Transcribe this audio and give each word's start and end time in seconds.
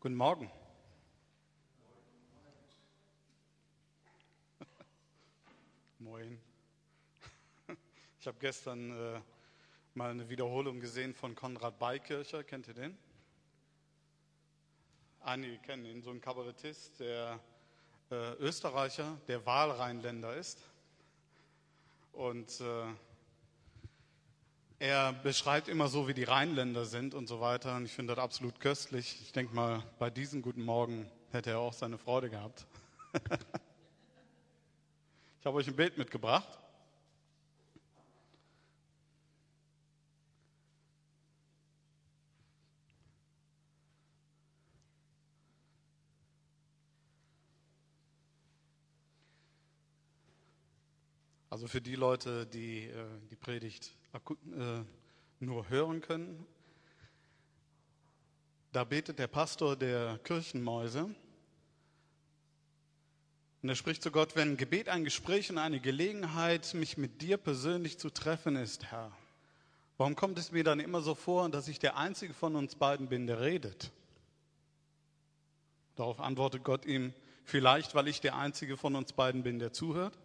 Guten 0.00 0.14
Morgen. 0.14 0.48
Moin. 5.98 6.40
Ich 8.20 8.26
habe 8.28 8.36
gestern 8.38 8.92
äh, 8.92 9.20
mal 9.94 10.12
eine 10.12 10.28
Wiederholung 10.28 10.78
gesehen 10.78 11.16
von 11.16 11.34
Konrad 11.34 11.80
Beikircher. 11.80 12.44
Kennt 12.44 12.68
ihr 12.68 12.74
den? 12.74 12.96
Einige 15.20 15.58
kennen 15.58 15.84
ihn, 15.84 16.00
so 16.00 16.10
ein 16.10 16.20
Kabarettist, 16.20 17.00
der 17.00 17.40
äh, 18.12 18.34
Österreicher, 18.34 19.20
der 19.26 19.44
Wahlrheinländer 19.46 20.36
ist. 20.36 20.62
Und 22.12 22.60
äh, 22.60 22.86
er 24.78 25.12
beschreibt 25.12 25.68
immer 25.68 25.88
so, 25.88 26.06
wie 26.06 26.14
die 26.14 26.24
Rheinländer 26.24 26.84
sind 26.84 27.14
und 27.14 27.26
so 27.26 27.40
weiter. 27.40 27.76
Und 27.76 27.84
ich 27.84 27.92
finde 27.92 28.14
das 28.14 28.22
absolut 28.22 28.60
köstlich. 28.60 29.18
Ich 29.22 29.32
denke 29.32 29.54
mal, 29.54 29.82
bei 29.98 30.10
diesem 30.10 30.40
guten 30.42 30.62
Morgen 30.62 31.10
hätte 31.32 31.50
er 31.50 31.58
auch 31.58 31.72
seine 31.72 31.98
Freude 31.98 32.30
gehabt. 32.30 32.66
ich 35.40 35.46
habe 35.46 35.56
euch 35.56 35.66
ein 35.66 35.76
Bild 35.76 35.98
mitgebracht. 35.98 36.58
Für 51.68 51.80
die 51.80 51.96
Leute, 51.96 52.46
die 52.46 52.84
äh, 52.86 53.04
die 53.30 53.36
Predigt 53.36 53.94
äh, 54.12 54.80
nur 55.40 55.68
hören 55.68 56.00
können, 56.00 56.46
da 58.72 58.84
betet 58.84 59.18
der 59.18 59.28
Pastor 59.28 59.76
der 59.76 60.18
Kirchenmäuse 60.24 61.14
und 63.62 63.68
er 63.68 63.74
spricht 63.74 64.02
zu 64.02 64.10
Gott, 64.10 64.36
wenn 64.36 64.56
Gebet 64.56 64.88
ein 64.88 65.04
Gespräch 65.04 65.50
und 65.50 65.58
eine 65.58 65.80
Gelegenheit, 65.80 66.74
mich 66.74 66.96
mit 66.96 67.20
dir 67.20 67.36
persönlich 67.36 67.98
zu 67.98 68.08
treffen 68.08 68.56
ist, 68.56 68.84
Herr, 68.86 69.10
warum 69.96 70.14
kommt 70.14 70.38
es 70.38 70.52
mir 70.52 70.64
dann 70.64 70.80
immer 70.80 71.02
so 71.02 71.14
vor, 71.14 71.48
dass 71.48 71.68
ich 71.68 71.78
der 71.78 71.96
Einzige 71.96 72.34
von 72.34 72.56
uns 72.56 72.76
beiden 72.76 73.08
bin, 73.08 73.26
der 73.26 73.40
redet? 73.40 73.90
Darauf 75.96 76.20
antwortet 76.20 76.62
Gott 76.62 76.86
ihm, 76.86 77.12
vielleicht 77.44 77.94
weil 77.96 78.06
ich 78.06 78.20
der 78.20 78.36
Einzige 78.36 78.76
von 78.76 78.94
uns 78.94 79.12
beiden 79.12 79.42
bin, 79.42 79.58
der 79.58 79.72
zuhört. 79.72 80.16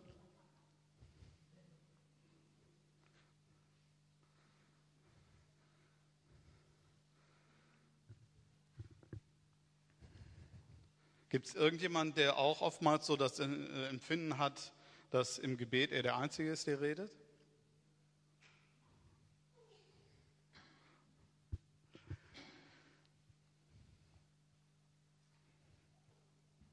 Gibt 11.34 11.48
es 11.48 11.56
irgendjemand, 11.56 12.16
der 12.16 12.38
auch 12.38 12.62
oftmals 12.62 13.08
so 13.08 13.18
das 13.18 13.40
äh, 13.40 13.46
Empfinden 13.90 14.38
hat, 14.38 14.72
dass 15.10 15.40
im 15.40 15.58
Gebet 15.58 15.92
er 15.92 16.04
der 16.04 16.16
Einzige 16.16 16.52
ist, 16.52 16.68
der 16.68 16.80
redet? 16.80 17.10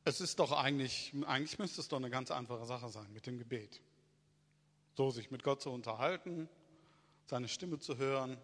Es 0.04 0.20
ist 0.20 0.38
doch 0.38 0.52
eigentlich, 0.52 1.14
eigentlich 1.26 1.58
müsste 1.58 1.80
es 1.80 1.88
doch 1.88 1.96
eine 1.96 2.10
ganz 2.10 2.30
einfache 2.30 2.66
Sache 2.66 2.90
sein 2.90 3.10
mit 3.14 3.26
dem 3.26 3.38
Gebet. 3.38 3.80
So 4.94 5.10
sich 5.10 5.30
mit 5.30 5.42
Gott 5.42 5.62
zu 5.62 5.70
unterhalten, 5.70 6.50
seine 7.24 7.48
Stimme 7.48 7.78
zu 7.78 7.96
hören. 7.96 8.36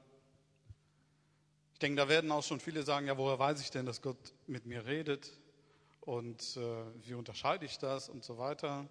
Ich 1.75 1.79
denke, 1.79 1.97
da 1.97 2.09
werden 2.09 2.33
auch 2.33 2.43
schon 2.43 2.59
viele 2.59 2.85
sagen, 2.85 3.07
ja, 3.07 3.19
woher 3.19 3.39
weiß 3.39 3.61
ich 3.61 3.71
denn, 3.71 3.85
dass 3.85 4.01
Gott 4.01 4.33
mit 4.47 4.65
mir 4.65 4.87
redet? 4.87 5.31
Und 6.07 6.57
äh, 6.57 7.07
wie 7.07 7.15
unterscheide 7.15 7.67
ich 7.67 7.79
das 7.79 8.09
und 8.09 8.25
so 8.25 8.39
weiter. 8.39 8.89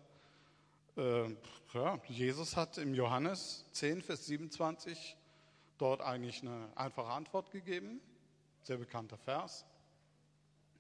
Äh, 0.97 1.29
ja, 1.73 2.00
Jesus 2.07 2.56
hat 2.56 2.78
im 2.78 2.94
Johannes 2.94 3.66
10, 3.72 4.01
Vers 4.01 4.25
27 4.28 5.17
dort 5.78 6.01
eigentlich 6.01 6.41
eine 6.41 6.69
einfache 6.75 7.12
Antwort 7.12 7.51
gegeben, 7.51 8.01
sehr 8.62 8.78
bekannter 8.78 9.17
Vers. 9.17 9.66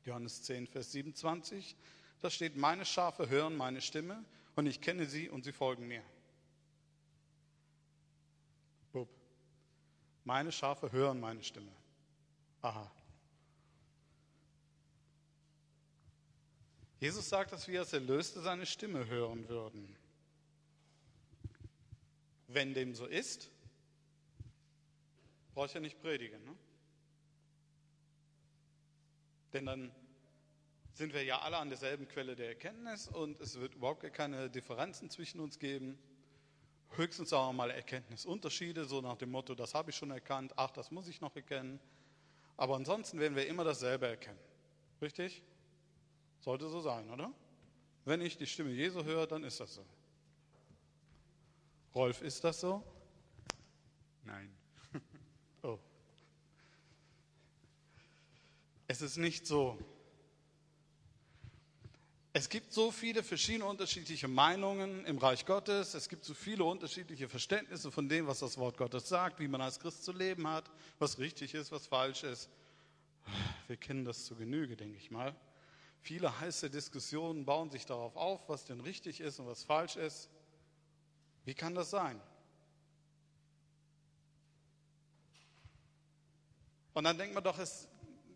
Johannes 0.03 0.43
10, 0.43 0.67
Vers 0.67 0.91
27, 0.91 1.75
da 2.19 2.29
steht, 2.29 2.55
meine 2.57 2.85
Schafe 2.85 3.29
hören 3.29 3.55
meine 3.55 3.81
Stimme 3.81 4.23
und 4.55 4.67
ich 4.67 4.81
kenne 4.81 5.05
sie 5.05 5.29
und 5.29 5.43
sie 5.43 5.53
folgen 5.53 5.87
mir. 5.87 6.03
Bub. 8.91 9.09
Meine 10.25 10.51
Schafe 10.51 10.91
hören 10.91 11.19
meine 11.19 11.43
Stimme. 11.43 11.71
Aha. 12.61 12.91
Jesus 16.99 17.27
sagt, 17.27 17.51
dass 17.51 17.67
wir 17.67 17.81
als 17.81 17.93
Erlöste 17.93 18.41
seine 18.41 18.65
Stimme 18.65 19.07
hören 19.07 19.47
würden. 19.49 19.95
Wenn 22.47 22.73
dem 22.73 22.95
so 22.95 23.05
ist, 23.05 23.49
brauche 25.53 25.67
ich 25.67 25.73
ja 25.73 25.79
nicht 25.79 25.99
predigen. 26.01 26.43
Ne? 26.45 26.55
Denn 29.53 29.65
dann 29.65 29.91
sind 30.93 31.13
wir 31.13 31.23
ja 31.23 31.39
alle 31.39 31.57
an 31.57 31.69
derselben 31.69 32.07
Quelle 32.07 32.35
der 32.35 32.47
Erkenntnis 32.47 33.07
und 33.09 33.39
es 33.41 33.59
wird 33.59 33.75
überhaupt 33.75 34.01
keine 34.13 34.49
Differenzen 34.49 35.09
zwischen 35.09 35.41
uns 35.41 35.59
geben. 35.59 35.97
Höchstens 36.91 37.33
auch 37.33 37.51
mal 37.51 37.71
Erkenntnisunterschiede, 37.71 38.85
so 38.85 39.01
nach 39.01 39.17
dem 39.17 39.31
Motto, 39.31 39.53
das 39.53 39.73
habe 39.73 39.89
ich 39.89 39.97
schon 39.97 40.11
erkannt, 40.11 40.53
ach, 40.55 40.71
das 40.71 40.91
muss 40.91 41.09
ich 41.09 41.19
noch 41.19 41.35
erkennen. 41.35 41.79
Aber 42.55 42.75
ansonsten 42.75 43.19
werden 43.19 43.35
wir 43.35 43.47
immer 43.47 43.65
dasselbe 43.65 44.07
erkennen. 44.07 44.39
Richtig? 45.01 45.43
Sollte 46.41 46.69
so 46.69 46.81
sein, 46.81 47.09
oder? 47.09 47.33
Wenn 48.05 48.21
ich 48.21 48.37
die 48.37 48.45
Stimme 48.45 48.71
Jesu 48.71 49.03
höre, 49.03 49.25
dann 49.25 49.43
ist 49.43 49.59
das 49.59 49.75
so. 49.75 49.85
Rolf, 51.95 52.21
ist 52.21 52.43
das 52.43 52.59
so? 52.59 52.83
Nein. 54.23 54.51
oh. 55.63 55.79
Es 58.87 59.01
ist 59.01 59.17
nicht 59.17 59.47
so. 59.47 59.77
Es 62.33 62.49
gibt 62.49 62.73
so 62.73 62.91
viele 62.91 63.23
verschiedene 63.23 63.63
unterschiedliche 63.63 64.27
Meinungen 64.27 65.05
im 65.05 65.17
Reich 65.17 65.45
Gottes. 65.45 65.93
Es 65.93 66.09
gibt 66.09 66.25
so 66.25 66.33
viele 66.33 66.65
unterschiedliche 66.65 67.29
Verständnisse 67.29 67.93
von 67.93 68.09
dem, 68.09 68.27
was 68.27 68.39
das 68.39 68.57
Wort 68.57 68.75
Gottes 68.75 69.07
sagt, 69.07 69.39
wie 69.39 69.47
man 69.47 69.61
als 69.61 69.79
Christ 69.79 70.03
zu 70.03 70.11
leben 70.11 70.45
hat, 70.45 70.69
was 70.99 71.17
richtig 71.17 71.53
ist, 71.53 71.71
was 71.71 71.87
falsch 71.87 72.23
ist. 72.23 72.49
Wir 73.67 73.77
kennen 73.77 74.03
das 74.03 74.25
zu 74.25 74.35
Genüge, 74.35 74.75
denke 74.75 74.97
ich 74.97 75.11
mal. 75.11 75.33
Viele 76.05 76.39
heiße 76.39 76.69
Diskussionen 76.69 77.45
bauen 77.45 77.71
sich 77.71 77.87
darauf 77.87 78.15
auf, 78.15 78.47
was 78.47 78.63
denn 78.63 78.79
richtig 78.79 79.21
ist 79.21 79.39
und 79.39 79.47
was 79.47 79.63
falsch 79.63 79.95
ist. 79.95 80.29
Wie 81.45 81.55
kann 81.55 81.73
das 81.73 81.89
sein? 81.89 82.21
Und 86.93 87.05
dann 87.05 87.17
denkt 87.17 87.33
man 87.33 87.43
doch, 87.43 87.57
es, 87.57 87.87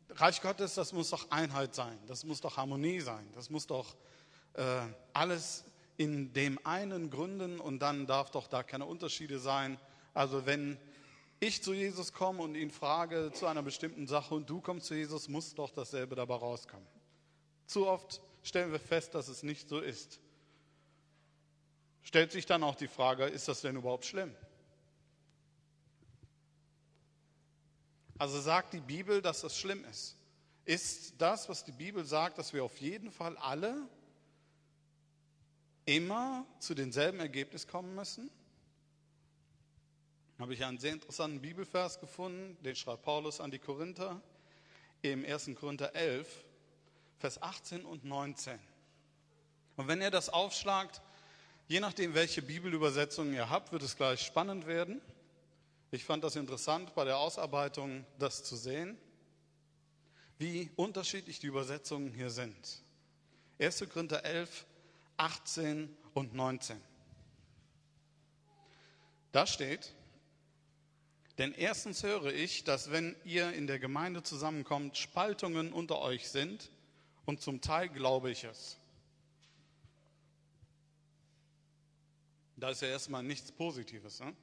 Reich 0.10 0.42
Gottes, 0.42 0.74
das 0.74 0.94
muss 0.94 1.12
doch 1.12 1.30
Einheit 1.30 1.76
sein, 1.76 2.00
das 2.08 2.24
muss 2.24 2.42
doch 2.42 2.58
Harmonie 2.58 3.02
sein, 3.02 3.30
das 3.36 3.52
muss 3.52 3.68
doch 3.68 3.96
äh, 4.54 4.82
alles 5.14 5.64
in 5.96 6.34
dem 6.34 6.58
einen 6.66 7.12
gründen 7.12 7.60
und 7.60 7.78
dann 7.78 8.08
darf 8.08 8.32
doch 8.32 8.48
da 8.48 8.64
keine 8.64 8.88
Unterschiede 8.88 9.38
sein. 9.38 9.80
Also 10.16 10.48
wenn 10.48 10.80
ich 11.40 11.62
zu 11.62 11.74
Jesus 11.74 12.14
komme 12.14 12.42
und 12.42 12.56
ihn 12.56 12.72
frage 12.72 13.32
zu 13.32 13.46
einer 13.46 13.62
bestimmten 13.62 14.08
Sache 14.08 14.34
und 14.34 14.50
du 14.50 14.60
kommst 14.60 14.88
zu 14.88 14.96
Jesus, 14.96 15.30
muss 15.30 15.54
doch 15.54 15.70
dasselbe 15.70 16.16
dabei 16.16 16.34
rauskommen. 16.34 16.99
Zu 17.70 17.86
oft 17.86 18.20
stellen 18.42 18.72
wir 18.72 18.80
fest, 18.80 19.14
dass 19.14 19.28
es 19.28 19.44
nicht 19.44 19.70
so 19.70 19.80
ist. 19.80 20.20
Stellt 22.02 22.32
sich 22.32 22.48
dann 22.48 22.64
auch 22.64 22.74
die 22.74 22.88
Frage, 22.88 23.26
ist 23.26 23.48
das 23.48 23.62
denn 23.62 23.76
überhaupt 23.76 24.06
schlimm? 24.06 24.36
Also 28.18 28.42
sagt 28.42 28.74
die 28.74 28.80
Bibel, 28.80 29.22
dass 29.22 29.42
das 29.42 29.56
schlimm 29.56 29.86
ist. 29.86 30.18
Ist 30.66 31.14
das, 31.20 31.48
was 31.48 31.64
die 31.64 31.72
Bibel 31.72 32.04
sagt, 32.04 32.40
dass 32.40 32.54
wir 32.54 32.64
auf 32.64 32.76
jeden 32.82 33.12
Fall 33.12 33.38
alle 33.38 33.88
immer 35.86 36.48
zu 36.58 36.74
denselben 36.74 37.20
Ergebnis 37.20 37.68
kommen 37.68 37.94
müssen? 37.94 38.32
Habe 40.40 40.56
ich 40.56 40.66
einen 40.66 40.80
sehr 40.80 40.94
interessanten 40.94 41.40
Bibelvers 41.40 42.00
gefunden, 42.00 42.58
den 42.64 42.76
schreibt 42.76 43.04
Paulus 43.04 43.40
an 43.40 43.52
die 43.52 43.60
Korinther 43.60 44.20
im 45.04 45.24
1. 45.24 45.52
Korinther 45.54 45.94
11, 45.94 46.46
Vers 47.20 47.42
18 47.42 47.84
und 47.84 48.06
19. 48.06 48.58
Und 49.76 49.88
wenn 49.90 50.02
ihr 50.02 50.10
das 50.10 50.30
aufschlagt, 50.30 51.02
je 51.68 51.82
nachdem, 51.82 52.14
welche 52.14 52.42
Bibelübersetzung 52.42 53.34
ihr 53.34 53.50
habt, 53.50 53.74
wird 53.74 53.84
es 53.84 53.98
gleich 53.98 54.22
spannend 54.22 54.66
werden. 54.66 55.02
Ich 55.92 56.06
fand 56.06 56.24
das 56.24 56.38
interessant 56.38 56.96
bei 56.96 57.04
der 57.04 57.18
Ausarbeitung, 57.18 58.06
das 58.20 58.44
zu 58.44 58.56
sehen, 58.56 58.98
wie 60.38 60.72
unterschiedlich 60.78 61.40
die 61.40 61.48
Übersetzungen 61.48 62.14
hier 62.14 62.30
sind. 62.30 62.84
1. 63.60 63.90
Korinther 63.90 64.24
11, 64.24 64.66
18 65.18 65.98
und 66.14 66.34
19. 66.34 66.80
Da 69.34 69.46
steht, 69.46 69.94
Denn 71.38 71.54
erstens 71.54 72.04
höre 72.04 72.34
ich, 72.34 72.64
dass 72.64 72.92
wenn 72.92 73.16
ihr 73.26 73.52
in 73.52 73.68
der 73.68 73.80
Gemeinde 73.80 74.24
zusammenkommt, 74.24 74.98
Spaltungen 74.98 75.74
unter 75.74 76.00
euch 76.00 76.30
sind 76.30 76.70
und 77.30 77.40
zum 77.42 77.62
Teil 77.62 77.90
glaube 77.90 78.32
ich 78.32 78.44
es. 78.44 78.80
Da 82.58 82.72
ist 82.72 82.82
ja 82.82 82.88
erstmal 82.88 83.22
nichts 83.22 83.52
Positives. 83.52 84.20
Ne? 84.20 84.36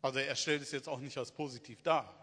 Also 0.00 0.20
er 0.20 0.36
stellt 0.36 0.62
es 0.62 0.70
jetzt 0.70 0.88
auch 0.88 1.00
nicht 1.00 1.18
als 1.18 1.32
positiv 1.32 1.82
dar. 1.82 2.14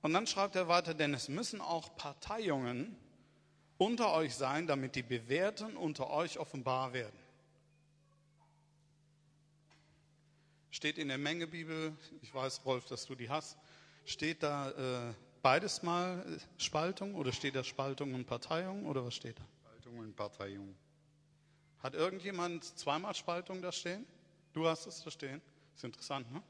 Und 0.00 0.14
dann 0.14 0.26
schreibt 0.26 0.56
er 0.56 0.66
weiter, 0.68 0.94
denn 0.94 1.12
es 1.14 1.28
müssen 1.28 1.60
auch 1.60 1.94
Parteiungen 1.96 2.96
unter 3.76 4.12
euch 4.14 4.34
sein, 4.34 4.66
damit 4.66 4.96
die 4.96 5.02
Bewährten 5.02 5.76
unter 5.76 6.10
euch 6.10 6.38
offenbar 6.38 6.94
werden. 6.94 7.18
Steht 10.70 10.96
in 10.96 11.08
der 11.08 11.18
Mengebibel, 11.18 11.94
ich 12.22 12.34
weiß, 12.34 12.64
Rolf, 12.64 12.86
dass 12.86 13.04
du 13.04 13.14
die 13.14 13.28
hast, 13.28 13.58
steht 14.04 14.42
da 14.42 15.10
äh, 15.10 15.14
beides 15.42 15.82
mal 15.82 16.24
Spaltung 16.56 17.14
oder 17.14 17.32
steht 17.32 17.56
da 17.56 17.64
Spaltung 17.64 18.14
und 18.14 18.26
Parteiung 18.26 18.86
oder 18.86 19.04
was 19.04 19.14
steht 19.14 19.38
da? 19.38 19.44
Spaltung 19.60 19.98
und 19.98 20.16
Parteiung. 20.16 20.74
Hat 21.82 21.94
irgendjemand 21.94 22.64
zweimal 22.64 23.14
Spaltung 23.14 23.60
da 23.60 23.72
stehen? 23.72 24.06
Du 24.52 24.66
hast 24.68 24.86
es 24.86 25.02
da 25.02 25.10
stehen. 25.10 25.42
Ist 25.74 25.84
interessant, 25.84 26.30
ne? 26.32 26.42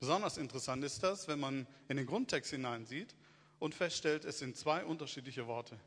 Besonders 0.00 0.36
interessant 0.36 0.84
ist 0.84 1.02
das, 1.02 1.26
wenn 1.26 1.40
man 1.40 1.66
in 1.88 1.96
den 1.96 2.06
Grundtext 2.06 2.50
hineinsieht 2.50 3.14
und 3.58 3.74
feststellt, 3.74 4.24
es 4.24 4.38
sind 4.38 4.56
zwei 4.56 4.84
unterschiedliche 4.84 5.46
Worte. 5.46 5.78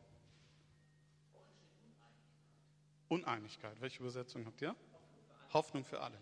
Uneinigkeit. 3.08 3.80
Welche 3.80 4.00
Übersetzung 4.00 4.46
habt 4.46 4.62
ihr? 4.62 4.76
Hoffnung 5.54 5.84
für 5.84 6.02
alle. 6.02 6.18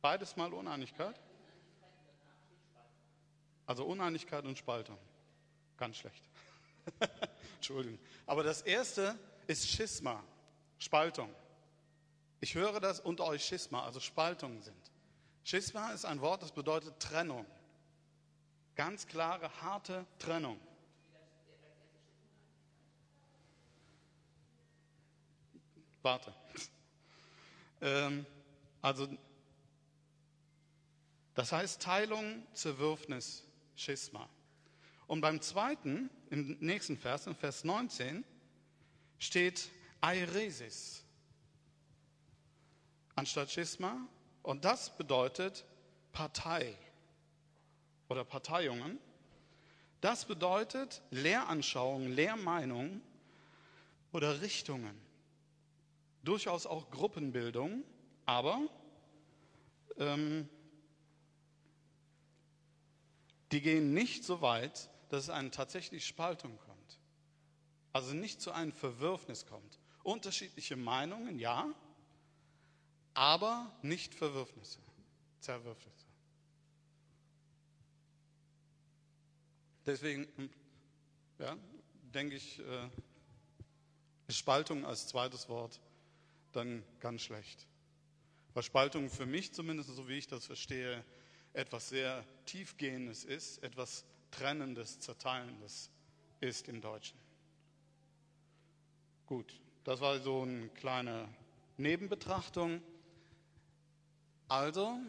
Beides 0.00 0.36
mal 0.36 0.52
Uneinigkeit? 0.52 1.20
Also 3.68 3.84
Uneinigkeit 3.84 4.46
und 4.46 4.56
Spaltung. 4.56 4.96
Ganz 5.76 5.98
schlecht. 5.98 6.24
Entschuldigung. 7.56 7.98
Aber 8.24 8.42
das 8.42 8.62
erste 8.62 9.18
ist 9.46 9.68
Schisma, 9.68 10.24
Spaltung. 10.78 11.28
Ich 12.40 12.54
höre, 12.54 12.80
dass 12.80 12.98
unter 12.98 13.26
euch 13.26 13.44
Schisma, 13.44 13.84
also 13.84 14.00
Spaltungen 14.00 14.62
sind. 14.62 14.90
Schisma 15.44 15.90
ist 15.90 16.06
ein 16.06 16.22
Wort, 16.22 16.42
das 16.42 16.52
bedeutet 16.52 16.98
Trennung. 16.98 17.44
Ganz 18.74 19.06
klare, 19.06 19.50
harte 19.60 20.06
Trennung. 20.18 20.58
Warte. 26.02 26.34
Ähm, 27.80 28.26
also 28.82 29.06
das 31.36 31.52
heißt 31.52 31.80
Teilung, 31.80 32.44
Zerwürfnis, 32.52 33.47
Schisma. 33.78 34.28
Und 35.06 35.20
beim 35.20 35.40
zweiten, 35.40 36.10
im 36.30 36.58
nächsten 36.60 36.98
Vers, 36.98 37.26
im 37.26 37.34
Vers 37.34 37.64
19, 37.64 38.24
steht 39.18 39.70
Airesis 40.00 41.04
anstatt 43.14 43.50
Schisma. 43.50 43.96
Und 44.42 44.64
das 44.64 44.96
bedeutet 44.96 45.64
Partei 46.12 46.74
oder 48.08 48.24
Parteiungen. 48.24 48.98
Das 50.00 50.24
bedeutet 50.24 51.02
Lehranschauungen, 51.10 52.12
Lehrmeinungen 52.12 53.02
oder 54.12 54.40
Richtungen. 54.40 54.96
Durchaus 56.22 56.66
auch 56.66 56.90
Gruppenbildung, 56.90 57.82
aber 58.26 58.60
ähm, 59.98 60.48
die 63.52 63.60
gehen 63.60 63.94
nicht 63.94 64.24
so 64.24 64.40
weit, 64.40 64.90
dass 65.08 65.24
es 65.24 65.30
eine 65.30 65.50
tatsächliche 65.50 66.06
Spaltung 66.06 66.58
kommt. 66.58 66.98
Also 67.92 68.14
nicht 68.14 68.40
zu 68.40 68.52
einem 68.52 68.72
Verwürfnis 68.72 69.46
kommt. 69.46 69.78
Unterschiedliche 70.02 70.76
Meinungen, 70.76 71.38
ja, 71.38 71.72
aber 73.14 73.76
nicht 73.82 74.14
Verwürfnisse, 74.14 74.78
Zerwürfnisse. 75.40 76.06
Deswegen 79.86 80.28
hm, 80.36 80.50
ja, 81.38 81.56
denke 82.14 82.36
ich, 82.36 82.58
äh, 82.58 82.88
ist 84.26 84.36
Spaltung 84.36 84.84
als 84.84 85.08
zweites 85.08 85.48
Wort 85.48 85.80
dann 86.52 86.84
ganz 87.00 87.22
schlecht. 87.22 87.66
Weil 88.54 88.62
Spaltung 88.62 89.08
für 89.08 89.26
mich 89.26 89.52
zumindest, 89.52 89.88
so 89.94 90.08
wie 90.08 90.18
ich 90.18 90.26
das 90.26 90.46
verstehe, 90.46 91.04
etwas 91.58 91.88
sehr 91.88 92.24
Tiefgehendes 92.46 93.24
ist, 93.24 93.62
etwas 93.64 94.04
Trennendes, 94.30 95.00
Zerteilendes 95.00 95.90
ist 96.40 96.68
im 96.68 96.80
Deutschen. 96.80 97.18
Gut, 99.26 99.60
das 99.82 100.00
war 100.00 100.20
so 100.20 100.42
eine 100.42 100.68
kleine 100.68 101.28
Nebenbetrachtung. 101.76 102.80
Also, 104.46 105.00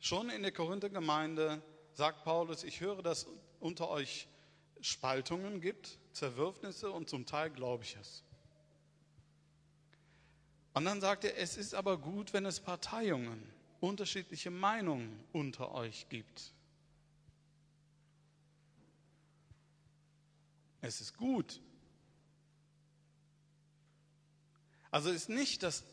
schon 0.00 0.30
in 0.30 0.42
der 0.42 0.52
Korinther-Gemeinde 0.52 1.62
sagt 1.92 2.24
Paulus, 2.24 2.64
ich 2.64 2.80
höre, 2.80 3.02
dass 3.02 3.28
unter 3.60 3.88
euch 3.88 4.26
Spaltungen 4.80 5.60
gibt, 5.60 5.96
Zerwürfnisse 6.12 6.90
und 6.90 7.08
zum 7.08 7.24
Teil 7.24 7.50
glaube 7.50 7.84
ich 7.84 7.96
es. 8.00 8.24
Und 10.74 10.86
dann 10.86 11.00
sagt 11.00 11.22
er, 11.22 11.38
es 11.38 11.56
ist 11.56 11.72
aber 11.72 11.98
gut, 11.98 12.32
wenn 12.32 12.44
es 12.44 12.58
Parteiungen 12.58 13.55
unterschiedliche 13.80 14.50
Meinungen 14.50 15.24
unter 15.32 15.72
euch 15.72 16.08
gibt. 16.08 16.52
Es 20.80 21.00
ist 21.00 21.16
gut. 21.16 21.60
Also 24.90 25.10
ist 25.10 25.28
nicht 25.28 25.62
das 25.62 25.84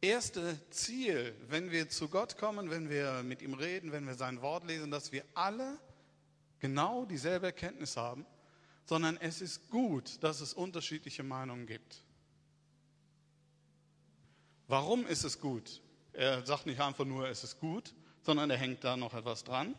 erste 0.00 0.58
Ziel, 0.70 1.34
wenn 1.48 1.70
wir 1.70 1.88
zu 1.88 2.08
Gott 2.08 2.36
kommen, 2.36 2.68
wenn 2.68 2.90
wir 2.90 3.22
mit 3.22 3.42
ihm 3.42 3.54
reden, 3.54 3.92
wenn 3.92 4.06
wir 4.06 4.14
sein 4.14 4.42
Wort 4.42 4.66
lesen, 4.66 4.90
dass 4.90 5.12
wir 5.12 5.24
alle 5.34 5.78
genau 6.58 7.04
dieselbe 7.04 7.46
Erkenntnis 7.46 7.96
haben, 7.96 8.26
sondern 8.86 9.16
es 9.18 9.40
ist 9.40 9.70
gut, 9.70 10.22
dass 10.22 10.40
es 10.40 10.52
unterschiedliche 10.52 11.22
Meinungen 11.22 11.66
gibt. 11.66 12.02
Warum 14.66 15.06
ist 15.06 15.24
es 15.24 15.40
gut? 15.40 15.80
Er 16.14 16.46
sagt 16.46 16.66
nicht 16.66 16.80
einfach 16.80 17.04
nur, 17.04 17.28
es 17.28 17.42
ist 17.42 17.58
gut, 17.58 17.92
sondern 18.22 18.48
er 18.48 18.56
hängt 18.56 18.84
da 18.84 18.96
noch 18.96 19.14
etwas 19.14 19.42
dran. 19.42 19.74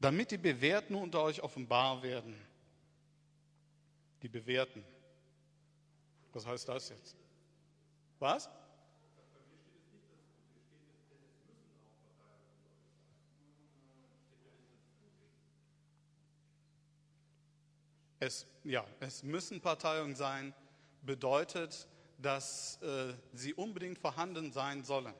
Damit 0.00 0.32
die 0.32 0.38
Bewährten 0.38 0.96
unter 0.96 1.22
euch 1.22 1.40
offenbar 1.40 2.02
werden. 2.02 2.36
Die 4.22 4.28
Bewährten. 4.28 4.84
Was 6.32 6.44
heißt 6.44 6.68
das 6.68 6.88
jetzt? 6.88 7.16
Was? 8.18 8.50
Es, 18.18 18.46
ja, 18.64 18.84
es 18.98 19.22
müssen 19.22 19.60
Parteiungen 19.60 20.16
sein, 20.16 20.54
bedeutet, 21.02 21.88
dass 22.22 22.80
äh, 22.82 23.14
sie 23.32 23.54
unbedingt 23.54 23.98
vorhanden 23.98 24.52
sein 24.52 24.84
sollen, 24.84 25.14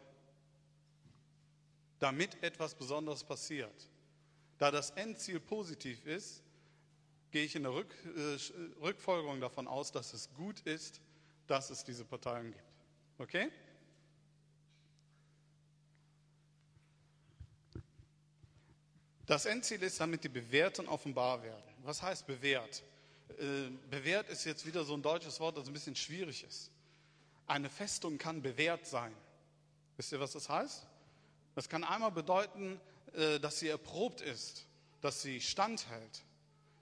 damit 1.99 2.43
etwas 2.43 2.75
Besonderes 2.75 3.25
passiert. 3.25 3.89
Da 4.59 4.71
das 4.71 4.91
Endziel 4.91 5.41
positiv 5.41 6.05
ist, 6.07 6.43
gehe 7.33 7.45
ich 7.45 7.57
in 7.57 7.65
der 7.65 7.73
Rück, 7.73 7.95
äh, 8.17 8.39
Rückfolgerung 8.81 9.41
davon 9.41 9.67
aus, 9.67 9.91
dass 9.91 10.13
es 10.15 10.33
gut 10.35 10.61
ist, 10.61 11.01
dass 11.47 11.71
es 11.71 11.85
diese 11.85 12.05
Parteien 12.05 12.53
gibt. 12.53 12.65
Okay? 13.19 13.51
Das 19.27 19.47
Endziel 19.47 19.83
ist, 19.83 19.99
damit 19.99 20.25
die 20.25 20.29
Bewährten 20.29 20.87
offenbar 20.89 21.43
werden. 21.43 21.75
Was 21.83 22.03
heißt 22.03 22.27
bewährt? 22.27 22.83
Äh, 23.39 23.71
bewährt 23.89 24.29
ist 24.29 24.45
jetzt 24.45 24.67
wieder 24.67 24.85
so 24.85 24.95
ein 24.95 25.03
deutsches 25.03 25.41
Wort, 25.41 25.57
das 25.57 25.67
ein 25.67 25.73
bisschen 25.73 25.97
schwierig 25.97 26.45
ist. 26.45 26.71
Eine 27.53 27.69
Festung 27.69 28.17
kann 28.17 28.41
bewährt 28.41 28.87
sein. 28.87 29.15
Wisst 29.99 30.11
ihr, 30.11 30.21
was 30.21 30.33
das 30.33 30.49
heißt? 30.49 30.87
Das 31.55 31.69
kann 31.69 31.85
einmal 31.85 32.11
bedeuten, 32.11 32.81
äh, 33.13 33.39
dass 33.41 33.59
sie 33.59 33.69
erprobt 33.69 34.23
ist, 34.23 34.67
dass 35.03 35.21
sie 35.21 35.39
standhält. 35.39 36.23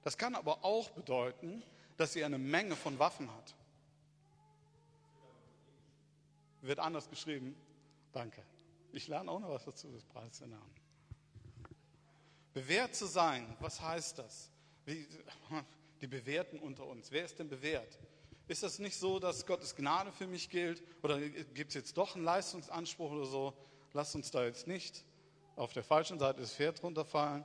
Das 0.02 0.16
kann 0.16 0.36
aber 0.36 0.64
auch 0.64 0.90
bedeuten, 0.90 1.64
dass 1.96 2.12
sie 2.12 2.22
eine 2.22 2.38
Menge 2.38 2.76
von 2.76 3.00
Waffen 3.00 3.28
hat. 3.34 3.56
Wird 6.60 6.78
anders 6.78 7.10
geschrieben. 7.10 7.56
Danke. 8.12 8.40
Ich 8.92 9.08
lerne 9.08 9.28
auch 9.28 9.40
noch 9.40 9.50
was 9.50 9.64
dazu, 9.64 9.90
das 9.90 10.04
Preis 10.04 10.38
der 10.38 10.46
Namen. 10.46 10.74
Bewährt 12.52 12.94
zu 12.94 13.06
sein, 13.06 13.56
was 13.58 13.80
heißt 13.80 14.20
das? 14.20 14.52
Wie, 14.84 15.04
die 16.00 16.06
Bewährten 16.06 16.60
unter 16.60 16.86
uns. 16.86 17.10
Wer 17.10 17.24
ist 17.24 17.40
denn 17.40 17.48
bewährt? 17.48 17.98
Ist 18.50 18.64
das 18.64 18.80
nicht 18.80 18.96
so, 18.96 19.20
dass 19.20 19.46
Gottes 19.46 19.76
Gnade 19.76 20.10
für 20.10 20.26
mich 20.26 20.50
gilt? 20.50 20.82
Oder 21.04 21.20
gibt 21.20 21.68
es 21.68 21.74
jetzt 21.76 21.96
doch 21.96 22.16
einen 22.16 22.24
Leistungsanspruch 22.24 23.12
oder 23.12 23.24
so? 23.24 23.54
Lasst 23.92 24.16
uns 24.16 24.32
da 24.32 24.44
jetzt 24.44 24.66
nicht 24.66 25.04
auf 25.54 25.72
der 25.72 25.84
falschen 25.84 26.18
Seite 26.18 26.40
des 26.40 26.54
Pferd 26.54 26.82
runterfallen. 26.82 27.44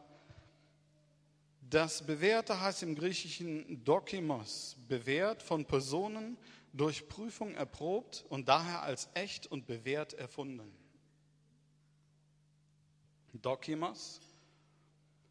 Das 1.70 2.04
Bewährte 2.04 2.60
heißt 2.60 2.82
im 2.82 2.96
Griechischen 2.96 3.84
Dokimos, 3.84 4.78
bewährt 4.88 5.44
von 5.44 5.66
Personen 5.66 6.40
durch 6.74 7.08
Prüfung 7.08 7.54
erprobt 7.54 8.26
und 8.30 8.48
daher 8.48 8.82
als 8.82 9.08
echt 9.14 9.46
und 9.46 9.68
bewährt 9.68 10.16
erfunden. 10.16 10.76
Dokimos, 13.32 14.22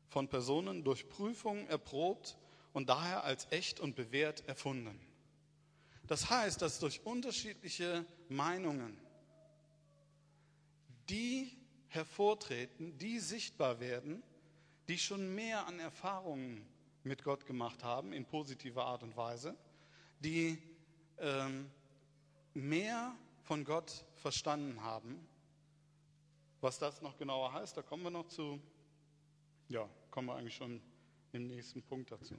von 0.09 0.29
Personen 0.29 0.85
durch 0.85 1.09
Prüfung 1.09 1.67
erprobt 1.67 2.37
und 2.73 2.89
daher 2.89 3.25
als 3.25 3.49
echt 3.51 3.81
und 3.81 3.97
bewährt 3.97 4.47
erfunden. 4.47 5.01
Das 6.07 6.29
heißt, 6.29 6.61
dass 6.61 6.79
durch 6.79 7.05
unterschiedliche 7.05 8.05
Meinungen, 8.29 8.99
die 11.09 11.57
hervortreten, 11.89 12.99
die 12.99 13.21
sichtbar 13.21 13.81
werden, 13.81 14.23
die 14.89 14.99
schon 14.99 15.35
mehr 15.35 15.67
an 15.67 15.81
Erfahrungen 15.81 16.67
mit 17.05 17.23
Gott 17.23 17.47
gemacht 17.47 17.85
haben, 17.85 18.13
in 18.13 18.25
positiver 18.25 18.85
Art 18.85 19.03
und 19.03 19.17
Weise, 19.17 19.57
die 20.21 20.59
ähm, 21.19 21.71
mehr 22.55 23.15
von 23.43 23.65
Gott 23.65 24.05
verstanden 24.17 24.83
haben. 24.83 25.27
Was 26.61 26.79
das 26.79 27.03
noch 27.03 27.17
genauer 27.17 27.53
heißt, 27.53 27.77
da 27.77 27.83
kommen 27.83 28.03
wir 28.05 28.11
noch 28.11 28.29
zu. 28.29 28.61
Ja, 29.69 29.89
kommen 30.11 30.29
wir 30.29 30.37
eigentlich 30.37 30.57
schon 30.57 30.81
im 31.33 31.47
nächsten 31.47 31.83
Punkt 31.83 32.11
dazu. 32.11 32.37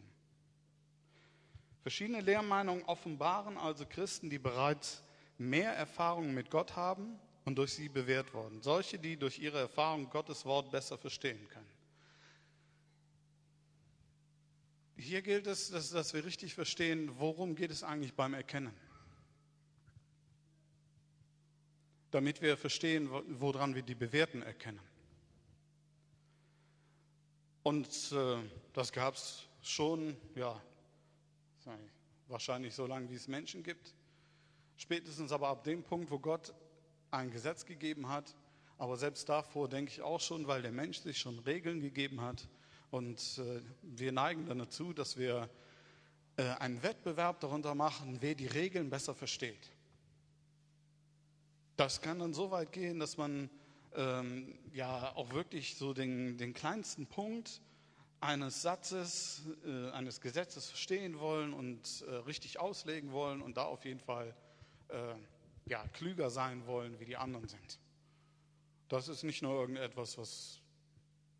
Verschiedene 1.85 2.19
Lehrmeinungen 2.19 2.83
offenbaren 2.85 3.59
also 3.59 3.85
Christen, 3.85 4.27
die 4.27 4.39
bereits 4.39 5.03
mehr 5.37 5.71
Erfahrungen 5.71 6.33
mit 6.33 6.49
Gott 6.49 6.75
haben 6.75 7.19
und 7.43 7.59
durch 7.59 7.73
sie 7.73 7.89
bewährt 7.89 8.33
wurden. 8.33 8.63
Solche, 8.63 8.97
die 8.97 9.17
durch 9.17 9.37
ihre 9.37 9.59
Erfahrung 9.59 10.09
Gottes 10.09 10.45
Wort 10.45 10.71
besser 10.71 10.97
verstehen 10.97 11.47
können. 11.47 11.69
Hier 14.97 15.21
gilt 15.21 15.45
es, 15.45 15.69
dass, 15.69 15.91
dass 15.91 16.15
wir 16.15 16.25
richtig 16.25 16.55
verstehen, 16.55 17.11
worum 17.19 17.53
geht 17.55 17.69
es 17.69 17.83
eigentlich 17.83 18.15
beim 18.15 18.33
Erkennen. 18.33 18.73
Damit 22.09 22.41
wir 22.41 22.57
verstehen, 22.57 23.11
woran 23.39 23.75
wir 23.75 23.83
die 23.83 23.93
Bewährten 23.93 24.41
erkennen. 24.41 24.81
Und 27.61 28.11
äh, 28.11 28.37
das 28.73 28.91
gab 28.91 29.13
es 29.13 29.43
schon, 29.61 30.17
ja, 30.33 30.59
wahrscheinlich 32.27 32.73
so 32.73 32.85
lange, 32.85 33.09
wie 33.09 33.15
es 33.15 33.27
Menschen 33.27 33.63
gibt. 33.63 33.93
Spätestens 34.77 35.31
aber 35.31 35.49
ab 35.49 35.63
dem 35.63 35.83
Punkt, 35.83 36.11
wo 36.11 36.19
Gott 36.19 36.53
ein 37.11 37.31
Gesetz 37.31 37.65
gegeben 37.65 38.09
hat, 38.09 38.35
aber 38.77 38.97
selbst 38.97 39.29
davor 39.29 39.69
denke 39.69 39.91
ich 39.91 40.01
auch 40.01 40.19
schon, 40.19 40.47
weil 40.47 40.61
der 40.61 40.71
Mensch 40.71 40.99
sich 40.99 41.17
schon 41.17 41.39
Regeln 41.39 41.79
gegeben 41.79 42.21
hat. 42.21 42.47
Und 42.91 43.39
äh, 43.39 43.61
wir 43.81 44.11
neigen 44.11 44.45
dann 44.45 44.59
dazu, 44.59 44.93
dass 44.93 45.17
wir 45.17 45.49
äh, 46.37 46.43
einen 46.43 46.83
Wettbewerb 46.83 47.39
darunter 47.39 47.73
machen, 47.73 48.17
wer 48.19 48.35
die 48.35 48.47
Regeln 48.47 48.89
besser 48.89 49.15
versteht. 49.15 49.71
Das 51.77 52.01
kann 52.01 52.19
dann 52.19 52.33
so 52.33 52.51
weit 52.51 52.71
gehen, 52.71 52.99
dass 52.99 53.17
man 53.17 53.49
ähm, 53.95 54.57
ja 54.73 55.15
auch 55.15 55.31
wirklich 55.31 55.75
so 55.75 55.93
den, 55.93 56.37
den 56.37 56.53
kleinsten 56.53 57.05
Punkt 57.07 57.61
eines 58.19 58.61
Satzes, 58.61 59.43
äh, 59.65 59.91
eines 59.91 60.21
Gesetzes 60.21 60.67
verstehen 60.67 61.19
wollen 61.19 61.53
und 61.53 62.03
äh, 62.07 62.15
richtig 62.15 62.59
auslegen 62.59 63.11
wollen 63.11 63.41
und 63.41 63.57
da 63.57 63.63
auf 63.63 63.85
jeden 63.85 63.99
Fall 63.99 64.35
äh, 64.89 65.15
ja, 65.67 65.87
klüger 65.89 66.29
sein 66.29 66.65
wollen, 66.67 66.99
wie 66.99 67.05
die 67.05 67.17
anderen 67.17 67.47
sind. 67.47 67.79
Das 68.87 69.07
ist 69.07 69.23
nicht 69.23 69.41
nur 69.41 69.53
irgendetwas, 69.59 70.17
was, 70.17 70.61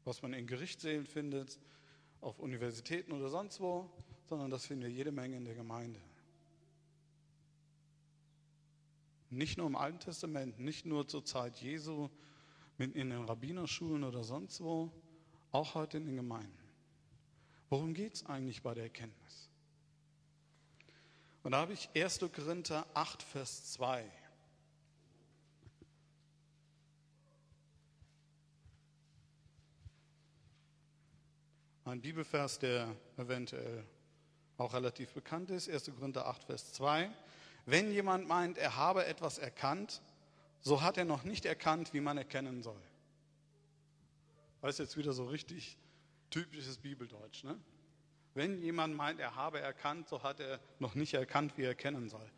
was 0.04 0.22
man 0.22 0.34
in 0.34 0.48
Gerichtssälen 0.48 1.06
findet, 1.06 1.60
auf 2.22 2.40
Universitäten 2.40 3.12
oder 3.12 3.30
sonst 3.30 3.60
wo, 3.60 3.90
sondern 4.26 4.50
das 4.50 4.66
finden 4.66 4.84
wir 4.84 4.92
jede 4.92 5.12
Menge 5.12 5.38
in 5.38 5.46
der 5.46 5.54
Gemeinde. 5.54 6.00
Nicht 9.30 9.58
nur 9.58 9.68
im 9.68 9.76
Alten 9.76 10.00
Testament, 10.00 10.60
nicht 10.60 10.86
nur 10.86 11.08
zur 11.08 11.24
Zeit 11.24 11.58
Jesu, 11.58 12.10
in 12.78 12.94
den 12.94 13.24
Rabbinerschulen 13.26 14.04
oder 14.04 14.24
sonst 14.24 14.62
wo, 14.62 14.92
auch 15.52 15.76
heute 15.76 15.98
in 15.98 16.06
den 16.06 16.16
Gemeinden. 16.16 16.65
Worum 17.70 17.94
geht 17.94 18.16
es 18.16 18.26
eigentlich 18.26 18.62
bei 18.62 18.74
der 18.74 18.84
Erkenntnis? 18.84 19.50
Und 21.44 21.52
da 21.52 21.60
habe 21.60 21.74
ich 21.74 21.90
1. 21.96 22.20
Korinther 22.34 22.86
8, 22.94 23.22
Vers 23.22 23.72
2. 23.74 24.04
Ein 31.86 32.02
Bibelvers, 32.02 32.58
der 32.58 32.96
eventuell 33.18 33.86
auch 34.58 34.74
relativ 34.74 35.14
bekannt 35.14 35.52
ist, 35.52 35.70
1. 35.70 35.92
Korinther 35.96 36.26
8, 36.26 36.46
Vers 36.46 36.74
2. 36.74 37.12
Wenn 37.68 37.92
jemand 37.92 38.28
meint, 38.28 38.58
er 38.58 38.76
habe 38.76 39.06
etwas 39.06 39.38
erkannt, 39.38 40.02
so 40.62 40.82
hat 40.82 40.98
er 40.98 41.06
noch 41.06 41.24
nicht 41.24 41.46
erkannt, 41.46 41.94
wie 41.94 42.02
man 42.02 42.18
erkennen 42.18 42.64
soll. 42.64 42.82
Ist 44.64 44.80
jetzt 44.80 44.98
wieder 44.98 45.14
so 45.14 45.28
richtig 45.28 45.78
typisches 46.30 46.78
Bibeldeutsch. 46.78 47.44
Ne? 47.44 47.60
Wenn 48.34 48.62
jemand 48.62 48.96
meint, 48.96 49.20
er 49.20 49.36
habe 49.36 49.60
erkannt, 49.60 50.10
so 50.10 50.24
hat 50.24 50.40
er 50.40 50.60
noch 50.80 50.96
nicht 50.96 51.14
erkannt, 51.14 51.58
wie 51.58 51.64
er 51.64 51.70
erkennen 51.70 52.10
soll. 52.10 52.30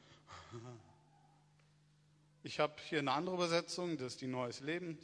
Ich 2.44 2.60
habe 2.60 2.76
hier 2.88 3.00
eine 3.00 3.12
andere 3.12 3.36
Übersetzung, 3.36 3.98
das 3.98 4.14
ist 4.14 4.22
die 4.22 4.28
Neues 4.28 4.60
Leben, 4.60 4.98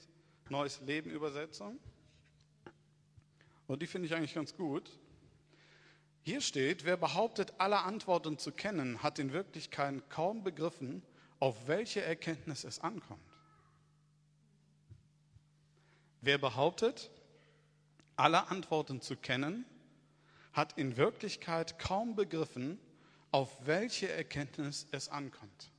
Neues 0.50 0.82
Leben 0.82 1.10
Übersetzung. 1.10 1.80
Und 3.68 3.82
die 3.82 3.88
finde 3.88 4.08
ich 4.08 4.16
eigentlich 4.16 4.36
ganz 4.36 4.56
gut. 4.56 4.90
Hier 6.22 6.42
steht, 6.42 6.86
wer 6.86 6.96
behauptet, 6.96 7.54
alle 7.58 7.80
Antworten 7.80 8.38
zu 8.38 8.52
kennen, 8.52 9.04
hat 9.04 9.20
in 9.20 9.34
Wirklichkeit 9.34 10.10
kaum 10.10 10.44
begriffen, 10.44 11.02
auf 11.40 11.68
welche 11.68 12.02
Erkenntnis 12.02 12.64
es 12.64 12.80
ankommt. 12.80 13.20
Wer 16.22 16.38
behauptet, 16.38 17.12
alle 18.16 18.48
Antworten 18.48 19.02
zu 19.02 19.16
kennen, 19.16 19.66
hat 20.52 20.78
in 20.78 20.98
Wirklichkeit 20.98 21.80
kaum 21.80 22.16
begriffen, 22.16 22.80
auf 23.32 23.66
welche 23.66 24.12
Erkenntnis 24.12 24.88
es 24.92 25.10
ankommt. 25.10 25.72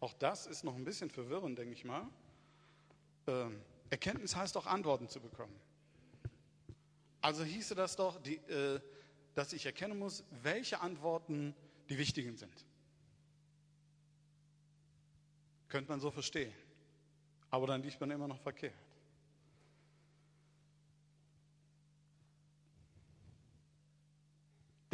Auch 0.00 0.14
das 0.14 0.46
ist 0.46 0.64
noch 0.64 0.74
ein 0.74 0.84
bisschen 0.84 1.10
verwirrend, 1.10 1.58
denke 1.58 1.74
ich 1.74 1.84
mal. 1.84 2.06
Ähm, 3.26 3.60
Erkenntnis 3.90 4.34
heißt 4.36 4.56
auch 4.56 4.66
Antworten 4.66 5.08
zu 5.08 5.20
bekommen. 5.20 5.54
Also 7.20 7.44
hieße 7.44 7.74
das 7.74 7.96
doch, 7.96 8.20
die, 8.22 8.36
äh, 8.36 8.80
dass 9.34 9.52
ich 9.52 9.66
erkennen 9.66 9.98
muss, 9.98 10.24
welche 10.42 10.80
Antworten 10.80 11.54
die 11.88 11.98
wichtigen 11.98 12.36
sind. 12.36 12.64
Könnte 15.68 15.90
man 15.90 16.00
so 16.00 16.10
verstehen. 16.10 16.52
Aber 17.50 17.66
dann 17.66 17.82
liegt 17.82 18.00
man 18.00 18.10
immer 18.10 18.28
noch 18.28 18.40
verkehrt. 18.40 18.85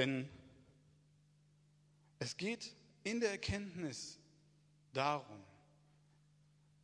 Denn 0.02 0.28
es 2.18 2.37
geht 2.37 2.75
in 3.04 3.21
der 3.21 3.30
Erkenntnis 3.30 4.18
darum, 4.92 5.44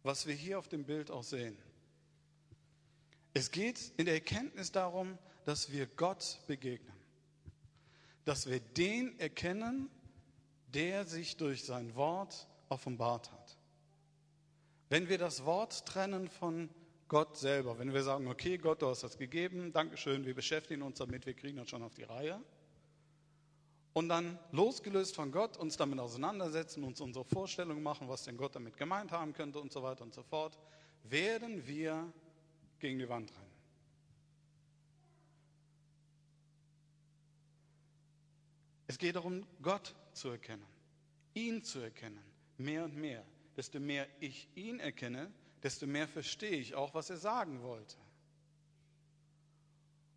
was 0.04 0.28
wir 0.28 0.34
hier 0.36 0.56
auf 0.56 0.68
dem 0.68 0.84
Bild 0.84 1.10
auch 1.10 1.24
sehen. 1.24 1.58
Es 3.34 3.50
geht 3.50 3.92
in 3.96 4.04
der 4.04 4.14
Erkenntnis 4.14 4.70
darum, 4.70 5.18
dass 5.44 5.72
wir 5.72 5.88
Gott 5.88 6.38
begegnen. 6.46 6.94
Dass 8.24 8.46
wir 8.46 8.60
den 8.60 9.18
erkennen, 9.18 9.90
der 10.68 11.04
sich 11.04 11.36
durch 11.36 11.64
sein 11.64 11.96
Wort 11.96 12.46
offenbart 12.68 13.32
hat. 13.32 13.58
Wenn 14.90 15.08
wir 15.08 15.18
das 15.18 15.44
Wort 15.44 15.86
trennen 15.86 16.28
von 16.28 16.70
Gott 17.08 17.36
selber, 17.36 17.80
wenn 17.80 17.92
wir 17.92 18.04
sagen, 18.04 18.28
okay, 18.28 18.58
Gott, 18.58 18.80
du 18.80 18.86
hast 18.86 19.02
das 19.02 19.18
gegeben, 19.18 19.72
Dankeschön, 19.72 20.24
wir 20.24 20.36
beschäftigen 20.36 20.82
uns 20.82 20.98
damit, 20.98 21.26
wir 21.26 21.34
kriegen 21.34 21.56
das 21.56 21.68
schon 21.68 21.82
auf 21.82 21.94
die 21.94 22.04
Reihe, 22.04 22.40
und 23.92 24.08
dann 24.08 24.38
losgelöst 24.52 25.16
von 25.16 25.32
Gott 25.32 25.56
uns 25.56 25.76
damit 25.76 25.98
auseinandersetzen, 25.98 26.84
uns 26.84 27.00
unsere 27.00 27.24
Vorstellung 27.24 27.82
machen, 27.82 28.08
was 28.08 28.24
denn 28.24 28.36
Gott 28.36 28.54
damit 28.54 28.76
gemeint 28.76 29.12
haben 29.12 29.32
könnte 29.32 29.60
und 29.60 29.72
so 29.72 29.82
weiter 29.82 30.04
und 30.04 30.14
so 30.14 30.22
fort, 30.22 30.58
werden 31.04 31.66
wir 31.66 32.12
gegen 32.78 32.98
die 32.98 33.08
Wand 33.08 33.30
rennen. 33.32 33.48
Es 38.86 38.98
geht 38.98 39.16
darum, 39.16 39.46
Gott 39.60 39.94
zu 40.12 40.30
erkennen, 40.30 40.64
ihn 41.34 41.62
zu 41.62 41.80
erkennen, 41.80 42.24
mehr 42.56 42.84
und 42.84 42.96
mehr. 42.96 43.24
Desto 43.56 43.80
mehr 43.80 44.06
ich 44.20 44.48
ihn 44.54 44.80
erkenne, 44.80 45.30
desto 45.62 45.86
mehr 45.86 46.08
verstehe 46.08 46.56
ich 46.56 46.74
auch, 46.74 46.94
was 46.94 47.10
er 47.10 47.16
sagen 47.16 47.62
wollte. 47.62 47.96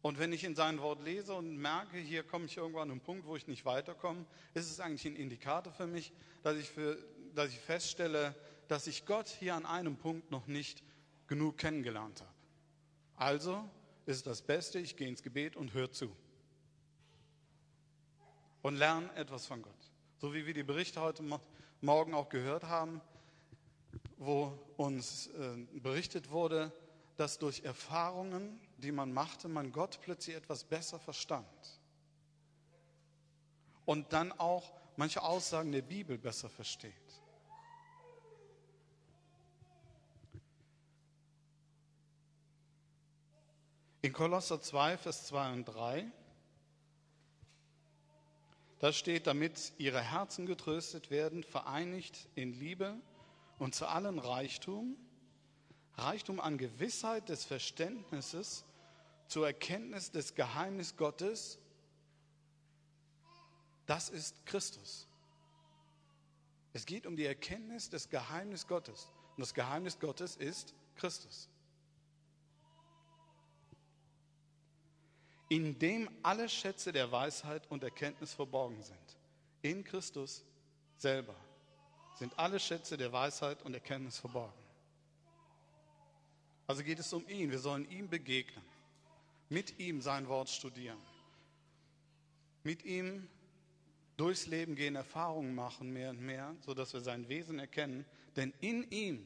Und 0.02 0.18
wenn 0.18 0.34
ich 0.34 0.44
in 0.44 0.56
sein 0.56 0.80
Wort 0.80 1.04
lese 1.04 1.34
und 1.36 1.58
merke, 1.58 1.98
hier 1.98 2.24
komme 2.24 2.46
ich 2.46 2.58
irgendwann 2.58 2.84
an 2.84 2.92
einen 2.92 3.02
Punkt, 3.02 3.26
wo 3.26 3.36
ich 3.36 3.48
nicht 3.48 3.66
weiterkomme, 3.66 4.26
ist 4.54 4.72
es 4.72 4.80
eigentlich 4.80 5.06
ein 5.06 5.16
Indikator 5.16 5.72
für 5.72 5.86
mich, 5.86 6.12
dass 6.42 6.58
ich, 6.58 6.70
für, 6.70 6.98
dass 7.36 7.50
ich 7.50 7.60
feststelle, 7.60 8.36
dass 8.68 8.88
ich 8.88 9.06
Gott 9.06 9.28
hier 9.28 9.54
an 9.54 9.66
einem 9.66 9.98
Punkt 9.98 10.32
noch 10.32 10.48
nicht 10.48 10.84
genug 11.28 11.58
kennengelernt 11.58 12.22
habe. 12.22 12.34
Also 13.16 13.70
ist 14.08 14.26
das 14.26 14.42
Beste, 14.42 14.80
ich 14.80 14.96
gehe 14.96 15.08
ins 15.08 15.22
Gebet 15.22 15.56
und 15.56 15.74
höre 15.74 15.92
zu. 15.92 16.16
Und 18.64 18.76
lerne 18.76 19.14
etwas 19.16 19.46
von 19.46 19.62
Gott. 19.62 19.92
So 20.18 20.34
wie 20.34 20.46
wir 20.46 20.54
die 20.54 20.64
Berichte 20.64 21.02
heute 21.02 21.24
Morgen 21.82 22.14
auch 22.14 22.30
gehört 22.30 22.64
haben, 22.64 23.02
wo 24.18 24.58
uns 24.78 25.28
äh, 25.28 25.80
berichtet 25.80 26.32
wurde, 26.32 26.72
dass 27.18 27.38
durch 27.38 27.64
Erfahrungen, 27.64 28.60
die 28.82 28.92
man 28.92 29.14
machte, 29.14 29.48
man 29.48 29.72
Gott 29.72 30.00
plötzlich 30.02 30.36
etwas 30.36 30.64
besser 30.64 31.00
verstand. 31.00 31.80
Und 33.86 34.14
dann 34.14 34.32
auch 34.34 34.72
manche 34.98 35.22
Aussagen 35.22 35.72
der 35.72 35.82
Bibel 35.82 36.18
besser 36.18 36.50
versteht. 36.50 36.94
In 44.04 44.14
Kolosser 44.14 44.60
2, 44.60 44.98
Vers 44.98 45.28
2 45.28 45.54
und 45.54 45.66
3, 45.66 46.12
da 48.80 48.92
steht, 48.92 49.28
damit 49.28 49.74
ihre 49.78 50.02
Herzen 50.02 50.48
getröstet 50.48 51.12
werden, 51.12 51.44
vereinigt 51.44 52.28
in 52.34 52.52
Liebe 52.54 53.00
und 53.60 53.76
zu 53.76 53.86
allen 53.86 54.18
Reichtum, 54.18 54.98
Reichtum 55.98 56.40
an 56.40 56.58
Gewissheit 56.58 57.30
des 57.30 57.46
Verständnisses, 57.46 58.66
zur 59.32 59.48
Erkenntnis 59.48 60.12
des 60.12 60.36
Geheimnis 60.36 60.98
Gottes, 60.98 61.58
das 63.86 64.10
ist 64.10 64.46
Christus. 64.46 65.08
Es 66.74 66.86
geht 66.86 67.06
um 67.06 67.16
die 67.16 67.26
Erkenntnis 67.26 67.90
des 67.90 68.10
Geheimnis 68.10 68.68
Gottes. 68.68 69.10
Und 69.38 69.40
das 69.40 69.54
Geheimnis 69.54 69.98
Gottes 70.00 70.36
ist 70.36 70.74
Christus. 70.98 71.48
in 75.48 75.78
dem 75.80 76.10
alle 76.24 76.48
Schätze 76.48 76.94
der 76.94 77.12
Weisheit 77.12 77.70
und 77.70 77.84
Erkenntnis 77.84 78.34
verborgen 78.34 78.82
sind. 78.82 79.18
In 79.62 79.84
Christus 79.84 80.46
selber 80.96 81.36
sind 82.16 82.40
alle 82.40 82.58
Schätze 82.58 82.96
der 82.96 83.12
Weisheit 83.12 83.62
und 83.64 83.74
Erkenntnis 83.74 84.18
verborgen. 84.18 84.64
Also 86.68 86.84
geht 86.84 87.00
es 87.00 87.12
um 87.12 87.28
ihn. 87.28 87.52
Wir 87.52 87.60
sollen 87.60 87.84
ihm 87.92 88.08
begegnen, 88.08 88.64
mit 89.52 89.80
ihm 89.80 90.02
sein 90.02 90.30
Wort 90.30 90.50
studieren, 90.50 90.98
mit 92.64 92.86
ihm 92.86 93.28
durchs 94.16 94.48
Leben 94.48 94.76
gehen, 94.76 94.96
Erfahrungen 94.96 95.54
machen 95.54 95.92
mehr 95.92 96.12
und 96.12 96.22
mehr, 96.22 96.56
sodass 96.62 96.94
wir 96.94 97.02
sein 97.02 97.28
Wesen 97.28 97.60
erkennen. 97.60 98.06
Denn 98.38 98.54
in 98.62 98.90
ihm 98.92 99.26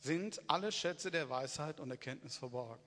sind 0.00 0.42
alle 0.46 0.70
Schätze 0.70 1.10
der 1.10 1.30
Weisheit 1.30 1.80
und 1.80 1.90
Erkenntnis 1.90 2.36
verborgen. 2.36 2.82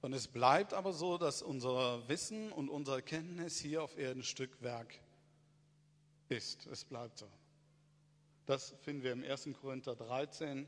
Und 0.00 0.14
es 0.14 0.26
bleibt 0.26 0.72
aber 0.72 0.94
so, 0.94 1.18
dass 1.18 1.42
unser 1.42 2.08
Wissen 2.08 2.50
und 2.50 2.70
unsere 2.70 3.02
Kenntnis 3.02 3.58
hier 3.58 3.82
auf 3.82 3.98
Erden 3.98 4.22
Stückwerk 4.22 4.98
ist. 6.30 6.66
Es 6.66 6.84
bleibt 6.84 7.18
so. 7.18 7.28
Das 8.46 8.74
finden 8.80 9.02
wir 9.02 9.12
im 9.12 9.22
1. 9.22 9.50
Korinther 9.60 9.94
13. 9.94 10.66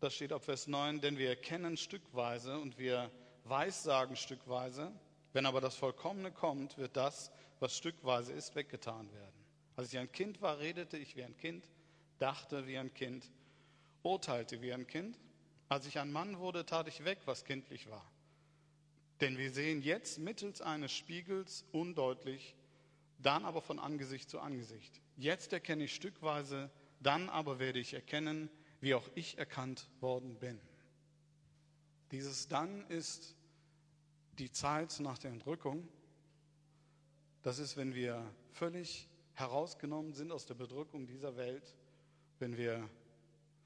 Das 0.00 0.14
steht 0.14 0.32
ab 0.32 0.44
Vers 0.44 0.68
9, 0.68 1.00
denn 1.00 1.18
wir 1.18 1.28
erkennen 1.28 1.76
stückweise 1.76 2.58
und 2.58 2.78
wir 2.78 3.10
weissagen 3.44 4.14
stückweise. 4.14 4.92
Wenn 5.32 5.44
aber 5.44 5.60
das 5.60 5.74
Vollkommene 5.74 6.30
kommt, 6.30 6.78
wird 6.78 6.96
das, 6.96 7.32
was 7.58 7.76
stückweise 7.76 8.32
ist, 8.32 8.54
weggetan 8.54 9.12
werden. 9.12 9.44
Als 9.74 9.92
ich 9.92 9.98
ein 9.98 10.12
Kind 10.12 10.40
war, 10.40 10.60
redete 10.60 10.96
ich 10.96 11.16
wie 11.16 11.24
ein 11.24 11.36
Kind, 11.36 11.68
dachte 12.18 12.68
wie 12.68 12.78
ein 12.78 12.94
Kind, 12.94 13.28
urteilte 14.04 14.62
wie 14.62 14.72
ein 14.72 14.86
Kind. 14.86 15.18
Als 15.68 15.84
ich 15.86 15.98
ein 15.98 16.12
Mann 16.12 16.38
wurde, 16.38 16.64
tat 16.64 16.86
ich 16.86 17.04
weg, 17.04 17.18
was 17.24 17.44
kindlich 17.44 17.90
war. 17.90 18.08
Denn 19.20 19.36
wir 19.36 19.50
sehen 19.50 19.82
jetzt 19.82 20.18
mittels 20.20 20.60
eines 20.60 20.92
Spiegels 20.92 21.64
undeutlich, 21.72 22.54
dann 23.18 23.44
aber 23.44 23.62
von 23.62 23.80
Angesicht 23.80 24.30
zu 24.30 24.38
Angesicht. 24.38 25.00
Jetzt 25.16 25.52
erkenne 25.52 25.84
ich 25.84 25.94
stückweise, 25.94 26.70
dann 27.00 27.28
aber 27.28 27.58
werde 27.58 27.80
ich 27.80 27.94
erkennen, 27.94 28.48
wie 28.80 28.94
auch 28.94 29.08
ich 29.14 29.38
erkannt 29.38 29.88
worden 30.00 30.36
bin. 30.38 30.60
Dieses 32.10 32.48
dann 32.48 32.86
ist 32.88 33.34
die 34.38 34.50
Zeit 34.50 34.98
nach 35.00 35.18
der 35.18 35.32
Entrückung. 35.32 35.88
Das 37.42 37.58
ist, 37.58 37.76
wenn 37.76 37.94
wir 37.94 38.24
völlig 38.52 39.08
herausgenommen 39.34 40.12
sind 40.12 40.32
aus 40.32 40.46
der 40.46 40.54
Bedrückung 40.54 41.06
dieser 41.06 41.36
Welt, 41.36 41.74
wenn 42.38 42.56
wir 42.56 42.88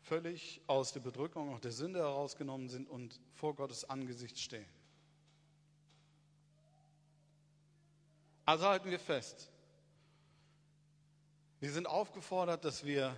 völlig 0.01 0.61
aus 0.67 0.93
der 0.93 1.01
Bedrückung, 1.01 1.55
auch 1.55 1.61
der 1.61 1.73
Sünde 1.73 2.01
herausgenommen 2.01 2.69
sind 2.69 2.89
und 2.89 3.21
vor 3.33 3.55
Gottes 3.55 3.89
Angesicht 3.89 4.39
stehen. 4.39 4.67
Also 8.45 8.67
halten 8.67 8.91
wir 8.91 8.99
fest, 8.99 9.51
wir 11.61 11.71
sind 11.71 11.87
aufgefordert, 11.87 12.65
dass 12.65 12.85
wir 12.85 13.17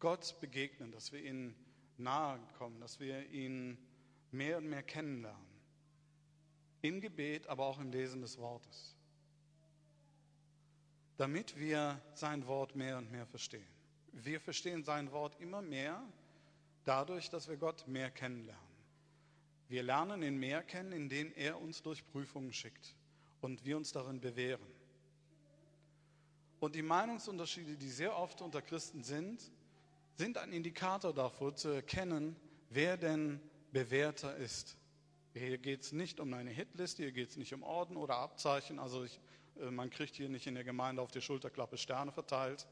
Gott 0.00 0.40
begegnen, 0.40 0.90
dass 0.92 1.12
wir 1.12 1.22
ihm 1.22 1.54
nahe 1.98 2.40
kommen, 2.58 2.80
dass 2.80 2.98
wir 2.98 3.28
ihn 3.30 3.78
mehr 4.30 4.58
und 4.58 4.68
mehr 4.68 4.82
kennenlernen. 4.82 5.46
Im 6.82 7.00
Gebet, 7.00 7.46
aber 7.46 7.66
auch 7.66 7.78
im 7.78 7.92
Lesen 7.92 8.22
des 8.22 8.38
Wortes. 8.38 8.96
Damit 11.18 11.58
wir 11.58 12.00
sein 12.14 12.46
Wort 12.46 12.74
mehr 12.74 12.96
und 12.96 13.12
mehr 13.12 13.26
verstehen. 13.26 13.66
Wir 14.12 14.40
verstehen 14.40 14.82
sein 14.82 15.12
Wort 15.12 15.38
immer 15.38 15.60
mehr 15.60 16.02
dadurch, 16.84 17.28
dass 17.28 17.48
wir 17.48 17.58
Gott 17.58 17.86
mehr 17.86 18.10
kennenlernen. 18.10 18.70
Wir 19.68 19.82
lernen 19.82 20.22
ihn 20.22 20.38
mehr 20.38 20.62
kennen, 20.62 20.92
indem 20.92 21.32
er 21.34 21.60
uns 21.60 21.82
durch 21.82 22.06
Prüfungen 22.06 22.52
schickt 22.52 22.96
und 23.40 23.64
wir 23.64 23.76
uns 23.76 23.92
darin 23.92 24.20
bewähren. 24.20 24.66
Und 26.58 26.74
die 26.74 26.82
Meinungsunterschiede, 26.82 27.76
die 27.76 27.88
sehr 27.88 28.16
oft 28.16 28.42
unter 28.42 28.62
Christen 28.62 29.04
sind, 29.04 29.52
sind 30.16 30.38
ein 30.38 30.52
Indikator 30.52 31.12
dafür 31.12 31.54
zu 31.54 31.68
erkennen, 31.68 32.36
wer 32.68 32.96
denn 32.96 33.40
bewährter 33.72 34.36
ist. 34.36 34.76
Hier 35.32 35.58
geht 35.58 35.82
es 35.82 35.92
nicht 35.92 36.18
um 36.18 36.32
eine 36.34 36.50
Hitliste, 36.50 37.04
hier 37.04 37.12
geht 37.12 37.30
es 37.30 37.36
nicht 37.36 37.54
um 37.54 37.62
Orden 37.62 37.96
oder 37.96 38.16
Abzeichen. 38.16 38.78
Also 38.78 39.04
ich, 39.04 39.20
äh, 39.60 39.70
man 39.70 39.90
kriegt 39.90 40.16
hier 40.16 40.28
nicht 40.28 40.46
in 40.46 40.54
der 40.54 40.64
Gemeinde 40.64 41.02
auf 41.02 41.10
die 41.10 41.20
Schulterklappe 41.20 41.78
Sterne 41.78 42.10
verteilt. 42.12 42.66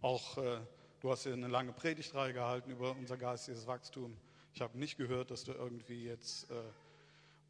Auch 0.00 0.38
äh, 0.38 0.58
du 1.00 1.10
hast 1.10 1.24
ja 1.24 1.32
eine 1.32 1.48
lange 1.48 1.72
Predigtreihe 1.72 2.32
gehalten 2.32 2.70
über 2.70 2.92
unser 2.92 3.16
geistiges 3.16 3.66
Wachstum. 3.66 4.16
Ich 4.54 4.60
habe 4.60 4.76
nicht 4.76 4.96
gehört, 4.96 5.30
dass 5.30 5.44
du 5.44 5.52
irgendwie 5.52 6.04
jetzt 6.04 6.50
äh, 6.50 6.54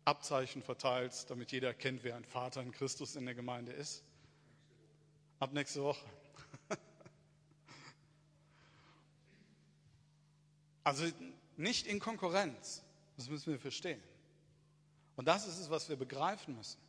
Abzeichen 0.04 0.62
verteilst, 0.62 1.30
damit 1.30 1.52
jeder 1.52 1.72
kennt, 1.74 2.04
wer 2.04 2.16
ein 2.16 2.24
Vater 2.24 2.62
in 2.62 2.72
Christus 2.72 3.16
in 3.16 3.24
der 3.24 3.34
Gemeinde 3.34 3.72
ist. 3.72 4.02
Ab 5.38 5.52
nächste 5.52 5.82
Woche. 5.82 6.04
Also 10.88 11.04
nicht 11.58 11.86
in 11.86 12.00
Konkurrenz. 12.00 12.82
Das 13.16 13.28
müssen 13.28 13.52
wir 13.52 13.58
verstehen. 13.58 14.02
Und 15.16 15.28
das 15.28 15.46
ist 15.46 15.58
es, 15.58 15.68
was 15.68 15.90
wir 15.90 15.96
begreifen 15.96 16.56
müssen. 16.56 16.80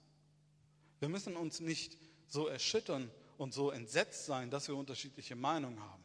Wir 0.99 1.09
müssen 1.09 1.35
uns 1.35 1.59
nicht 1.59 1.97
so 2.27 2.47
erschüttern 2.47 3.12
und 3.38 3.53
so 3.53 3.71
entsetzt 3.71 4.25
sein, 4.25 4.51
dass 4.51 4.69
wir 4.69 4.75
unterschiedliche 4.75 5.35
Meinungen 5.35 5.81
haben. 5.81 6.03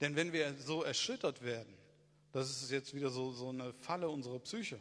Denn 0.00 0.16
wenn 0.16 0.32
wir 0.32 0.54
so 0.54 0.82
erschüttert 0.82 1.42
werden, 1.42 1.74
das 2.32 2.48
ist 2.48 2.70
jetzt 2.70 2.94
wieder 2.94 3.10
so, 3.10 3.32
so 3.32 3.50
eine 3.50 3.74
Falle 3.74 4.08
unserer 4.08 4.38
Psyche. 4.38 4.80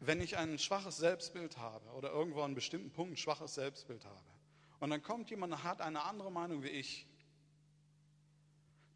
Wenn 0.00 0.22
ich 0.22 0.38
ein 0.38 0.58
schwaches 0.58 0.96
Selbstbild 0.96 1.58
habe 1.58 1.86
oder 1.90 2.10
irgendwo 2.10 2.40
an 2.40 2.54
bestimmten 2.54 2.90
Punkt 2.90 3.12
ein 3.12 3.16
schwaches 3.18 3.54
Selbstbild 3.54 4.06
habe 4.06 4.30
und 4.78 4.88
dann 4.88 5.02
kommt 5.02 5.28
jemand 5.28 5.52
und 5.52 5.62
hat 5.62 5.82
eine 5.82 6.04
andere 6.04 6.32
Meinung 6.32 6.62
wie 6.62 6.68
ich, 6.68 7.06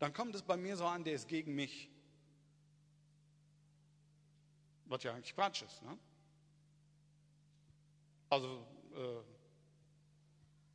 dann 0.05 0.13
kommt 0.13 0.35
es 0.35 0.43
bei 0.43 0.59
mir 0.59 0.77
so 0.77 0.85
an, 0.85 1.03
der 1.03 1.15
ist 1.15 1.27
gegen 1.29 1.55
mich. 1.55 1.89
Was 4.85 5.03
ja 5.03 5.15
eigentlich 5.15 5.35
Quatsch 5.35 5.63
ist. 5.63 5.83
Ne? 5.83 5.97
Also 8.29 8.67
äh, 8.95 9.23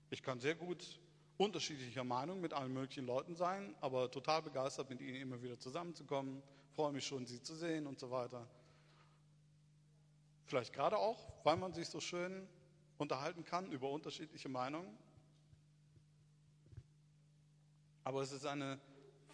ich 0.10 0.24
kann 0.24 0.39
sehr 0.39 0.56
gut 0.56 1.00
unterschiedlicher 1.38 2.04
Meinung 2.04 2.42
mit 2.42 2.54
allen 2.54 2.74
möglichen 2.74 3.06
Leuten 3.06 3.36
sein, 3.36 3.76
aber 3.82 4.10
total 4.10 4.42
begeistert, 4.42 4.89
mit 4.89 5.00
ihnen 5.00 5.22
immer 5.22 5.39
wieder 5.44 5.60
zusammenzukommen, 5.60 6.42
freue 6.74 6.92
mich 6.92 7.06
schon, 7.06 7.28
sie 7.28 7.39
zu 7.39 7.54
sehen 7.54 7.86
und 7.86 8.00
so 8.00 8.10
weiter. 8.10 8.48
Vielleicht 10.48 10.74
gerade 10.74 10.98
auch, 10.98 11.32
weil 11.44 11.58
man 11.58 11.72
sich 11.72 11.88
so 11.88 12.00
schön 12.00 12.50
unterhalten 12.98 13.46
kann 13.46 13.72
über 13.72 13.92
unterschiedliche 13.92 14.50
Meinungen. 14.50 14.98
Aber 18.04 18.24
es 18.24 18.32
ist 18.32 18.48
eine 18.48 18.80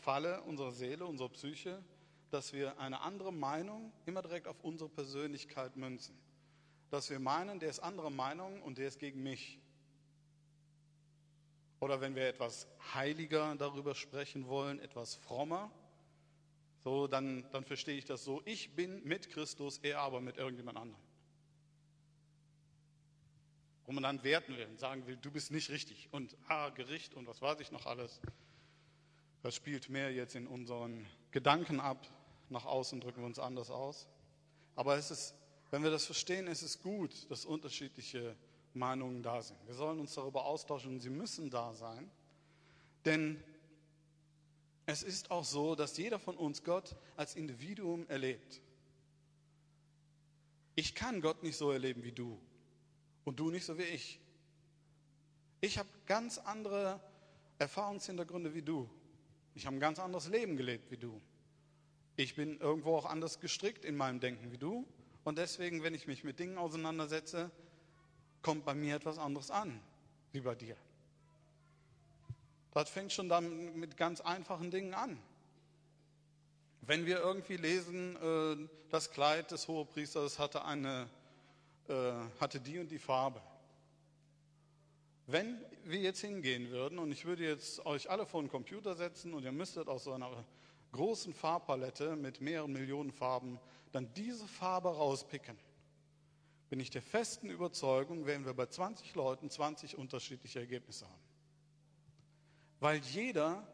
Falle 0.06 0.44
unserer 0.44 0.72
Seele, 0.72 1.08
unserer 1.08 1.30
Psyche, 1.30 1.84
dass 2.30 2.54
wir 2.54 2.80
eine 2.80 3.02
andere 3.02 3.34
Meinung 3.34 3.92
immer 4.06 4.22
direkt 4.22 4.48
auf 4.48 4.64
unsere 4.64 4.88
Persönlichkeit 4.88 5.78
münzen. 5.78 6.16
Dass 6.92 7.10
wir 7.10 7.20
meinen, 7.20 7.60
der 7.60 7.72
ist 7.72 7.80
andere 7.80 8.12
Meinung 8.12 8.62
und 8.62 8.78
der 8.78 8.88
ist 8.88 9.00
gegen 9.00 9.24
mich. 9.24 9.60
Oder 11.80 12.02
wenn 12.02 12.16
wir 12.16 12.28
etwas 12.28 12.68
heiliger 12.94 13.56
darüber 13.56 13.96
sprechen 13.96 14.48
wollen, 14.48 14.80
etwas 14.80 15.16
frommer, 15.16 15.72
so, 16.84 17.08
dann, 17.08 17.50
dann 17.52 17.66
verstehe 17.66 17.98
ich 17.98 18.06
das 18.06 18.24
so, 18.24 18.44
ich 18.46 18.76
bin 18.76 19.04
mit 19.06 19.32
Christus, 19.32 19.80
er 19.80 20.02
aber 20.02 20.22
mit 20.22 20.38
irgendjemand 20.38 20.78
anderem. 20.78 21.02
Wo 23.88 23.92
man 23.92 24.04
dann 24.04 24.24
werten 24.24 24.56
will 24.56 24.68
und 24.68 24.80
sagen 24.80 25.08
will, 25.08 25.18
du 25.18 25.32
bist 25.32 25.50
nicht 25.50 25.72
richtig 25.72 26.10
und 26.12 26.38
ah, 26.48 26.70
Gericht 26.70 27.16
und 27.16 27.26
was 27.26 27.42
weiß 27.42 27.60
ich 27.60 27.72
noch 27.72 27.88
alles. 27.88 28.22
Das 29.46 29.54
spielt 29.54 29.90
mehr 29.90 30.12
jetzt 30.12 30.34
in 30.34 30.48
unseren 30.48 31.06
Gedanken 31.30 31.80
ab. 31.80 32.08
Nach 32.50 32.66
außen 32.66 33.00
drücken 33.00 33.20
wir 33.20 33.28
uns 33.28 33.38
anders 33.38 33.70
aus. 33.70 34.08
Aber 34.76 34.98
es 34.98 35.12
ist, 35.12 35.36
wenn 35.70 35.84
wir 35.84 35.92
das 35.92 36.04
verstehen, 36.04 36.48
ist 36.48 36.64
es 36.64 36.82
gut, 36.82 37.30
dass 37.30 37.46
unterschiedliche 37.46 38.36
Meinungen 38.74 39.22
da 39.22 39.44
sind. 39.44 39.60
Wir 39.68 39.76
sollen 39.76 40.00
uns 40.00 40.16
darüber 40.16 40.46
austauschen 40.46 40.96
und 40.96 41.00
sie 41.00 41.12
müssen 41.12 41.52
da 41.52 41.76
sein. 41.76 42.10
Denn 43.06 43.40
es 44.88 45.04
ist 45.04 45.30
auch 45.30 45.46
so, 45.46 45.76
dass 45.76 45.96
jeder 45.96 46.18
von 46.18 46.38
uns 46.38 46.64
Gott 46.64 46.96
als 47.16 47.36
Individuum 47.36 48.10
erlebt. 48.10 48.62
Ich 50.74 50.96
kann 50.96 51.22
Gott 51.22 51.44
nicht 51.44 51.58
so 51.58 51.70
erleben 51.70 52.04
wie 52.04 52.14
du 52.14 52.42
und 53.26 53.40
du 53.40 53.52
nicht 53.52 53.66
so 53.66 53.78
wie 53.78 53.84
ich. 53.84 54.20
Ich 55.62 55.78
habe 55.78 55.90
ganz 56.08 56.40
andere 56.40 57.00
Erfahrungshintergründe 57.60 58.56
wie 58.56 58.64
du. 58.64 58.90
Ich 59.56 59.66
habe 59.66 59.78
ein 59.78 59.80
ganz 59.80 60.00
anderes 60.00 60.28
Leben 60.28 60.58
gelebt 60.58 60.92
wie 60.92 60.98
du. 60.98 61.22
Ich 62.18 62.36
bin 62.36 62.60
irgendwo 62.60 62.96
auch 62.96 63.06
anders 63.06 63.40
gestrickt 63.40 63.86
in 63.86 63.96
meinem 63.96 64.20
Denken 64.20 64.52
wie 64.52 64.58
du. 64.58 64.86
Und 65.24 65.38
deswegen, 65.38 65.82
wenn 65.82 65.96
ich 65.96 66.08
mich 66.08 66.24
mit 66.24 66.40
Dingen 66.40 66.58
auseinandersetze, 66.58 67.50
kommt 68.42 68.66
bei 68.66 68.76
mir 68.76 68.96
etwas 68.96 69.18
anderes 69.18 69.50
an 69.50 69.80
wie 70.34 70.42
bei 70.42 70.56
dir. 70.56 70.76
Das 72.72 72.90
fängt 72.90 73.14
schon 73.14 73.30
dann 73.30 73.80
mit 73.80 73.96
ganz 73.96 74.20
einfachen 74.20 74.70
Dingen 74.70 74.94
an. 74.94 75.18
Wenn 76.82 77.06
wir 77.06 77.20
irgendwie 77.20 77.56
lesen, 77.56 78.16
äh, 78.18 78.68
das 78.90 79.12
Kleid 79.12 79.52
des 79.52 79.68
Hohepriesters 79.70 80.38
hatte, 80.38 80.66
eine, 80.66 81.10
äh, 81.88 82.12
hatte 82.40 82.60
die 82.60 82.78
und 82.80 82.92
die 82.92 83.00
Farbe. 83.00 83.42
Wenn 85.28 85.60
wir 85.84 86.00
jetzt 86.00 86.22
hingehen 86.22 86.70
würden 86.70 87.00
und 87.00 87.12
ich 87.12 87.26
würde 87.26 87.44
jetzt 87.44 87.86
euch 87.86 88.10
alle 88.10 88.26
vor 88.26 88.42
den 88.42 88.50
Computer 88.50 88.96
setzen 88.96 89.34
und 89.34 89.44
ihr 89.44 89.52
müsstet 89.52 89.88
aus 89.88 90.04
so 90.04 90.14
einer 90.14 90.46
großen 90.92 91.34
Farbpalette 91.34 92.16
mit 92.16 92.42
mehreren 92.42 92.72
Millionen 92.72 93.12
Farben 93.12 93.60
dann 93.92 94.14
diese 94.14 94.48
Farbe 94.48 94.90
rauspicken, 94.90 95.58
bin 96.70 96.80
ich 96.80 96.90
der 96.90 97.02
festen 97.02 97.50
Überzeugung, 97.50 98.26
werden 98.26 98.46
wir 98.46 98.54
bei 98.54 98.68
20 98.68 99.16
Leuten 99.16 99.50
20 99.50 99.98
unterschiedliche 99.98 100.60
Ergebnisse 100.60 101.06
haben. 101.06 101.24
Weil 102.80 103.00
jeder 103.00 103.68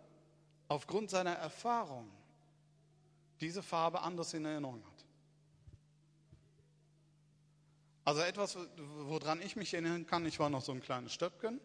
aufgrund 0.68 1.10
seiner 1.10 1.34
Erfahrung 1.34 2.10
diese 3.42 3.62
Farbe 3.62 4.02
anders 4.02 4.34
in 4.34 4.46
Erinnerung 4.46 4.86
hat. 4.86 4.91
Also 8.04 8.22
etwas, 8.22 8.58
woran 8.78 9.42
ich 9.42 9.56
mich 9.56 9.74
erinnern 9.74 10.06
kann, 10.08 10.26
ich 10.26 10.40
war 10.40 10.50
noch 10.50 10.62
so 10.62 10.72
ein 10.72 10.82
kleines 10.82 11.14
Stöpken 11.14 11.60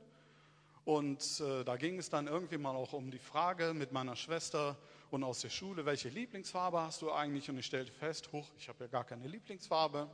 und 0.85 1.40
äh, 1.40 1.64
da 1.64 1.77
ging 1.77 1.99
es 1.99 2.11
dann 2.11 2.27
irgendwie 2.27 2.59
mal 2.59 2.77
auch 2.77 2.92
um 2.92 3.11
die 3.11 3.18
Frage 3.18 3.75
mit 3.75 3.92
meiner 3.92 4.16
Schwester 4.16 4.77
und 5.11 5.25
aus 5.25 5.40
der 5.40 5.51
Schule, 5.51 5.87
welche 5.87 6.09
Lieblingsfarbe 6.09 6.81
hast 6.81 7.03
du 7.03 7.11
eigentlich? 7.11 7.49
Und 7.49 7.59
ich 7.59 7.66
stellte 7.66 7.92
fest, 7.92 8.31
hoch, 8.33 8.51
ich 8.59 8.68
habe 8.68 8.85
ja 8.85 8.88
gar 8.88 9.05
keine 9.05 9.27
Lieblingsfarbe 9.27 10.09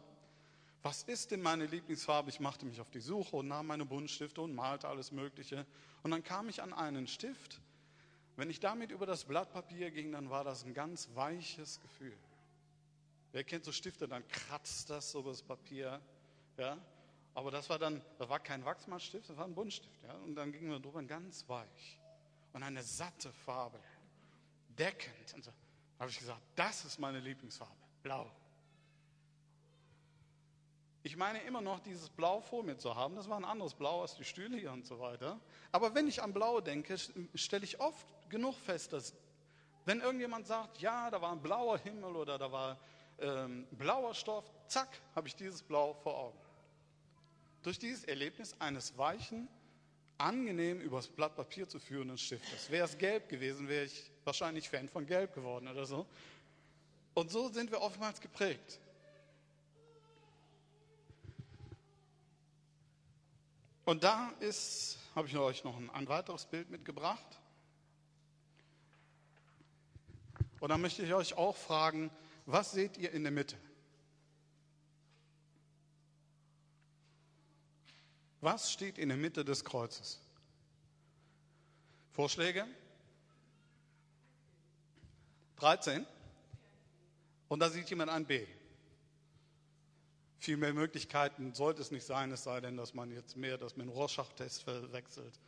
was 0.83 1.05
ist 1.05 1.31
denn 1.31 1.41
meine 1.41 1.67
Lieblingsfarbe? 1.67 2.29
Ich 2.29 2.41
machte 2.41 2.67
mich 2.67 2.81
auf 2.81 2.91
die 2.91 3.01
Suche 3.01 3.37
und 3.37 3.49
nahm 3.49 3.69
meine 3.69 3.85
Buntstifte 3.85 4.41
und 4.41 4.55
malte 4.55 4.89
alles 4.89 5.13
Mögliche. 5.13 5.65
Und 6.03 6.11
dann 6.11 6.25
kam 6.25 6.49
ich 6.49 6.61
an 6.61 6.73
einen 6.73 7.07
Stift. 7.07 7.61
Wenn 8.35 8.51
ich 8.51 8.59
damit 8.59 8.91
über 8.91 9.07
das 9.07 9.25
Blatt 9.25 9.53
Papier 9.53 9.93
ging, 9.93 10.11
dann 10.11 10.29
war 10.29 10.43
das 10.43 10.65
ein 10.65 10.75
ganz 10.75 11.09
weiches 11.15 11.81
Gefühl. 11.81 12.17
Wer 13.33 13.45
kennt 13.45 13.65
so 13.65 13.73
Stifte, 13.73 14.07
dann 14.07 14.27
kratzt 14.29 14.91
das 14.91 15.15
über 15.15 15.31
das 15.31 15.43
Papier. 15.43 16.01
Ja? 16.59 16.79
Aber 17.35 17.51
das 17.51 17.69
war 17.71 17.79
dann, 17.79 18.03
das 18.19 18.29
war 18.29 18.39
kein 18.39 18.65
Wachsmalstift, 18.65 19.31
das 19.31 19.37
war 19.37 19.47
ein 19.47 19.55
Buntstift. 19.55 20.03
Ja? 20.05 20.15
Und 20.17 20.35
dann 20.35 20.53
gingen 20.53 20.71
wir 20.71 20.79
drüber 20.79 21.03
ganz 21.03 21.49
weich. 21.49 21.99
Und 22.53 22.63
eine 22.63 22.83
satte 22.83 23.33
Farbe, 23.33 23.81
deckend. 24.79 25.35
Und 25.35 25.45
so 25.45 25.53
habe 25.99 26.11
ich 26.11 26.19
gesagt, 26.19 26.43
das 26.55 26.85
ist 26.85 26.99
meine 26.99 27.21
Lieblingsfarbe, 27.21 27.73
blau. 28.03 28.31
Ich 31.05 31.17
meine 31.17 31.41
immer 31.43 31.61
noch 31.61 31.81
dieses 31.81 32.11
Blau 32.11 32.41
vor 32.41 32.63
mir 32.63 32.77
zu 32.77 32.95
haben. 32.95 33.17
Das 33.17 33.29
war 33.29 33.37
ein 33.37 33.45
anderes 33.45 33.75
Blau 33.75 34.03
als 34.03 34.15
die 34.15 34.25
Stühle 34.25 34.57
hier 34.57 34.71
und 34.71 34.87
so 34.87 35.01
weiter. 35.01 35.41
Aber 35.73 35.95
wenn 35.95 36.07
ich 36.07 36.23
an 36.23 36.33
Blau 36.33 36.61
denke, 36.61 36.97
stelle 37.35 37.65
ich 37.65 37.81
oft 37.81 38.07
genug 38.29 38.55
fest, 38.55 38.93
dass 38.93 39.15
wenn 39.85 40.01
irgendjemand 40.01 40.47
sagt, 40.47 40.79
ja, 40.79 41.11
da 41.11 41.21
war 41.21 41.33
ein 41.33 41.43
blauer 41.43 41.79
Himmel 41.79 42.15
oder 42.15 42.39
da 42.39 42.53
war 42.53 42.79
ähm, 43.19 43.67
blauer 43.73 44.15
Stoff, 44.15 44.45
zack, 44.69 45.01
habe 45.15 45.29
ich 45.29 45.37
dieses 45.37 45.63
Blau 45.63 45.95
vor 45.95 46.19
Augen. 46.19 46.39
Durch 47.63 47.79
dieses 47.79 48.05
Erlebnis 48.05 48.55
eines 48.59 48.97
weichen, 48.99 49.49
angenehm 50.19 50.81
übers 50.81 51.09
Blatt 51.09 51.37
Papier 51.37 51.69
zu 51.69 51.79
führenden 51.79 52.19
Stiftes. 52.19 52.71
Wäre 52.71 52.87
es 52.87 52.99
gelb 52.99 53.29
gewesen, 53.29 53.69
wäre 53.69 53.85
ich 53.85 54.11
wahrscheinlich 54.25 54.69
Fan 54.69 54.89
von 54.89 55.07
gelb 55.07 55.35
geworden 55.35 55.69
oder 55.69 55.85
so. 55.85 56.07
Und 57.15 57.31
so 57.31 57.49
sind 57.49 57.71
wir 57.71 57.81
oftmals 57.81 58.21
geprägt. 58.21 58.81
Und 63.85 64.05
da 64.05 64.33
ist, 64.41 64.99
habe 65.15 65.27
ich 65.27 65.37
euch 65.37 65.65
noch 65.65 65.77
ein, 65.77 65.91
ein 65.91 66.09
weiteres 66.09 66.47
Bild 66.47 66.71
mitgebracht. 66.71 67.41
Und 70.61 70.69
da 70.69 70.79
möchte 70.79 71.03
ich 71.03 71.13
euch 71.13 71.35
auch 71.35 71.57
fragen, 71.57 72.11
was 72.47 72.73
seht 72.73 72.97
ihr 72.99 73.13
in 73.13 73.23
der 73.23 73.33
Mitte? 73.33 73.57
Was 78.41 78.73
steht 78.73 78.99
in 78.99 79.09
der 79.09 79.19
Mitte 79.19 79.45
des 79.45 79.65
Kreuzes? 79.65 80.21
Vorschläge? 82.11 82.67
13. 85.57 86.05
Und 87.47 87.61
da 87.61 87.71
sieht 87.71 87.89
jemand 87.89 88.11
ein 88.11 88.27
B. 88.27 88.45
Viel 90.41 90.57
mehr 90.57 90.75
Möglichkeiten 90.75 91.55
sollte 91.55 91.83
es 91.83 91.93
nicht 91.93 92.05
sein, 92.05 92.33
es 92.33 92.43
sei 92.43 92.61
denn, 92.61 92.77
dass 92.77 92.95
man 92.95 93.13
jetzt 93.13 93.37
mehr 93.37 93.59
das 93.59 93.77
mit 93.77 93.87
dem 93.87 93.91
Rorschach-Test 93.91 94.65
verwechselt. 94.65 95.39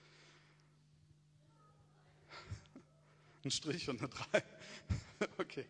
Ein 3.44 3.50
Strich 3.50 3.90
und 3.90 3.98
eine 3.98 4.08
3. 4.08 4.44
Okay. 5.38 5.66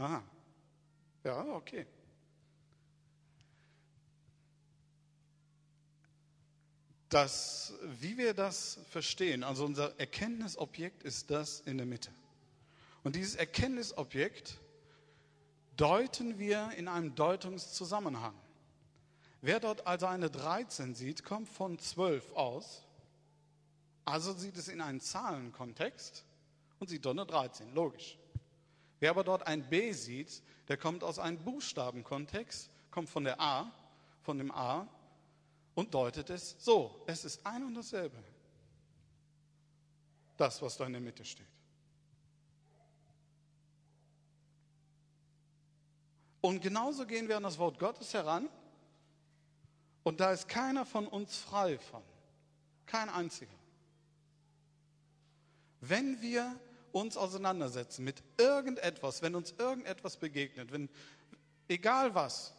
Aha. 0.00 0.22
Ja, 1.24 1.44
okay. 1.56 1.86
Das, 7.10 7.74
wie 8.00 8.16
wir 8.16 8.32
das 8.32 8.78
verstehen, 8.88 9.44
also 9.44 9.66
unser 9.66 9.98
Erkenntnisobjekt 10.00 11.02
ist 11.02 11.30
das 11.30 11.60
in 11.60 11.76
der 11.76 11.86
Mitte. 11.86 12.10
Und 13.04 13.14
dieses 13.14 13.34
Erkenntnisobjekt 13.34 14.58
deuten 15.76 16.38
wir 16.38 16.70
in 16.78 16.88
einem 16.88 17.14
Deutungszusammenhang. 17.14 18.34
Wer 19.42 19.60
dort 19.60 19.86
also 19.86 20.06
eine 20.06 20.30
13 20.30 20.94
sieht, 20.94 21.24
kommt 21.24 21.48
von 21.50 21.78
12 21.78 22.32
aus. 22.32 22.86
Also 24.06 24.32
sieht 24.32 24.56
es 24.56 24.68
in 24.68 24.80
einem 24.80 25.00
Zahlenkontext 25.00 26.24
und 26.78 26.88
sieht 26.88 27.04
dort 27.04 27.18
eine 27.18 27.26
13, 27.26 27.74
logisch. 27.74 28.19
Wer 29.00 29.10
aber 29.10 29.24
dort 29.24 29.46
ein 29.46 29.68
B 29.68 29.92
sieht, 29.92 30.42
der 30.68 30.76
kommt 30.76 31.02
aus 31.02 31.18
einem 31.18 31.38
Buchstabenkontext, 31.38 32.70
kommt 32.90 33.08
von 33.08 33.24
der 33.24 33.40
A, 33.40 33.72
von 34.22 34.38
dem 34.38 34.52
A 34.52 34.86
und 35.74 35.94
deutet 35.94 36.28
es 36.30 36.56
so. 36.58 37.02
Es 37.06 37.24
ist 37.24 37.44
ein 37.44 37.64
und 37.64 37.74
dasselbe. 37.74 38.22
Das, 40.36 40.60
was 40.60 40.76
da 40.76 40.86
in 40.86 40.92
der 40.92 41.00
Mitte 41.00 41.24
steht. 41.24 41.46
Und 46.42 46.60
genauso 46.62 47.06
gehen 47.06 47.28
wir 47.28 47.36
an 47.36 47.42
das 47.42 47.58
Wort 47.58 47.78
Gottes 47.78 48.14
heran. 48.14 48.48
Und 50.02 50.20
da 50.20 50.32
ist 50.32 50.48
keiner 50.48 50.86
von 50.86 51.06
uns 51.06 51.36
frei 51.36 51.78
von. 51.78 52.02
Kein 52.86 53.08
einziger. 53.08 53.52
Wenn 55.80 56.20
wir 56.20 56.58
uns 56.92 57.16
auseinandersetzen 57.16 58.04
mit 58.04 58.22
irgendetwas, 58.38 59.22
wenn 59.22 59.34
uns 59.34 59.52
irgendetwas 59.58 60.16
begegnet, 60.16 60.72
wenn, 60.72 60.88
egal 61.68 62.14
was, 62.14 62.54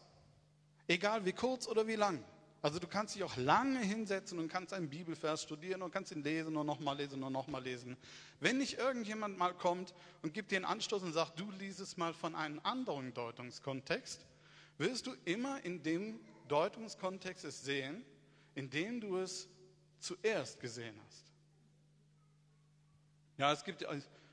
egal 0.87 1.25
wie 1.25 1.33
kurz 1.33 1.67
oder 1.67 1.87
wie 1.87 1.95
lang, 1.95 2.23
Also 2.63 2.77
du 2.77 2.87
kannst 2.87 3.15
dich 3.15 3.23
auch 3.23 3.37
lange 3.37 3.79
hinsetzen 3.79 4.37
und 4.37 4.47
kannst 4.47 4.73
einen 4.73 4.89
Bibelvers 4.89 5.41
studieren 5.41 5.81
und 5.81 5.91
kannst 5.91 6.11
ihn 6.11 6.23
lesen 6.23 6.55
und 6.55 6.67
nochmal 6.67 6.95
lesen 6.95 7.23
und 7.23 7.33
nochmal 7.33 7.63
lesen. 7.63 7.97
Wenn 8.39 8.59
nicht 8.59 8.77
irgendjemand 8.77 9.37
mal 9.37 9.53
kommt 9.53 9.95
und 10.21 10.33
gibt 10.33 10.51
dir 10.51 10.57
einen 10.57 10.65
Anstoß 10.65 11.01
und 11.01 11.13
sagt, 11.13 11.39
du 11.39 11.49
liest 11.51 11.79
es 11.79 11.97
mal 11.97 12.13
von 12.13 12.35
einem 12.35 12.59
anderen 12.63 13.15
Deutungskontext, 13.15 14.27
wirst 14.77 15.07
du 15.07 15.15
immer 15.25 15.63
in 15.65 15.81
dem 15.81 16.19
Deutungskontext 16.49 17.45
es 17.45 17.63
sehen, 17.63 18.05
in 18.53 18.69
dem 18.69 19.01
du 19.01 19.17
es 19.17 19.47
zuerst 19.99 20.59
gesehen 20.59 20.99
hast. 21.07 21.25
Ja, 23.37 23.51
es 23.51 23.63
gibt, 23.63 23.83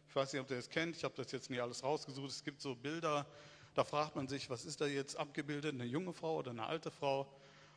ich 0.09 0.16
weiß 0.16 0.33
nicht, 0.33 0.42
ob 0.42 0.51
ihr 0.51 0.57
das 0.57 0.71
kennt, 0.71 0.97
ich 0.97 1.05
habe 1.05 1.14
das 1.16 1.31
jetzt 1.33 1.51
nicht 1.51 1.61
alles 1.61 1.83
rausgesucht, 1.83 2.31
es 2.31 2.44
gibt 2.44 2.61
so 2.61 2.75
Bilder, 2.75 3.27
da 3.75 3.85
fragt 3.85 4.16
man 4.16 4.27
sich, 4.27 4.51
was 4.51 4.64
ist 4.64 4.81
da 4.81 4.87
jetzt 4.87 5.16
abgebildet, 5.16 5.75
eine 5.75 5.85
junge 5.85 6.12
Frau 6.12 6.37
oder 6.37 6.51
eine 6.51 6.66
alte 6.66 6.90
Frau? 6.90 7.31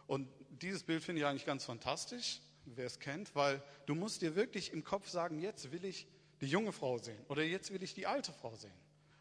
Und 0.07 0.27
dieses 0.49 0.83
Bild 0.83 1.03
finde 1.03 1.21
ich 1.21 1.27
eigentlich 1.27 1.45
ganz 1.45 1.65
fantastisch, 1.65 2.39
wer 2.65 2.85
es 2.85 2.99
kennt, 2.99 3.35
weil 3.35 3.61
du 3.85 3.95
musst 3.95 4.21
dir 4.21 4.35
wirklich 4.35 4.71
im 4.71 4.83
Kopf 4.83 5.09
sagen, 5.09 5.39
jetzt 5.39 5.71
will 5.71 5.85
ich 5.85 6.07
die 6.39 6.47
junge 6.47 6.71
Frau 6.71 6.97
sehen 6.97 7.23
oder 7.27 7.43
jetzt 7.43 7.71
will 7.71 7.83
ich 7.83 7.93
die 7.93 8.07
alte 8.07 8.33
Frau 8.33 8.55
sehen. 8.55 8.73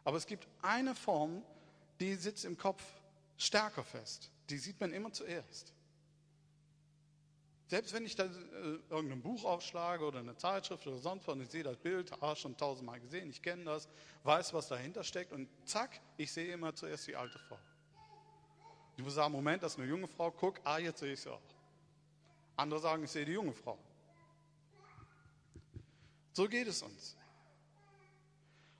Aber 0.04 0.16
es 0.16 0.26
gibt 0.26 0.48
eine 0.62 0.94
Form, 0.94 1.42
die 2.00 2.14
sitzt 2.14 2.44
im 2.44 2.56
Kopf 2.56 2.82
stärker 3.36 3.84
fest. 3.84 4.30
Die 4.48 4.58
sieht 4.58 4.80
man 4.80 4.92
immer 4.92 5.12
zuerst. 5.12 5.72
Selbst 7.70 7.94
wenn 7.94 8.04
ich 8.04 8.16
da 8.16 8.24
äh, 8.24 8.80
irgendein 8.90 9.22
Buch 9.22 9.44
aufschlage 9.44 10.04
oder 10.04 10.18
eine 10.18 10.36
Zeitschrift 10.36 10.84
oder 10.88 10.98
sonst 10.98 11.28
was 11.28 11.34
und 11.34 11.42
ich 11.42 11.50
sehe 11.50 11.62
das 11.62 11.76
Bild, 11.76 12.10
ah, 12.20 12.34
schon 12.34 12.56
tausendmal 12.56 12.98
gesehen, 12.98 13.30
ich 13.30 13.40
kenne 13.40 13.62
das, 13.62 13.88
weiß, 14.24 14.52
was 14.54 14.66
dahinter 14.66 15.04
steckt 15.04 15.32
und 15.32 15.48
zack, 15.64 16.00
ich 16.16 16.32
sehe 16.32 16.52
immer 16.52 16.74
zuerst 16.74 17.06
die 17.06 17.14
alte 17.14 17.38
Frau. 17.38 17.60
Ich 18.96 19.04
muss 19.04 19.14
sagen, 19.14 19.30
Moment, 19.30 19.62
das 19.62 19.74
ist 19.74 19.78
eine 19.78 19.88
junge 19.88 20.08
Frau, 20.08 20.32
guck, 20.32 20.60
ah, 20.64 20.78
jetzt 20.78 20.98
sehe 20.98 21.12
ich 21.12 21.20
sie 21.20 21.30
auch. 21.30 21.40
Andere 22.56 22.80
sagen, 22.80 23.04
ich 23.04 23.10
sehe 23.12 23.24
die 23.24 23.34
junge 23.34 23.52
Frau. 23.52 23.78
So 26.32 26.48
geht 26.48 26.66
es 26.66 26.82
uns. 26.82 27.16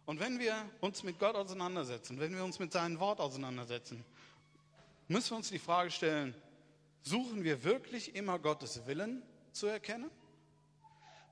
Und 0.05 0.19
wenn 0.19 0.41
wir 0.41 0.69
uns 0.81 1.05
mit 1.05 1.17
Gott 1.21 1.37
auseinandersetzen, 1.37 2.19
wenn 2.19 2.35
wir 2.35 2.43
uns 2.43 2.59
mit 2.59 2.73
seinem 2.73 2.99
Wort 2.99 3.21
auseinandersetzen, 3.21 4.05
müssen 5.07 5.31
wir 5.31 5.37
uns 5.37 5.49
die 5.49 5.61
Frage 5.61 5.93
stellen, 5.93 6.35
Suchen 7.03 7.45
wir 7.45 7.65
wirklich 7.65 8.15
immer 8.15 8.39
Gottes 8.39 8.87
Willen 8.87 9.23
zu 9.53 9.67
erkennen? 9.67 10.11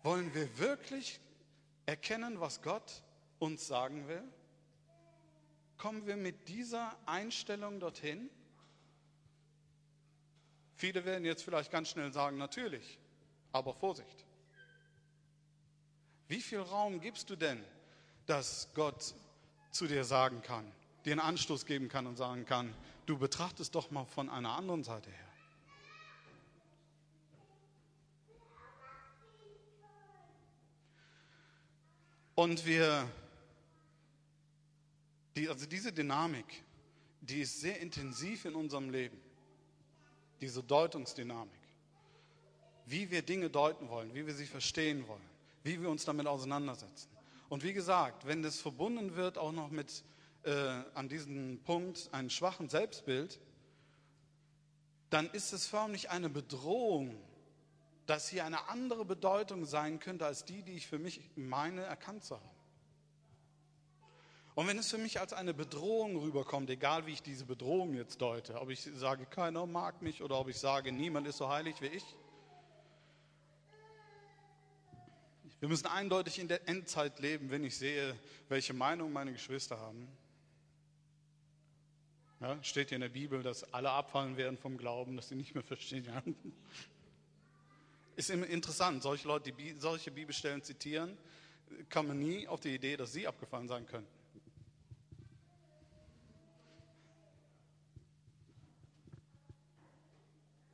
Wollen 0.02 0.32
wir 0.34 0.58
wirklich 0.58 1.20
erkennen, 1.86 2.40
was 2.40 2.62
Gott 2.62 3.02
uns 3.38 3.66
sagen 3.66 4.08
will? 4.08 4.22
Kommen 5.76 6.06
wir 6.06 6.16
mit 6.16 6.48
dieser 6.48 6.96
Einstellung 7.06 7.80
dorthin? 7.80 8.30
Viele 10.74 11.04
werden 11.04 11.24
jetzt 11.24 11.42
vielleicht 11.42 11.70
ganz 11.70 11.90
schnell 11.90 12.12
sagen, 12.12 12.38
natürlich, 12.38 12.98
aber 13.52 13.74
Vorsicht. 13.74 14.24
Wie 16.28 16.40
viel 16.40 16.60
Raum 16.60 17.00
gibst 17.00 17.30
du 17.30 17.36
denn, 17.36 17.64
dass 18.26 18.68
Gott 18.74 19.14
zu 19.70 19.86
dir 19.86 20.04
sagen 20.04 20.42
kann, 20.42 20.70
dir 21.04 21.12
einen 21.12 21.20
Anstoß 21.20 21.66
geben 21.66 21.88
kann 21.88 22.06
und 22.06 22.16
sagen 22.16 22.44
kann, 22.44 22.74
du 23.06 23.18
betrachtest 23.18 23.74
doch 23.74 23.90
mal 23.90 24.04
von 24.04 24.28
einer 24.28 24.56
anderen 24.56 24.84
Seite 24.84 25.10
her? 25.10 25.27
Und 32.38 32.64
wir, 32.66 33.04
die, 35.34 35.48
also 35.48 35.66
diese 35.66 35.92
Dynamik, 35.92 36.62
die 37.20 37.40
ist 37.40 37.60
sehr 37.60 37.80
intensiv 37.80 38.44
in 38.44 38.54
unserem 38.54 38.90
Leben. 38.90 39.20
Diese 40.40 40.62
Deutungsdynamik. 40.62 41.58
Wie 42.86 43.10
wir 43.10 43.22
Dinge 43.22 43.50
deuten 43.50 43.88
wollen, 43.88 44.14
wie 44.14 44.24
wir 44.24 44.34
sie 44.34 44.46
verstehen 44.46 45.08
wollen, 45.08 45.28
wie 45.64 45.82
wir 45.82 45.90
uns 45.90 46.04
damit 46.04 46.28
auseinandersetzen. 46.28 47.08
Und 47.48 47.64
wie 47.64 47.72
gesagt, 47.72 48.24
wenn 48.24 48.40
das 48.40 48.60
verbunden 48.60 49.16
wird 49.16 49.36
auch 49.36 49.50
noch 49.50 49.72
mit 49.72 50.04
äh, 50.44 50.52
an 50.94 51.08
diesem 51.08 51.58
Punkt 51.64 52.08
einem 52.12 52.30
schwachen 52.30 52.68
Selbstbild, 52.68 53.40
dann 55.10 55.28
ist 55.30 55.52
es 55.52 55.66
förmlich 55.66 56.10
eine 56.10 56.28
Bedrohung 56.28 57.16
dass 58.08 58.26
hier 58.26 58.46
eine 58.46 58.70
andere 58.70 59.04
Bedeutung 59.04 59.66
sein 59.66 59.98
könnte 60.00 60.24
als 60.24 60.46
die, 60.46 60.62
die 60.62 60.72
ich 60.72 60.86
für 60.86 60.98
mich 60.98 61.20
meine 61.36 61.82
erkannt 61.82 62.24
zu 62.24 62.36
haben. 62.36 62.58
Und 64.54 64.66
wenn 64.66 64.78
es 64.78 64.90
für 64.90 64.96
mich 64.96 65.20
als 65.20 65.34
eine 65.34 65.52
Bedrohung 65.52 66.16
rüberkommt, 66.16 66.70
egal 66.70 67.06
wie 67.06 67.12
ich 67.12 67.22
diese 67.22 67.44
Bedrohung 67.44 67.92
jetzt 67.92 68.22
deute, 68.22 68.62
ob 68.62 68.70
ich 68.70 68.80
sage, 68.80 69.26
keiner 69.26 69.66
mag 69.66 70.00
mich 70.00 70.22
oder 70.22 70.38
ob 70.38 70.48
ich 70.48 70.58
sage, 70.58 70.90
niemand 70.90 71.26
ist 71.26 71.36
so 71.36 71.50
heilig 71.50 71.82
wie 71.82 71.88
ich, 71.88 72.16
wir 75.60 75.68
müssen 75.68 75.86
eindeutig 75.86 76.38
in 76.38 76.48
der 76.48 76.66
Endzeit 76.66 77.18
leben, 77.18 77.50
wenn 77.50 77.62
ich 77.62 77.76
sehe, 77.76 78.18
welche 78.48 78.72
Meinung 78.72 79.12
meine 79.12 79.32
Geschwister 79.32 79.78
haben. 79.78 80.08
Ja, 82.40 82.62
steht 82.62 82.88
hier 82.88 82.96
in 82.96 83.02
der 83.02 83.10
Bibel, 83.10 83.42
dass 83.42 83.70
alle 83.74 83.90
abfallen 83.90 84.38
werden 84.38 84.56
vom 84.56 84.78
Glauben, 84.78 85.16
dass 85.16 85.28
sie 85.28 85.34
nicht 85.34 85.54
mehr 85.54 85.64
verstehen. 85.64 86.06
Ist 88.18 88.30
immer 88.30 88.48
interessant, 88.48 89.00
solche 89.04 89.28
Leute, 89.28 89.52
die 89.52 89.74
solche 89.78 90.10
Bibelstellen 90.10 90.60
zitieren, 90.64 91.16
kommen 91.88 92.18
nie 92.18 92.48
auf 92.48 92.58
die 92.58 92.74
Idee, 92.74 92.96
dass 92.96 93.12
sie 93.12 93.28
abgefallen 93.28 93.68
sein 93.68 93.86
können. 93.86 94.08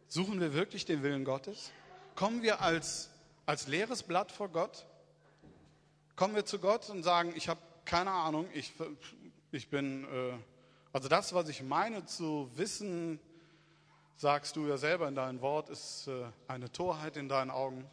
Suchen 0.09 0.41
wir 0.41 0.55
wirklich 0.55 0.87
den 0.87 1.03
Willen 1.03 1.27
Gottes? 1.27 1.71
Kommen 2.15 2.41
wir 2.41 2.63
als, 2.63 3.11
als 3.45 3.69
leeres 3.69 4.03
Blatt 4.03 4.33
vor 4.33 4.49
Gott? 4.49 4.87
Kommen 6.17 6.35
wir 6.35 6.47
zu 6.47 6.59
Gott 6.59 6.89
und 6.89 7.03
sagen, 7.03 7.35
ich 7.37 7.51
habe 7.51 7.61
keine 7.85 8.13
Ahnung, 8.13 8.49
ich, 8.55 8.73
ich 9.53 9.69
bin, 9.69 10.05
äh, 10.05 10.33
also 10.95 11.11
das, 11.11 11.35
was 11.35 11.51
ich 11.51 11.63
meine 11.63 12.07
zu 12.07 12.51
wissen, 12.55 13.21
sagst 14.17 14.57
du 14.57 14.67
ja 14.67 14.77
selber 14.77 15.09
in 15.09 15.15
deinem 15.15 15.41
Wort, 15.41 15.69
ist 15.69 16.09
äh, 16.09 16.27
eine 16.47 16.71
Torheit 16.71 17.17
in 17.17 17.29
deinen 17.29 17.51
Augen. 17.51 17.89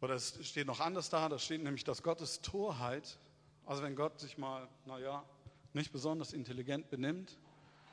Oder 0.00 0.14
es 0.14 0.38
steht 0.46 0.66
noch 0.66 0.80
anders 0.80 1.10
da, 1.10 1.28
da 1.28 1.38
steht 1.38 1.62
nämlich, 1.62 1.84
dass 1.84 2.02
Gottes 2.02 2.40
Torheit, 2.40 3.18
also 3.64 3.82
wenn 3.82 3.96
Gott 3.96 4.20
sich 4.20 4.38
mal, 4.38 4.68
naja, 4.84 5.24
nicht 5.72 5.92
besonders 5.92 6.32
intelligent 6.32 6.90
benimmt, 6.90 7.38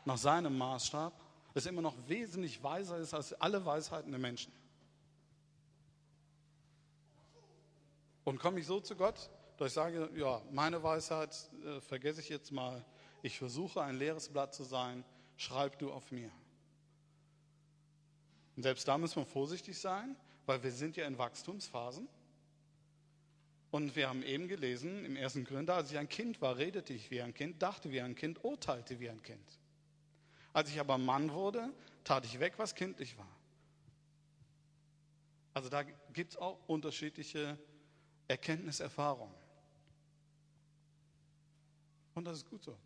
nach 0.06 0.18
seinem 0.18 0.58
Maßstab, 0.58 1.14
es 1.54 1.66
immer 1.66 1.82
noch 1.82 1.96
wesentlich 2.08 2.64
weiser 2.64 2.98
ist 2.98 3.14
als 3.14 3.34
alle 3.34 3.66
Weisheiten 3.66 4.12
der 4.12 4.20
Menschen. 4.20 4.52
Und 8.24 8.40
komme 8.40 8.60
ich 8.60 8.66
so 8.66 8.80
zu 8.80 8.96
Gott, 8.96 9.30
dass 9.58 9.68
ich 9.68 9.74
sage, 9.74 10.10
ja, 10.16 10.42
meine 10.52 10.82
Weisheit 10.82 11.36
äh, 11.66 11.80
vergesse 11.82 12.22
ich 12.22 12.30
jetzt 12.30 12.52
mal, 12.52 12.84
ich 13.22 13.38
versuche 13.38 13.82
ein 13.82 13.96
leeres 13.96 14.30
Blatt 14.30 14.54
zu 14.54 14.64
sein, 14.64 15.04
schreib 15.38 15.78
du 15.80 15.92
auf 15.92 16.12
mir. 16.12 16.32
Und 18.56 18.64
selbst 18.64 18.88
da 18.88 18.98
müssen 18.98 19.18
wir 19.18 19.26
vorsichtig 19.26 19.78
sein, 19.78 20.16
weil 20.46 20.62
wir 20.64 20.72
sind 20.72 20.96
ja 20.96 21.08
in 21.08 21.18
Wachstumsphasen. 21.18 22.08
Und 23.72 23.96
wir 23.96 24.08
haben 24.08 24.22
eben 24.22 24.48
gelesen 24.48 25.04
im 25.04 25.16
ersten 25.16 25.46
Korinther, 25.46 25.76
als 25.76 25.92
ich 25.92 25.98
ein 25.98 26.10
Kind 26.10 26.42
war, 26.42 26.58
redete 26.58 26.94
ich 26.94 27.10
wie 27.10 27.22
ein 27.22 27.34
Kind, 27.34 27.62
dachte 27.62 27.92
wie 27.92 28.02
ein 28.02 28.14
Kind, 28.14 28.44
urteilte 28.44 29.00
wie 29.00 29.10
ein 29.10 29.22
Kind. 29.24 29.60
Als 30.54 30.70
ich 30.70 30.80
aber 30.80 31.00
Mann 31.00 31.32
wurde, 31.32 31.74
tat 32.04 32.26
ich 32.26 32.40
weg, 32.40 32.54
was 32.58 32.76
kindlich 32.76 33.18
war. 33.18 33.36
Also 35.56 35.70
da 35.70 35.84
gibt 36.14 36.34
es 36.34 36.38
auch 36.38 36.60
unterschiedliche 36.68 37.58
Erkenntniserfahrungen. 38.28 39.36
Und 42.14 42.26
das 42.26 42.38
ist 42.38 42.50
gut 42.50 42.64
so. 42.64 42.78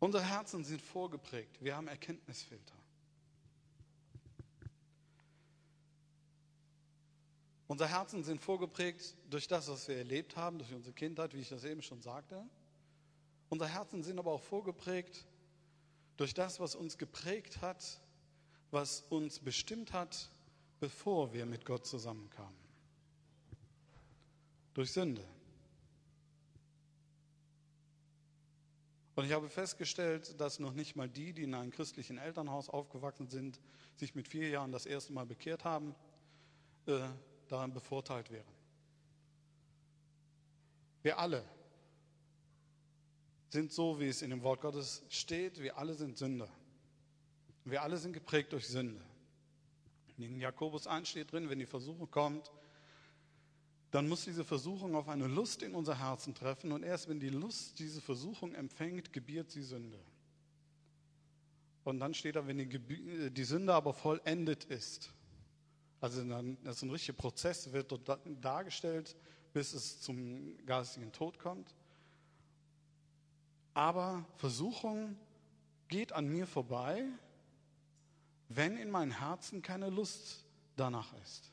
Unsere 0.00 0.24
Herzen 0.24 0.64
sind 0.64 0.80
vorgeprägt. 0.80 1.62
Wir 1.62 1.76
haben 1.76 1.88
Erkenntnisfilter. 1.88 2.74
Unsere 7.66 7.90
Herzen 7.90 8.24
sind 8.24 8.40
vorgeprägt 8.40 9.14
durch 9.28 9.46
das, 9.46 9.68
was 9.68 9.88
wir 9.88 9.96
erlebt 9.96 10.36
haben, 10.36 10.58
durch 10.58 10.72
unsere 10.72 10.94
Kindheit, 10.94 11.34
wie 11.34 11.40
ich 11.40 11.48
das 11.50 11.64
eben 11.64 11.82
schon 11.82 12.00
sagte. 12.00 12.42
Unsere 13.50 13.70
Herzen 13.70 14.02
sind 14.02 14.18
aber 14.18 14.32
auch 14.32 14.42
vorgeprägt 14.42 15.26
durch 16.16 16.32
das, 16.32 16.60
was 16.60 16.74
uns 16.74 16.96
geprägt 16.96 17.60
hat, 17.60 18.00
was 18.70 19.02
uns 19.10 19.38
bestimmt 19.38 19.92
hat, 19.92 20.30
bevor 20.80 21.32
wir 21.32 21.44
mit 21.44 21.64
Gott 21.64 21.86
zusammenkamen. 21.86 22.58
Durch 24.74 24.92
Sünde. 24.92 25.24
Und 29.18 29.24
ich 29.24 29.32
habe 29.32 29.48
festgestellt, 29.48 30.40
dass 30.40 30.60
noch 30.60 30.74
nicht 30.74 30.94
mal 30.94 31.08
die, 31.08 31.32
die 31.32 31.42
in 31.42 31.52
einem 31.52 31.72
christlichen 31.72 32.18
Elternhaus 32.18 32.68
aufgewachsen 32.68 33.28
sind, 33.28 33.58
sich 33.96 34.14
mit 34.14 34.28
vier 34.28 34.48
Jahren 34.48 34.70
das 34.70 34.86
erste 34.86 35.12
Mal 35.12 35.26
bekehrt 35.26 35.64
haben, 35.64 35.96
äh, 36.86 37.00
daran 37.48 37.72
bevorteilt 37.72 38.30
wären. 38.30 38.46
Wir 41.02 41.18
alle 41.18 41.44
sind 43.48 43.72
so, 43.72 43.98
wie 43.98 44.06
es 44.06 44.22
in 44.22 44.30
dem 44.30 44.44
Wort 44.44 44.60
Gottes 44.60 45.02
steht, 45.08 45.60
wir 45.60 45.78
alle 45.78 45.94
sind 45.94 46.16
Sünder. 46.16 46.48
Wir 47.64 47.82
alle 47.82 47.96
sind 47.96 48.12
geprägt 48.12 48.52
durch 48.52 48.68
Sünde. 48.68 49.04
In 50.16 50.38
Jakobus 50.38 50.86
1 50.86 51.08
steht 51.08 51.32
drin, 51.32 51.50
wenn 51.50 51.58
die 51.58 51.66
Versuchung 51.66 52.08
kommt, 52.08 52.52
dann 53.90 54.08
muss 54.08 54.24
diese 54.24 54.44
Versuchung 54.44 54.94
auf 54.94 55.08
eine 55.08 55.26
Lust 55.26 55.62
in 55.62 55.74
unser 55.74 55.98
Herzen 55.98 56.34
treffen 56.34 56.72
und 56.72 56.82
erst 56.82 57.08
wenn 57.08 57.20
die 57.20 57.30
Lust 57.30 57.78
diese 57.78 58.00
Versuchung 58.00 58.54
empfängt, 58.54 59.12
gebiert 59.12 59.50
sie 59.50 59.62
Sünde. 59.62 59.98
Und 61.84 62.00
dann 62.00 62.12
steht 62.12 62.36
da, 62.36 62.46
wenn 62.46 62.58
die, 62.58 63.30
die 63.30 63.44
Sünde 63.44 63.72
aber 63.72 63.94
vollendet 63.94 64.64
ist, 64.64 65.10
also 66.00 66.22
dann, 66.22 66.58
das 66.62 66.76
ist 66.76 66.82
ein 66.82 66.90
richtiger 66.90 67.16
Prozess, 67.16 67.72
wird 67.72 67.90
dort 67.90 68.20
dargestellt, 68.40 69.16
bis 69.52 69.72
es 69.72 70.00
zum 70.00 70.56
geistigen 70.64 71.10
Tod 71.12 71.38
kommt. 71.38 71.74
Aber 73.74 74.24
Versuchung 74.36 75.16
geht 75.88 76.12
an 76.12 76.28
mir 76.28 76.46
vorbei, 76.46 77.04
wenn 78.48 78.76
in 78.76 78.90
meinem 78.90 79.12
Herzen 79.12 79.62
keine 79.62 79.90
Lust 79.90 80.44
danach 80.76 81.12
ist. 81.22 81.52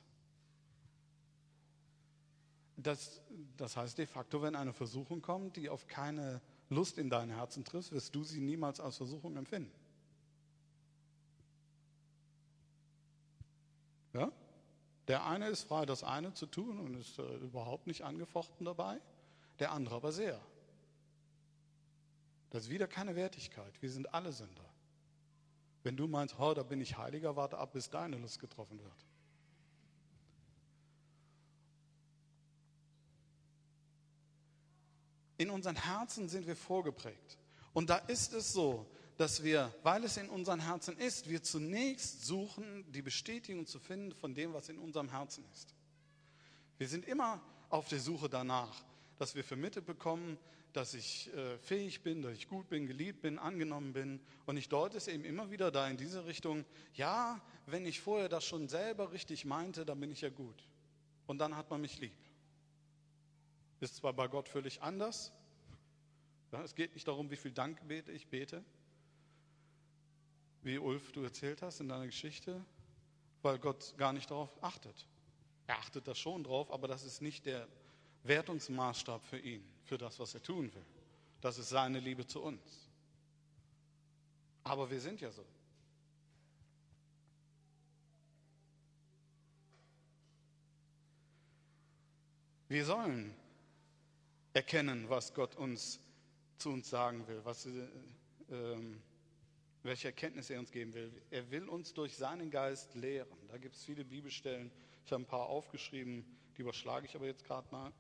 Das, 2.86 3.20
das 3.58 3.76
heißt 3.78 3.98
de 3.98 4.06
facto, 4.06 4.44
wenn 4.44 4.56
eine 4.56 4.72
Versuchung 4.72 5.20
kommt, 5.20 5.56
die 5.56 5.70
auf 5.70 5.88
keine 5.88 6.40
Lust 6.70 7.00
in 7.00 7.10
dein 7.10 7.32
Herzen 7.32 7.66
trifft, 7.66 7.92
wirst 7.92 8.14
du 8.14 8.24
sie 8.24 8.40
niemals 8.40 8.80
als 8.80 8.98
Versuchung 8.98 9.36
empfinden. 9.38 9.72
Ja? 14.14 14.32
Der 15.08 15.26
eine 15.26 15.48
ist 15.48 15.64
frei, 15.64 15.88
das 15.88 16.04
eine 16.04 16.34
zu 16.34 16.46
tun 16.46 16.80
und 16.80 16.94
ist 16.94 17.18
äh, 17.18 17.38
überhaupt 17.38 17.88
nicht 17.88 18.04
angefochten 18.04 18.66
dabei, 18.66 19.02
der 19.58 19.72
andere 19.72 19.96
aber 19.96 20.12
sehr. 20.12 20.40
Das 22.52 22.66
ist 22.66 22.70
wieder 22.70 22.88
keine 22.88 23.16
Wertigkeit. 23.16 23.82
Wir 23.82 23.90
sind 23.90 24.14
alle 24.14 24.32
Sünder. 24.32 24.70
Wenn 25.82 25.98
du 25.98 26.08
meinst, 26.08 26.40
oh, 26.40 26.54
da 26.54 26.62
bin 26.62 26.82
ich 26.82 26.98
heiliger, 26.98 27.36
warte 27.36 27.58
ab, 27.58 27.74
bis 27.74 27.90
deine 27.90 28.18
Lust 28.18 28.40
getroffen 28.40 28.80
wird. 28.80 29.06
In 35.38 35.50
unseren 35.50 35.76
Herzen 35.76 36.30
sind 36.30 36.48
wir 36.48 36.56
vorgeprägt. 36.56 37.38
Und 37.74 37.90
da 37.90 37.98
ist 37.98 38.34
es 38.34 38.54
so, 38.54 38.88
dass 39.18 39.44
wir, 39.44 39.74
weil 39.84 40.04
es 40.04 40.18
in 40.18 40.30
unseren 40.30 40.60
Herzen 40.60 40.98
ist, 40.98 41.30
wir 41.30 41.44
zunächst 41.44 42.26
suchen, 42.26 42.90
die 42.92 43.02
Bestätigung 43.02 43.66
zu 43.66 43.80
finden 43.80 44.14
von 44.14 44.34
dem, 44.34 44.54
was 44.54 44.70
in 44.70 44.78
unserem 44.78 45.10
Herzen 45.10 45.46
ist. 45.54 45.74
Wir 46.78 46.88
sind 46.88 47.06
immer 47.06 47.42
auf 47.70 47.88
der 47.88 48.00
Suche 48.00 48.30
danach, 48.30 48.84
dass 49.18 49.36
wir 49.36 49.44
vermittelt 49.44 49.86
bekommen, 49.86 50.38
dass 50.74 50.94
ich 50.94 51.34
äh, 51.34 51.58
fähig 51.60 52.04
bin, 52.04 52.22
dass 52.22 52.34
ich 52.34 52.50
gut 52.50 52.68
bin, 52.68 52.86
geliebt 52.86 53.22
bin, 53.22 53.40
angenommen 53.40 53.94
bin. 53.94 54.20
Und 54.46 54.58
ich 54.58 54.68
deute 54.68 54.98
es 54.98 55.08
eben 55.08 55.24
immer 55.24 55.50
wieder 55.50 55.72
da 55.72 55.88
in 55.88 55.96
diese 55.96 56.26
Richtung, 56.26 56.66
ja, 56.94 57.42
wenn 57.66 57.86
ich 57.86 58.02
vorher 58.02 58.28
das 58.28 58.44
schon 58.44 58.68
selber 58.68 59.14
richtig 59.14 59.46
meinte, 59.46 59.86
dann 59.86 60.00
bin 60.02 60.12
ich 60.12 60.22
ja 60.22 60.30
gut. 60.30 60.68
Und 61.28 61.38
dann 61.38 61.56
hat 61.56 61.70
man 61.70 61.80
mich 61.80 62.00
lieb. 62.00 62.12
Ist 63.86 63.98
zwar 63.98 64.14
bei 64.14 64.28
Gott 64.28 64.50
völlig 64.50 64.82
anders. 64.82 65.32
Ja, 66.52 66.64
es 66.64 66.74
geht 66.74 66.96
nicht 66.96 67.08
darum, 67.08 67.30
wie 67.30 67.36
viel 67.36 67.52
Dankgebete 67.52 68.12
ich 68.12 68.28
bete, 68.28 68.66
wie 70.64 70.80
Ulf 70.80 71.12
du 71.12 71.22
erzählt 71.22 71.62
hast 71.62 71.82
in 71.82 71.90
deiner 71.90 72.08
Geschichte, 72.08 72.66
weil 73.44 73.60
Gott 73.60 73.94
gar 73.96 74.12
nicht 74.12 74.32
darauf 74.32 74.58
achtet. 74.64 75.08
Er 75.68 75.78
achtet 75.78 76.08
da 76.08 76.16
schon 76.16 76.44
drauf, 76.44 76.72
aber 76.72 76.88
das 76.88 77.04
ist 77.04 77.22
nicht 77.22 77.46
der 77.46 77.68
Wertungsmaßstab 78.24 79.24
für 79.24 79.38
ihn, 79.38 79.64
für 79.84 80.00
das, 80.00 80.18
was 80.18 80.34
er 80.34 80.42
tun 80.42 80.74
will. 80.74 80.86
Das 81.42 81.60
ist 81.60 81.70
seine 81.70 82.00
Liebe 82.00 82.26
zu 82.26 82.42
uns. 82.42 82.90
Aber 84.64 84.90
wir 84.90 85.00
sind 85.00 85.22
ja 85.22 85.30
so. 85.30 85.46
Wir 92.68 92.84
sollen 92.84 93.45
erkennen, 94.56 95.10
was 95.10 95.34
Gott 95.34 95.56
uns 95.56 96.00
zu 96.58 96.70
uns 96.70 96.90
sagen 96.90 97.28
will, 97.28 97.42
was, 97.44 97.66
äh, 97.66 97.88
ähm, 98.50 99.02
welche 99.84 100.08
Erkenntnis 100.08 100.50
er 100.50 100.60
uns 100.60 100.72
geben 100.72 100.94
will. 100.94 101.12
Er 101.30 101.52
will 101.52 101.68
uns 101.68 101.94
durch 101.94 102.16
seinen 102.16 102.50
Geist 102.50 102.96
lehren. 102.96 103.38
Da 103.50 103.58
gibt 103.58 103.76
es 103.76 103.84
viele 103.84 104.06
Bibelstellen. 104.06 104.72
Ich 105.06 105.12
habe 105.12 105.24
ein 105.24 105.28
paar 105.28 105.48
aufgeschrieben, 105.48 106.26
die 106.56 106.62
überschlage 106.62 107.06
ich 107.06 107.16
aber 107.16 107.26
jetzt 107.26 107.44
gerade 107.44 107.70
mal. 107.70 107.92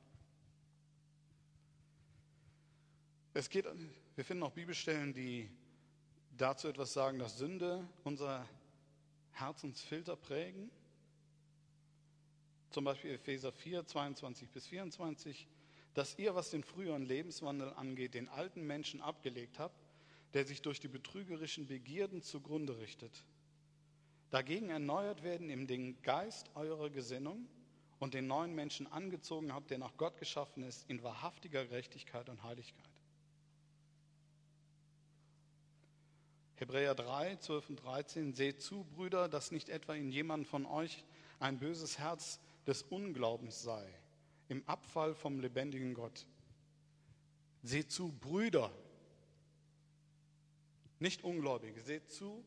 Es 3.33 3.49
geht, 3.49 3.65
wir 4.15 4.23
finden 4.23 4.43
auch 4.43 4.53
Bibelstellen, 4.53 5.13
die 5.13 5.49
dazu 6.37 6.69
etwas 6.69 6.93
sagen, 6.93 7.19
dass 7.19 7.37
Sünde 7.37 7.85
unser 8.05 8.47
Herzensfilter 9.31 10.15
prägen. 10.15 10.71
Zum 12.69 12.85
Beispiel 12.85 13.11
Epheser 13.11 13.51
4, 13.51 13.85
22 13.85 14.49
bis 14.49 14.67
24 14.67 15.49
dass 15.95 16.19
ihr, 16.19 16.35
was 16.35 16.51
den 16.51 16.63
früheren 16.63 17.05
Lebenswandel 17.05 17.73
angeht, 17.73 18.13
den 18.13 18.27
alten 18.27 18.67
Menschen 18.67 19.01
abgelegt 19.01 19.59
habt, 19.59 19.81
der 20.33 20.45
sich 20.45 20.61
durch 20.61 20.81
die 20.81 20.89
betrügerischen 20.89 21.67
Begierden 21.67 22.21
zugrunde 22.21 22.77
richtet. 22.77 23.23
Dagegen 24.29 24.69
erneuert 24.69 25.23
werden 25.23 25.49
im 25.49 25.67
den 25.67 26.01
Geist 26.01 26.51
eurer 26.53 26.89
Gesinnung 26.89 27.47
und 27.99 28.13
den 28.13 28.27
neuen 28.27 28.53
Menschen 28.53 28.91
angezogen 28.91 29.53
habt, 29.53 29.71
der 29.71 29.77
nach 29.77 29.95
Gott 29.95 30.17
geschaffen 30.17 30.63
ist, 30.63 30.83
in 30.89 31.01
wahrhaftiger 31.01 31.63
Gerechtigkeit 31.65 32.27
und 32.27 32.43
Heiligkeit. 32.43 32.83
Hebräer 36.55 36.95
3, 36.95 37.37
12 37.37 37.69
und 37.69 37.75
13, 37.77 38.33
seht 38.33 38.61
zu, 38.61 38.83
Brüder, 38.83 39.29
dass 39.29 39.51
nicht 39.51 39.69
etwa 39.69 39.95
in 39.95 40.11
jemand 40.11 40.45
von 40.45 40.65
euch 40.65 41.05
ein 41.39 41.57
böses 41.57 41.99
Herz 41.99 42.41
des 42.67 42.83
Unglaubens 42.83 43.61
sei 43.61 43.93
im 44.47 44.67
Abfall 44.67 45.15
vom 45.15 45.39
lebendigen 45.39 45.93
Gott. 45.93 46.25
Seht 47.63 47.91
zu, 47.91 48.11
Brüder, 48.11 48.71
nicht 50.99 51.23
Ungläubige, 51.23 51.81
seht 51.81 52.11
zu, 52.11 52.43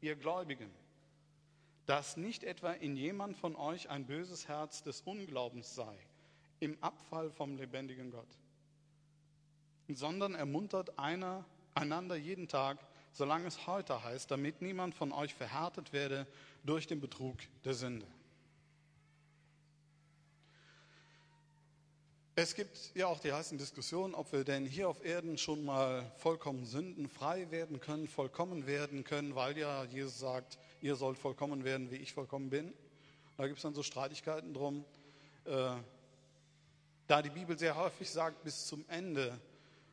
ihr 0.00 0.16
Gläubigen, 0.16 0.70
dass 1.86 2.16
nicht 2.16 2.44
etwa 2.44 2.72
in 2.72 2.96
jemand 2.96 3.36
von 3.36 3.56
euch 3.56 3.88
ein 3.88 4.06
böses 4.06 4.46
Herz 4.46 4.82
des 4.82 5.00
Unglaubens 5.02 5.74
sei, 5.74 5.98
im 6.60 6.76
Abfall 6.82 7.30
vom 7.30 7.56
lebendigen 7.56 8.10
Gott, 8.10 8.38
sondern 9.88 10.34
ermuntert 10.34 10.98
einer 10.98 11.44
einander 11.74 12.16
jeden 12.16 12.48
Tag, 12.48 12.78
solange 13.12 13.46
es 13.46 13.66
heute 13.66 14.02
heißt, 14.04 14.30
damit 14.30 14.60
niemand 14.60 14.94
von 14.94 15.12
euch 15.12 15.34
verhärtet 15.34 15.92
werde 15.92 16.26
durch 16.64 16.86
den 16.86 17.00
Betrug 17.00 17.36
der 17.64 17.74
Sünde. 17.74 18.06
Es 22.40 22.54
gibt 22.54 22.92
ja 22.94 23.08
auch 23.08 23.18
die 23.18 23.32
heißen 23.32 23.58
Diskussionen, 23.58 24.14
ob 24.14 24.30
wir 24.30 24.44
denn 24.44 24.64
hier 24.64 24.88
auf 24.88 25.04
Erden 25.04 25.38
schon 25.38 25.64
mal 25.64 26.08
vollkommen 26.18 26.64
sündenfrei 26.64 27.50
werden 27.50 27.80
können, 27.80 28.06
vollkommen 28.06 28.64
werden 28.64 29.02
können, 29.02 29.34
weil 29.34 29.58
ja 29.58 29.82
Jesus 29.82 30.20
sagt, 30.20 30.56
ihr 30.80 30.94
sollt 30.94 31.18
vollkommen 31.18 31.64
werden, 31.64 31.90
wie 31.90 31.96
ich 31.96 32.12
vollkommen 32.12 32.48
bin. 32.48 32.72
Da 33.36 33.48
gibt 33.48 33.58
es 33.58 33.64
dann 33.64 33.74
so 33.74 33.82
Streitigkeiten 33.82 34.54
drum. 34.54 34.84
Äh, 35.46 35.70
da 37.08 37.22
die 37.22 37.30
Bibel 37.30 37.58
sehr 37.58 37.74
häufig 37.74 38.08
sagt, 38.08 38.44
bis 38.44 38.68
zum 38.68 38.84
Ende, 38.86 39.36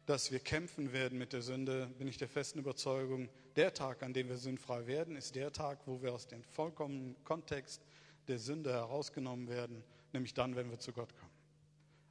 dass 0.06 0.32
wir 0.32 0.38
kämpfen 0.38 0.94
werden 0.94 1.18
mit 1.18 1.34
der 1.34 1.42
Sünde, 1.42 1.88
bin 1.98 2.08
ich 2.08 2.18
der 2.18 2.30
festen 2.30 2.60
Überzeugung, 2.60 3.28
der 3.56 3.74
Tag, 3.74 4.04
an 4.04 4.14
dem 4.14 4.30
wir 4.30 4.38
sündfrei 4.38 4.86
werden, 4.86 5.16
ist 5.16 5.34
der 5.34 5.52
Tag, 5.52 5.80
wo 5.88 6.00
wir 6.04 6.14
aus 6.14 6.28
dem 6.28 6.44
vollkommenen 6.44 7.16
Kontext 7.24 7.82
der 8.28 8.38
Sünde 8.38 8.72
herausgenommen 8.72 9.48
werden, 9.48 9.84
nämlich 10.14 10.36
dann, 10.36 10.56
wenn 10.56 10.70
wir 10.70 10.78
zu 10.78 10.94
Gott 10.94 11.10
kommen. 11.18 11.35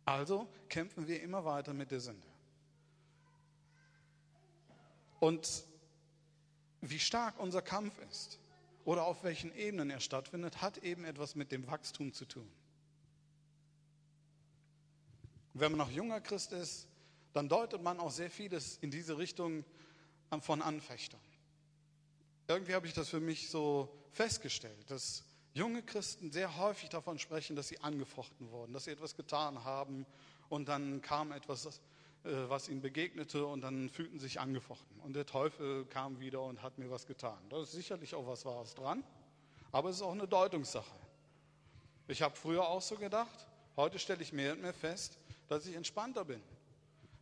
Also 0.04 0.48
kämpfen 0.68 1.08
wir 1.08 1.22
immer 1.22 1.44
weiter 1.44 1.72
mit 1.72 1.90
der 1.90 2.00
Sünde. 2.00 2.26
Und 5.20 5.64
wie 6.82 6.98
stark 6.98 7.38
unser 7.38 7.62
Kampf 7.62 7.98
ist 8.10 8.38
oder 8.84 9.04
auf 9.04 9.24
welchen 9.24 9.54
Ebenen 9.56 9.88
er 9.88 10.00
stattfindet, 10.00 10.60
hat 10.60 10.78
eben 10.78 11.04
etwas 11.04 11.34
mit 11.34 11.50
dem 11.50 11.66
Wachstum 11.66 12.12
zu 12.12 12.26
tun. 12.26 12.50
Wenn 15.54 15.72
man 15.72 15.78
noch 15.78 15.90
junger 15.90 16.20
Christ 16.20 16.52
ist, 16.52 16.86
dann 17.32 17.48
deutet 17.48 17.82
man 17.82 18.00
auch 18.00 18.10
sehr 18.10 18.30
vieles 18.30 18.76
in 18.78 18.90
diese 18.90 19.16
Richtung 19.16 19.64
von 20.40 20.60
Anfechtern. 20.60 21.20
Irgendwie 22.46 22.74
habe 22.74 22.86
ich 22.86 22.92
das 22.92 23.08
für 23.08 23.20
mich 23.20 23.48
so 23.48 23.88
festgestellt, 24.10 24.90
dass 24.90 25.24
junge 25.54 25.82
Christen 25.82 26.30
sehr 26.32 26.56
häufig 26.58 26.90
davon 26.90 27.18
sprechen, 27.18 27.56
dass 27.56 27.68
sie 27.68 27.80
angefochten 27.80 28.50
wurden, 28.50 28.72
dass 28.72 28.84
sie 28.84 28.90
etwas 28.90 29.16
getan 29.16 29.64
haben 29.64 30.04
und 30.48 30.68
dann 30.68 31.00
kam 31.00 31.32
etwas, 31.32 31.66
äh, 31.66 32.30
was 32.48 32.68
ihnen 32.68 32.82
begegnete 32.82 33.46
und 33.46 33.62
dann 33.62 33.88
fühlten 33.88 34.18
sich 34.18 34.40
angefochten. 34.40 35.00
Und 35.00 35.14
der 35.14 35.26
Teufel 35.26 35.86
kam 35.86 36.20
wieder 36.20 36.42
und 36.42 36.62
hat 36.62 36.78
mir 36.78 36.90
was 36.90 37.06
getan. 37.06 37.38
Da 37.48 37.62
ist 37.62 37.72
sicherlich 37.72 38.14
auch 38.14 38.26
was 38.26 38.44
Wahres 38.44 38.74
dran, 38.74 39.04
aber 39.72 39.90
es 39.90 39.96
ist 39.96 40.02
auch 40.02 40.12
eine 40.12 40.28
Deutungssache. 40.28 40.96
Ich 42.08 42.20
habe 42.20 42.36
früher 42.36 42.68
auch 42.68 42.82
so 42.82 42.96
gedacht, 42.96 43.46
heute 43.76 43.98
stelle 43.98 44.22
ich 44.22 44.32
mehr 44.32 44.52
und 44.52 44.60
mehr 44.60 44.74
fest, 44.74 45.18
dass 45.48 45.66
ich 45.66 45.74
entspannter 45.74 46.24
bin. 46.24 46.42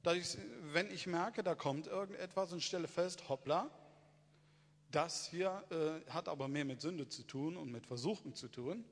dass 0.02 0.16
ich, 0.16 0.38
wenn 0.72 0.90
ich 0.90 1.06
merke, 1.06 1.44
da 1.44 1.54
kommt 1.54 1.86
irgendetwas 1.86 2.52
und 2.52 2.60
stelle 2.62 2.88
fest, 2.88 3.28
hoppla, 3.28 3.70
das 4.92 5.26
hier 5.26 5.64
äh, 5.70 6.10
hat 6.10 6.28
aber 6.28 6.48
mehr 6.48 6.64
mit 6.64 6.80
Sünde 6.80 7.08
zu 7.08 7.24
tun 7.24 7.56
und 7.56 7.72
mit 7.72 7.86
Versuchen 7.86 8.34
zu 8.34 8.48
tun, 8.48 8.84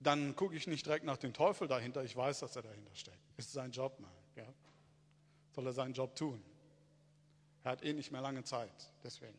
dann 0.00 0.34
gucke 0.34 0.56
ich 0.56 0.66
nicht 0.66 0.84
direkt 0.84 1.04
nach 1.04 1.18
dem 1.18 1.32
Teufel 1.32 1.68
dahinter, 1.68 2.02
ich 2.02 2.16
weiß, 2.16 2.40
dass 2.40 2.56
er 2.56 2.62
dahinter 2.62 2.94
steckt. 2.94 3.18
Ist 3.36 3.52
sein 3.52 3.70
Job 3.70 4.00
mal. 4.00 4.12
Ja? 4.36 4.46
Soll 5.54 5.66
er 5.66 5.72
seinen 5.72 5.94
Job 5.94 6.16
tun? 6.16 6.42
Er 7.62 7.72
hat 7.72 7.84
eh 7.84 7.92
nicht 7.92 8.10
mehr 8.10 8.20
lange 8.20 8.42
Zeit, 8.42 8.92
deswegen. 9.04 9.38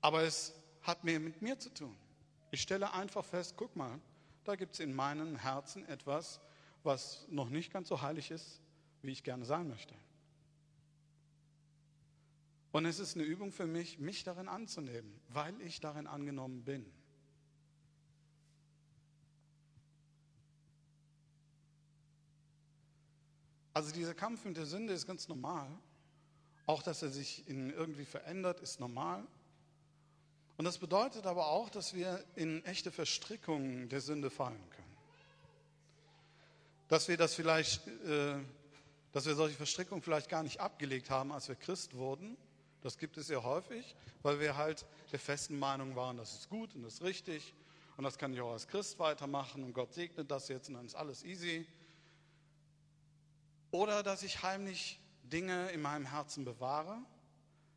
Aber 0.00 0.22
es 0.22 0.54
hat 0.82 1.04
mehr 1.04 1.20
mit 1.20 1.40
mir 1.42 1.58
zu 1.58 1.72
tun. 1.72 1.94
Ich 2.50 2.62
stelle 2.62 2.92
einfach 2.92 3.24
fest, 3.24 3.54
guck 3.56 3.76
mal, 3.76 4.00
da 4.44 4.56
gibt 4.56 4.74
es 4.74 4.80
in 4.80 4.92
meinem 4.92 5.36
Herzen 5.36 5.86
etwas, 5.86 6.40
was 6.82 7.26
noch 7.28 7.50
nicht 7.50 7.72
ganz 7.72 7.88
so 7.88 8.00
heilig 8.00 8.30
ist, 8.30 8.60
wie 9.02 9.12
ich 9.12 9.22
gerne 9.22 9.44
sein 9.44 9.68
möchte. 9.68 9.94
Und 12.72 12.84
es 12.84 13.00
ist 13.00 13.16
eine 13.16 13.24
Übung 13.24 13.50
für 13.50 13.66
mich, 13.66 13.98
mich 13.98 14.22
darin 14.22 14.48
anzunehmen, 14.48 15.20
weil 15.28 15.60
ich 15.62 15.80
darin 15.80 16.06
angenommen 16.06 16.62
bin. 16.62 16.86
Also 23.72 23.92
dieser 23.92 24.14
Kampf 24.14 24.44
mit 24.44 24.56
der 24.56 24.66
Sünde 24.66 24.92
ist 24.92 25.06
ganz 25.06 25.28
normal. 25.28 25.68
Auch, 26.66 26.82
dass 26.82 27.02
er 27.02 27.08
sich 27.08 27.48
irgendwie 27.48 28.04
verändert, 28.04 28.60
ist 28.60 28.78
normal. 28.78 29.26
Und 30.56 30.64
das 30.64 30.78
bedeutet 30.78 31.26
aber 31.26 31.48
auch, 31.48 31.70
dass 31.70 31.94
wir 31.94 32.22
in 32.36 32.64
echte 32.64 32.92
Verstrickungen 32.92 33.88
der 33.88 34.00
Sünde 34.00 34.30
fallen 34.30 34.62
können. 34.70 34.96
Dass 36.88 37.08
wir 37.08 37.16
das 37.16 37.34
vielleicht, 37.34 37.86
äh, 37.86 38.38
dass 39.12 39.26
wir 39.26 39.34
solche 39.34 39.56
Verstrickungen 39.56 40.02
vielleicht 40.02 40.28
gar 40.28 40.42
nicht 40.42 40.60
abgelegt 40.60 41.10
haben, 41.10 41.32
als 41.32 41.48
wir 41.48 41.56
Christ 41.56 41.94
wurden, 41.94 42.36
das 42.82 42.98
gibt 42.98 43.16
es 43.16 43.26
sehr 43.26 43.42
häufig, 43.42 43.94
weil 44.22 44.40
wir 44.40 44.56
halt 44.56 44.86
der 45.12 45.18
festen 45.18 45.58
Meinung 45.58 45.96
waren, 45.96 46.16
das 46.16 46.32
ist 46.34 46.48
gut 46.48 46.74
und 46.74 46.82
das 46.82 46.94
ist 46.94 47.02
richtig 47.02 47.54
und 47.96 48.04
das 48.04 48.16
kann 48.16 48.32
ich 48.32 48.40
auch 48.40 48.52
als 48.52 48.66
Christ 48.66 48.98
weitermachen 48.98 49.62
und 49.62 49.72
Gott 49.72 49.92
segnet 49.92 50.30
das 50.30 50.48
jetzt 50.48 50.68
und 50.68 50.74
dann 50.74 50.86
ist 50.86 50.94
alles 50.94 51.24
easy. 51.24 51.66
Oder 53.70 54.02
dass 54.02 54.22
ich 54.22 54.42
heimlich 54.42 55.00
Dinge 55.22 55.70
in 55.70 55.82
meinem 55.82 56.06
Herzen 56.06 56.44
bewahre. 56.44 56.98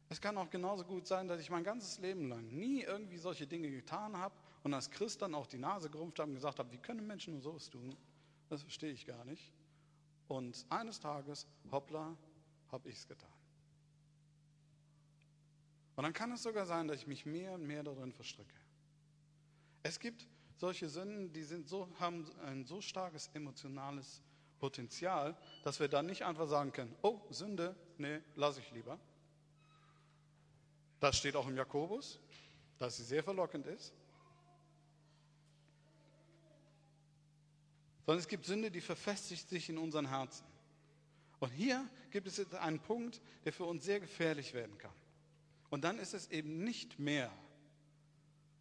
Es 0.09 0.21
kann 0.21 0.37
auch 0.37 0.49
genauso 0.49 0.83
gut 0.83 1.07
sein, 1.07 1.27
dass 1.27 1.39
ich 1.39 1.49
mein 1.49 1.63
ganzes 1.63 1.99
Leben 1.99 2.29
lang 2.29 2.47
nie 2.47 2.81
irgendwie 2.81 3.17
solche 3.17 3.47
Dinge 3.47 3.69
getan 3.69 4.17
habe 4.17 4.35
und 4.63 4.73
als 4.73 4.89
Christ 4.89 5.21
dann 5.21 5.35
auch 5.35 5.47
die 5.47 5.57
Nase 5.57 5.89
gerumpft 5.89 6.19
habe 6.19 6.29
und 6.29 6.35
gesagt 6.35 6.59
habe, 6.59 6.71
wie 6.71 6.77
können 6.77 7.05
Menschen 7.05 7.33
nur 7.33 7.41
sowas 7.41 7.69
tun? 7.69 7.95
Das 8.49 8.61
verstehe 8.61 8.91
ich 8.91 9.05
gar 9.05 9.25
nicht. 9.25 9.51
Und 10.27 10.65
eines 10.69 10.99
Tages, 10.99 11.47
hoppla, 11.71 12.15
habe 12.71 12.89
ich 12.89 12.97
es 12.97 13.07
getan. 13.07 13.32
Und 15.95 16.03
dann 16.03 16.13
kann 16.13 16.31
es 16.31 16.43
sogar 16.43 16.65
sein, 16.65 16.87
dass 16.87 16.97
ich 16.97 17.07
mich 17.07 17.25
mehr 17.25 17.53
und 17.53 17.65
mehr 17.65 17.83
darin 17.83 18.11
verstricke. 18.11 18.55
Es 19.83 19.99
gibt 19.99 20.27
solche 20.57 20.89
Sünden, 20.89 21.33
die 21.33 21.43
sind 21.43 21.67
so, 21.67 21.87
haben 21.99 22.25
ein 22.45 22.65
so 22.65 22.81
starkes 22.81 23.29
emotionales 23.33 24.21
Potenzial, 24.59 25.35
dass 25.63 25.79
wir 25.79 25.89
dann 25.89 26.05
nicht 26.05 26.23
einfach 26.23 26.47
sagen 26.47 26.71
können, 26.71 26.95
oh, 27.01 27.19
Sünde, 27.29 27.75
nee, 27.97 28.19
lasse 28.35 28.61
ich 28.61 28.71
lieber. 28.71 28.97
Das 30.99 31.17
steht 31.17 31.35
auch 31.35 31.47
im 31.47 31.57
Jakobus, 31.57 32.19
dass 32.77 32.95
sie 32.95 33.03
sehr 33.03 33.23
verlockend 33.23 33.67
ist. 33.67 33.93
Sondern 38.05 38.19
es 38.19 38.27
gibt 38.27 38.45
Sünde, 38.45 38.71
die 38.71 38.81
verfestigt 38.81 39.49
sich 39.49 39.69
in 39.69 39.77
unseren 39.77 40.07
Herzen. 40.07 40.45
Und 41.39 41.49
hier 41.49 41.85
gibt 42.09 42.27
es 42.27 42.53
einen 42.53 42.79
Punkt, 42.79 43.21
der 43.43 43.51
für 43.51 43.65
uns 43.65 43.83
sehr 43.83 43.99
gefährlich 43.99 44.53
werden 44.53 44.77
kann. 44.77 44.93
Und 45.73 45.83
dann 45.83 45.97
ist 45.97 46.13
es 46.13 46.29
eben 46.29 46.63
nicht 46.63 46.99
mehr 46.99 47.31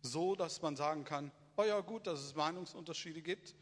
so, 0.01 0.35
dass 0.35 0.63
man 0.63 0.77
sagen 0.77 1.05
kann, 1.05 1.31
oh 1.59 1.63
ja 1.63 1.79
gut, 1.81 2.07
dass 2.07 2.21
es 2.21 2.35
Meinungsunterschiede 2.35 3.21
gibt, 3.21 3.55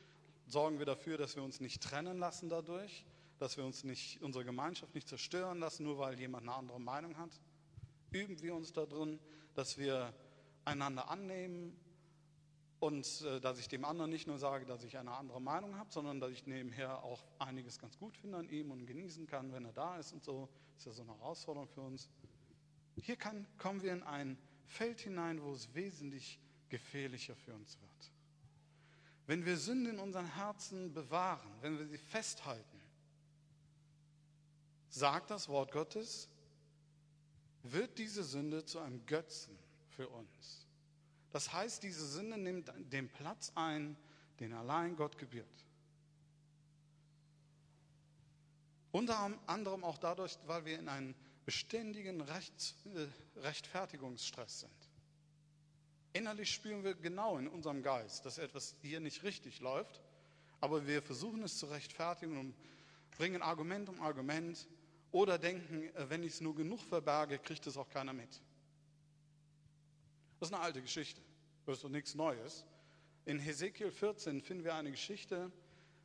sorgen 0.47 0.79
wir 0.79 0.87
dafür, 0.87 1.19
dass 1.19 1.35
wir 1.35 1.43
uns 1.43 1.59
nicht 1.59 1.83
trennen 1.83 2.21
lassen 2.21 2.49
dadurch, 2.49 3.05
dass 3.41 3.57
wir 3.57 3.65
uns 3.65 3.83
nicht, 3.83 4.23
unsere 4.23 4.45
Gemeinschaft 4.45 4.95
nicht 4.95 5.09
zerstören 5.09 5.59
lassen, 5.59 5.83
nur 5.83 5.99
weil 5.99 6.17
jemand 6.21 6.45
eine 6.45 6.55
andere 6.55 6.79
Meinung 6.79 7.19
hat. 7.19 7.41
Üben 8.13 8.41
wir 8.41 8.55
uns 8.55 8.73
darin, 8.73 9.19
dass 9.55 9.79
wir 9.79 10.15
einander 10.65 11.11
annehmen 11.11 11.77
und 12.79 13.05
äh, 13.23 13.41
dass 13.41 13.59
ich 13.59 13.67
dem 13.67 13.85
anderen 13.85 14.13
nicht 14.13 14.29
nur 14.29 14.39
sage, 14.39 14.65
dass 14.65 14.85
ich 14.85 14.97
eine 14.97 15.11
andere 15.11 15.41
Meinung 15.41 15.77
habe, 15.77 15.91
sondern 15.91 16.21
dass 16.21 16.31
ich 16.31 16.47
nebenher 16.47 17.03
auch 17.03 17.25
einiges 17.41 17.81
ganz 17.81 17.99
gut 17.99 18.17
finde 18.17 18.39
an 18.39 18.49
ihm 18.49 18.71
und 18.71 18.87
genießen 18.87 19.27
kann, 19.27 19.53
wenn 19.53 19.65
er 19.65 19.73
da 19.73 19.99
ist 19.99 20.13
und 20.13 20.23
so. 20.23 20.49
Das 20.75 20.83
ist 20.83 20.87
ja 20.87 20.93
so 20.93 21.03
eine 21.03 21.19
Herausforderung 21.19 21.67
für 21.67 21.81
uns. 21.81 22.09
Hier 23.03 23.17
kann, 23.17 23.47
kommen 23.59 23.83
wir 23.83 23.93
in 23.93 24.03
ein 24.03 24.39
Feld 24.67 25.01
hinein, 25.01 25.43
wo 25.43 25.53
es 25.53 25.75
wesentlich 25.75 26.39
gefährlicher 26.69 27.35
für 27.35 27.55
uns 27.55 27.81
wird. 27.81 28.13
Wenn 29.27 29.45
wir 29.45 29.57
Sünde 29.57 29.91
in 29.91 29.99
unseren 29.99 30.35
Herzen 30.35 30.93
bewahren, 30.93 31.51
wenn 31.61 31.79
wir 31.79 31.87
sie 31.87 31.99
festhalten, 31.99 32.81
sagt 34.89 35.31
das 35.31 35.49
Wort 35.49 35.73
Gottes, 35.73 36.29
wird 37.63 37.99
diese 37.99 38.25
Sünde 38.25 38.65
zu 38.65 38.79
einem 38.81 39.05
Götzen 39.07 39.57
für 39.91 40.09
uns. 40.09 40.67
Das 41.31 41.53
heißt, 41.53 41.83
diese 41.83 42.07
Sünde 42.07 42.39
nimmt 42.39 42.73
den 42.93 43.09
Platz 43.09 43.53
ein, 43.55 43.97
den 44.41 44.53
allein 44.53 44.97
Gott 44.97 45.19
gebührt. 45.19 45.47
Unter 48.93 49.39
anderem 49.47 49.85
auch 49.85 49.99
dadurch, 49.99 50.37
weil 50.47 50.65
wir 50.65 50.79
in 50.79 50.89
einen 50.89 51.15
beständigen 51.51 52.21
Rechts, 52.21 52.77
äh, 52.95 53.41
Rechtfertigungsstress 53.41 54.61
sind. 54.61 54.89
Innerlich 56.13 56.49
spüren 56.53 56.85
wir 56.85 56.95
genau 56.95 57.39
in 57.39 57.49
unserem 57.49 57.83
Geist, 57.83 58.25
dass 58.25 58.39
etwas 58.39 58.77
hier 58.83 59.01
nicht 59.01 59.25
richtig 59.25 59.59
läuft, 59.59 60.01
aber 60.61 60.87
wir 60.87 61.03
versuchen 61.03 61.43
es 61.43 61.59
zu 61.59 61.67
rechtfertigen 61.67 62.39
und 62.39 62.55
bringen 63.19 63.43
Argument 63.43 63.89
um 63.89 64.01
Argument 64.01 64.69
oder 65.11 65.39
denken, 65.41 65.93
äh, 65.97 66.09
wenn 66.09 66.23
ich 66.23 66.35
es 66.35 66.41
nur 66.41 66.55
genug 66.55 66.83
verberge, 66.83 67.41
kriegt 67.41 67.67
es 67.67 67.77
auch 67.77 67.89
keiner 67.89 68.13
mit. 68.13 68.41
Das 70.39 70.51
ist 70.51 70.55
eine 70.55 70.63
alte 70.63 70.81
Geschichte, 70.81 71.21
das 71.67 71.79
ist 71.79 71.85
doch 71.85 71.91
nichts 71.91 72.15
Neues. 72.15 72.65
In 73.25 73.41
Hesekiel 73.41 73.91
14 73.91 74.41
finden 74.41 74.63
wir 74.63 74.77
eine 74.77 74.93
Geschichte, 74.93 75.51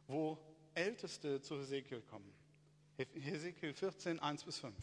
wo 0.08 0.39
Älteste 0.74 1.39
zu 1.39 1.60
Hesekiel 1.60 2.02
kommen. 2.02 2.34
Hesekiel 2.98 3.76
14, 3.76 4.20
1 4.20 4.43
bis 4.43 4.58
5. 4.58 4.74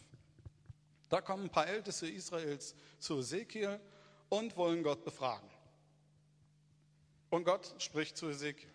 Da 1.13 1.21
kommen 1.21 1.43
ein 1.43 1.51
paar 1.51 1.67
Älteste 1.67 2.07
Israels 2.07 2.73
zu 2.97 3.19
Ezekiel 3.19 3.79
und 4.29 4.57
wollen 4.57 4.81
Gott 4.81 5.05
befragen. 5.05 5.47
Und 7.29 7.43
Gott 7.43 7.75
spricht 7.77 8.17
zu 8.17 8.29
Ezekiel. 8.29 8.73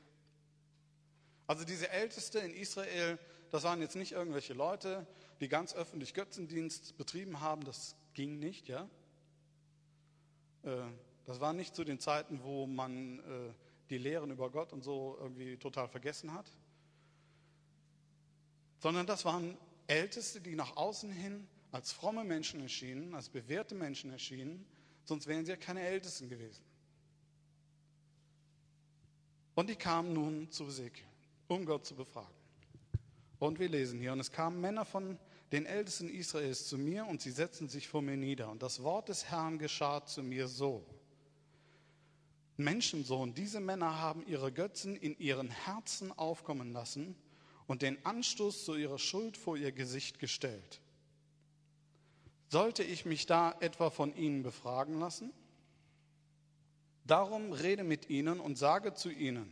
Also 1.48 1.64
diese 1.64 1.90
Älteste 1.90 2.38
in 2.38 2.54
Israel, 2.54 3.18
das 3.50 3.64
waren 3.64 3.80
jetzt 3.80 3.96
nicht 3.96 4.12
irgendwelche 4.12 4.54
Leute, 4.54 5.04
die 5.40 5.48
ganz 5.48 5.74
öffentlich 5.74 6.14
Götzendienst 6.14 6.96
betrieben 6.96 7.40
haben, 7.40 7.64
das 7.64 7.96
ging 8.14 8.38
nicht, 8.38 8.68
ja. 8.68 8.88
Äh, 10.62 10.76
das 11.24 11.40
war 11.40 11.52
nicht 11.52 11.74
zu 11.74 11.82
den 11.82 11.98
Zeiten, 11.98 12.44
wo 12.44 12.68
man 12.68 13.18
äh, 13.18 13.52
die 13.90 13.98
Lehren 13.98 14.30
über 14.30 14.48
Gott 14.48 14.72
und 14.72 14.84
so 14.84 15.18
irgendwie 15.20 15.56
total 15.56 15.88
vergessen 15.88 16.32
hat, 16.32 16.48
sondern 18.78 19.08
das 19.08 19.24
waren 19.24 19.58
Älteste, 19.88 20.40
die 20.40 20.54
nach 20.54 20.76
außen 20.76 21.10
hin 21.10 21.48
als 21.70 21.92
fromme 21.92 22.24
Menschen 22.24 22.60
erschienen, 22.60 23.14
als 23.14 23.28
bewährte 23.28 23.74
Menschen 23.74 24.10
erschienen, 24.10 24.66
sonst 25.04 25.26
wären 25.26 25.44
sie 25.44 25.52
ja 25.52 25.56
keine 25.56 25.82
Ältesten 25.82 26.28
gewesen. 26.28 26.62
Und 29.54 29.68
die 29.68 29.76
kamen 29.76 30.12
nun 30.12 30.50
zu 30.50 30.66
Ezekiel, 30.66 31.06
um 31.48 31.66
Gott 31.66 31.84
zu 31.84 31.94
befragen. 31.94 32.34
Und 33.38 33.58
wir 33.58 33.68
lesen 33.68 34.00
hier, 34.00 34.12
und 34.12 34.20
es 34.20 34.32
kamen 34.32 34.60
Männer 34.60 34.84
von 34.84 35.18
den 35.52 35.66
Ältesten 35.66 36.08
Israels 36.08 36.66
zu 36.66 36.76
mir 36.76 37.06
und 37.06 37.20
sie 37.20 37.30
setzten 37.30 37.68
sich 37.68 37.88
vor 37.88 38.02
mir 38.02 38.16
nieder. 38.16 38.50
Und 38.50 38.62
das 38.62 38.82
Wort 38.82 39.08
des 39.08 39.24
Herrn 39.26 39.58
geschah 39.58 40.04
zu 40.04 40.22
mir 40.22 40.46
so. 40.46 40.84
Menschensohn, 42.56 43.34
diese 43.34 43.60
Männer 43.60 44.00
haben 44.00 44.26
ihre 44.26 44.52
Götzen 44.52 44.96
in 44.96 45.16
ihren 45.18 45.48
Herzen 45.48 46.12
aufkommen 46.12 46.72
lassen 46.72 47.14
und 47.66 47.82
den 47.82 48.04
Anstoß 48.04 48.64
zu 48.64 48.74
ihrer 48.74 48.98
Schuld 48.98 49.36
vor 49.36 49.56
ihr 49.56 49.72
Gesicht 49.72 50.18
gestellt. 50.18 50.80
Sollte 52.48 52.82
ich 52.82 53.04
mich 53.04 53.26
da 53.26 53.54
etwa 53.60 53.90
von 53.90 54.16
ihnen 54.16 54.42
befragen 54.42 54.98
lassen? 54.98 55.32
Darum 57.04 57.52
rede 57.52 57.84
mit 57.84 58.08
ihnen 58.10 58.40
und 58.40 58.56
sage 58.56 58.94
zu 58.94 59.10
ihnen, 59.10 59.50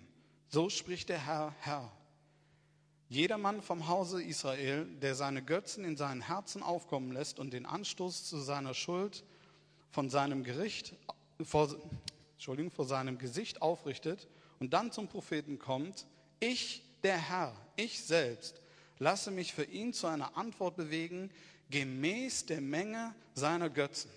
so 0.48 0.68
spricht 0.70 1.08
der 1.08 1.24
Herr, 1.24 1.54
Herr. 1.60 1.92
Jedermann 3.08 3.62
vom 3.62 3.86
Hause 3.86 4.22
Israel, 4.22 4.86
der 5.00 5.14
seine 5.14 5.42
Götzen 5.42 5.84
in 5.84 5.96
seinen 5.96 6.22
Herzen 6.22 6.62
aufkommen 6.62 7.12
lässt 7.12 7.38
und 7.38 7.52
den 7.52 7.66
Anstoß 7.66 8.24
zu 8.24 8.38
seiner 8.38 8.74
Schuld 8.74 9.24
von 9.90 10.10
seinem 10.10 10.42
Gericht, 10.42 10.94
vor, 11.42 11.74
Entschuldigung, 12.34 12.70
vor 12.70 12.86
seinem 12.86 13.18
Gesicht 13.18 13.62
aufrichtet 13.62 14.26
und 14.58 14.72
dann 14.72 14.90
zum 14.90 15.08
Propheten 15.08 15.58
kommt, 15.58 16.06
ich, 16.40 16.82
der 17.02 17.16
Herr, 17.16 17.54
ich 17.76 18.02
selbst, 18.02 18.60
lasse 18.98 19.30
mich 19.30 19.52
für 19.52 19.64
ihn 19.64 19.92
zu 19.92 20.06
einer 20.06 20.36
Antwort 20.36 20.76
bewegen, 20.76 21.30
gemäß 21.70 22.46
der 22.46 22.60
Menge 22.60 23.14
seiner 23.34 23.70
Götzen. 23.70 24.10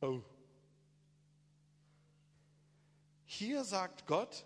Oh. 0.00 0.20
Hier 3.24 3.64
sagt 3.64 4.06
Gott, 4.06 4.44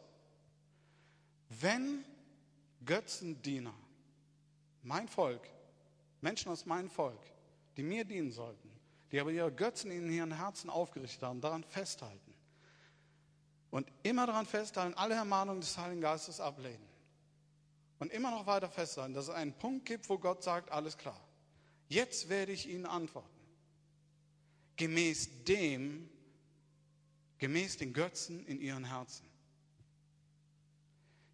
wenn 1.48 2.04
Götzendiener, 2.84 3.74
mein 4.82 5.08
Volk, 5.08 5.48
Menschen 6.20 6.50
aus 6.50 6.66
meinem 6.66 6.90
Volk, 6.90 7.20
die 7.76 7.82
mir 7.82 8.04
dienen 8.04 8.30
sollten, 8.30 8.70
die 9.10 9.20
aber 9.20 9.30
ihre 9.30 9.52
Götzen 9.52 9.90
in 9.90 10.10
ihren 10.10 10.32
Herzen 10.32 10.70
aufgerichtet 10.70 11.22
haben, 11.22 11.40
daran 11.40 11.64
festhalten 11.64 12.34
und 13.70 13.90
immer 14.02 14.26
daran 14.26 14.46
festhalten, 14.46 14.96
alle 14.96 15.14
Ermahnungen 15.14 15.60
des 15.60 15.76
Heiligen 15.76 16.00
Geistes 16.00 16.40
ablehnen 16.40 16.91
und 18.02 18.10
immer 18.12 18.32
noch 18.32 18.46
weiter 18.46 18.68
festhalten, 18.68 19.14
dass 19.14 19.28
es 19.28 19.30
einen 19.30 19.52
Punkt 19.52 19.84
gibt, 19.86 20.08
wo 20.08 20.18
Gott 20.18 20.42
sagt, 20.42 20.72
alles 20.72 20.98
klar, 20.98 21.20
jetzt 21.86 22.28
werde 22.28 22.50
ich 22.50 22.68
ihnen 22.68 22.84
antworten, 22.84 23.28
gemäß 24.74 25.44
dem, 25.44 26.10
gemäß 27.38 27.76
den 27.76 27.92
Götzen 27.92 28.44
in 28.46 28.60
ihren 28.60 28.82
Herzen. 28.86 29.24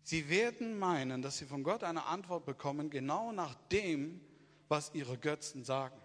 Sie 0.02 0.28
werden 0.28 0.78
meinen, 0.78 1.22
dass 1.22 1.38
sie 1.38 1.46
von 1.46 1.62
Gott 1.62 1.82
eine 1.82 2.04
Antwort 2.04 2.44
bekommen, 2.44 2.90
genau 2.90 3.32
nach 3.32 3.54
dem, 3.72 4.20
was 4.68 4.92
ihre 4.92 5.16
Götzen 5.16 5.64
sagen. 5.64 5.98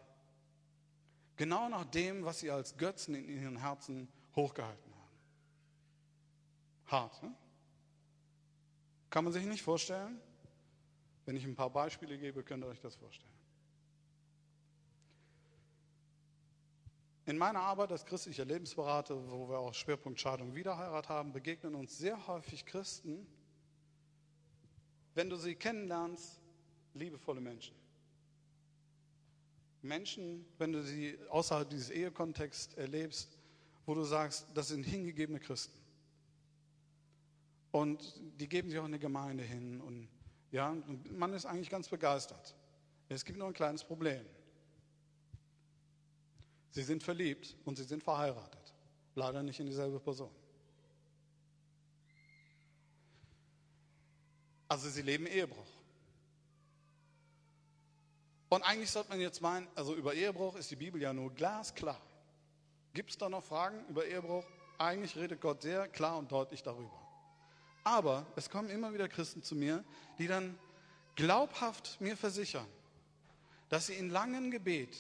Genau 1.36 1.68
nach 1.68 1.84
dem, 1.84 2.24
was 2.24 2.40
sie 2.40 2.52
als 2.52 2.78
Götzen 2.78 3.16
in 3.16 3.28
ihren 3.28 3.58
Herzen 3.58 4.08
hochgehalten 4.34 4.94
haben. 4.94 5.18
Hart, 6.86 7.22
ne? 7.22 7.36
Kann 9.10 9.26
man 9.26 9.34
sich 9.34 9.44
nicht 9.44 9.62
vorstellen? 9.62 10.22
Wenn 11.26 11.36
ich 11.36 11.46
ein 11.46 11.56
paar 11.56 11.70
Beispiele 11.70 12.18
gebe, 12.18 12.44
könnt 12.44 12.64
ihr 12.64 12.68
euch 12.68 12.82
das 12.82 12.96
vorstellen. 12.96 13.32
In 17.26 17.38
meiner 17.38 17.62
Arbeit 17.62 17.92
als 17.92 18.06
christlicher 18.06 18.44
Lebensberater, 18.44 19.16
wo 19.32 19.48
wir 19.48 19.58
auch 19.58 19.74
Schwerpunkt 19.74 20.20
Scheidung 20.20 20.56
Wiederheirat 20.56 21.08
haben, 21.08 21.32
begegnen 21.32 21.74
uns 21.76 21.98
sehr 21.98 22.28
häufig 22.28 22.66
Christen, 22.66 23.26
wenn 25.16 25.30
du 25.30 25.38
sie 25.38 25.56
kennenlernst, 25.56 26.42
liebevolle 26.94 27.40
Menschen. 27.40 27.76
Menschen, 29.82 30.46
wenn 30.58 30.74
du 30.74 30.84
sie 30.84 31.18
außerhalb 31.30 31.70
dieses 31.70 31.90
Ehekontexts 31.90 32.74
erlebst, 32.74 33.38
wo 33.86 33.94
du 33.94 34.04
sagst, 34.04 34.48
das 34.54 34.70
sind 34.70 34.84
hingegebene 34.84 35.40
Christen. 35.40 35.78
Und 37.72 38.22
die 38.40 38.48
geben 38.48 38.70
sich 38.70 38.80
auch 38.80 38.86
in 38.86 38.92
die 38.92 39.00
Gemeinde 39.00 39.44
hin. 39.44 39.82
Und 39.82 40.08
ja, 40.54 40.78
man 41.10 41.34
ist 41.34 41.48
eigentlich 41.48 41.72
ganz 41.72 41.90
begeistert. 41.90 42.56
Es 43.10 43.26
gibt 43.26 43.40
nur 43.40 43.48
ein 43.48 43.56
kleines 43.56 43.84
Problem. 43.84 44.24
Sie 46.70 46.84
sind 46.84 47.02
verliebt 47.02 47.56
und 47.66 47.76
sie 47.76 47.84
sind 47.84 48.04
verheiratet. 48.04 48.74
Leider 49.16 49.42
nicht 49.42 49.60
in 49.60 49.66
dieselbe 49.66 50.00
Person. 50.00 50.30
Also 54.68 54.90
sie 54.90 55.02
leben 55.02 55.26
Ehebruch. 55.26 55.72
Und 58.50 58.62
eigentlich 58.62 58.92
sollte 58.92 59.10
man 59.10 59.20
jetzt 59.20 59.42
meinen, 59.42 59.68
also 59.74 59.96
über 59.96 60.14
Ehebruch 60.14 60.56
ist 60.56 60.70
die 60.70 60.76
Bibel 60.76 61.02
ja 61.02 61.14
nur 61.14 61.34
glasklar. 61.34 62.00
Gibt 62.94 63.10
es 63.10 63.18
da 63.18 63.28
noch 63.28 63.44
Fragen 63.44 63.84
über 63.88 64.06
Ehebruch? 64.06 64.46
Eigentlich 64.78 65.16
redet 65.16 65.42
Gott 65.42 65.64
sehr 65.64 65.88
klar 65.88 66.20
und 66.20 66.32
deutlich 66.32 66.62
darüber. 66.62 67.03
Aber 67.84 68.26
es 68.36 68.50
kommen 68.50 68.70
immer 68.70 68.94
wieder 68.94 69.08
Christen 69.08 69.44
zu 69.44 69.56
mir, 69.56 69.84
die 70.18 70.28
dann 70.28 70.58
glaubhaft 71.16 72.00
mir 72.00 72.18
versichern, 72.18 72.68
dass 73.70 73.88
sie 73.88 73.94
in 73.94 74.10
langem 74.10 74.52
Gebet 74.52 74.96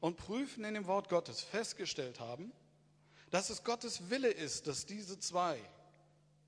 und 0.00 0.16
Prüfen 0.16 0.64
in 0.64 0.74
dem 0.74 0.86
Wort 0.86 1.08
Gottes 1.08 1.40
festgestellt 1.40 2.20
haben, 2.20 2.52
dass 3.30 3.50
es 3.50 3.64
Gottes 3.64 4.10
Wille 4.10 4.30
ist, 4.30 4.66
dass 4.66 4.86
diese 4.86 5.18
zwei, 5.18 5.58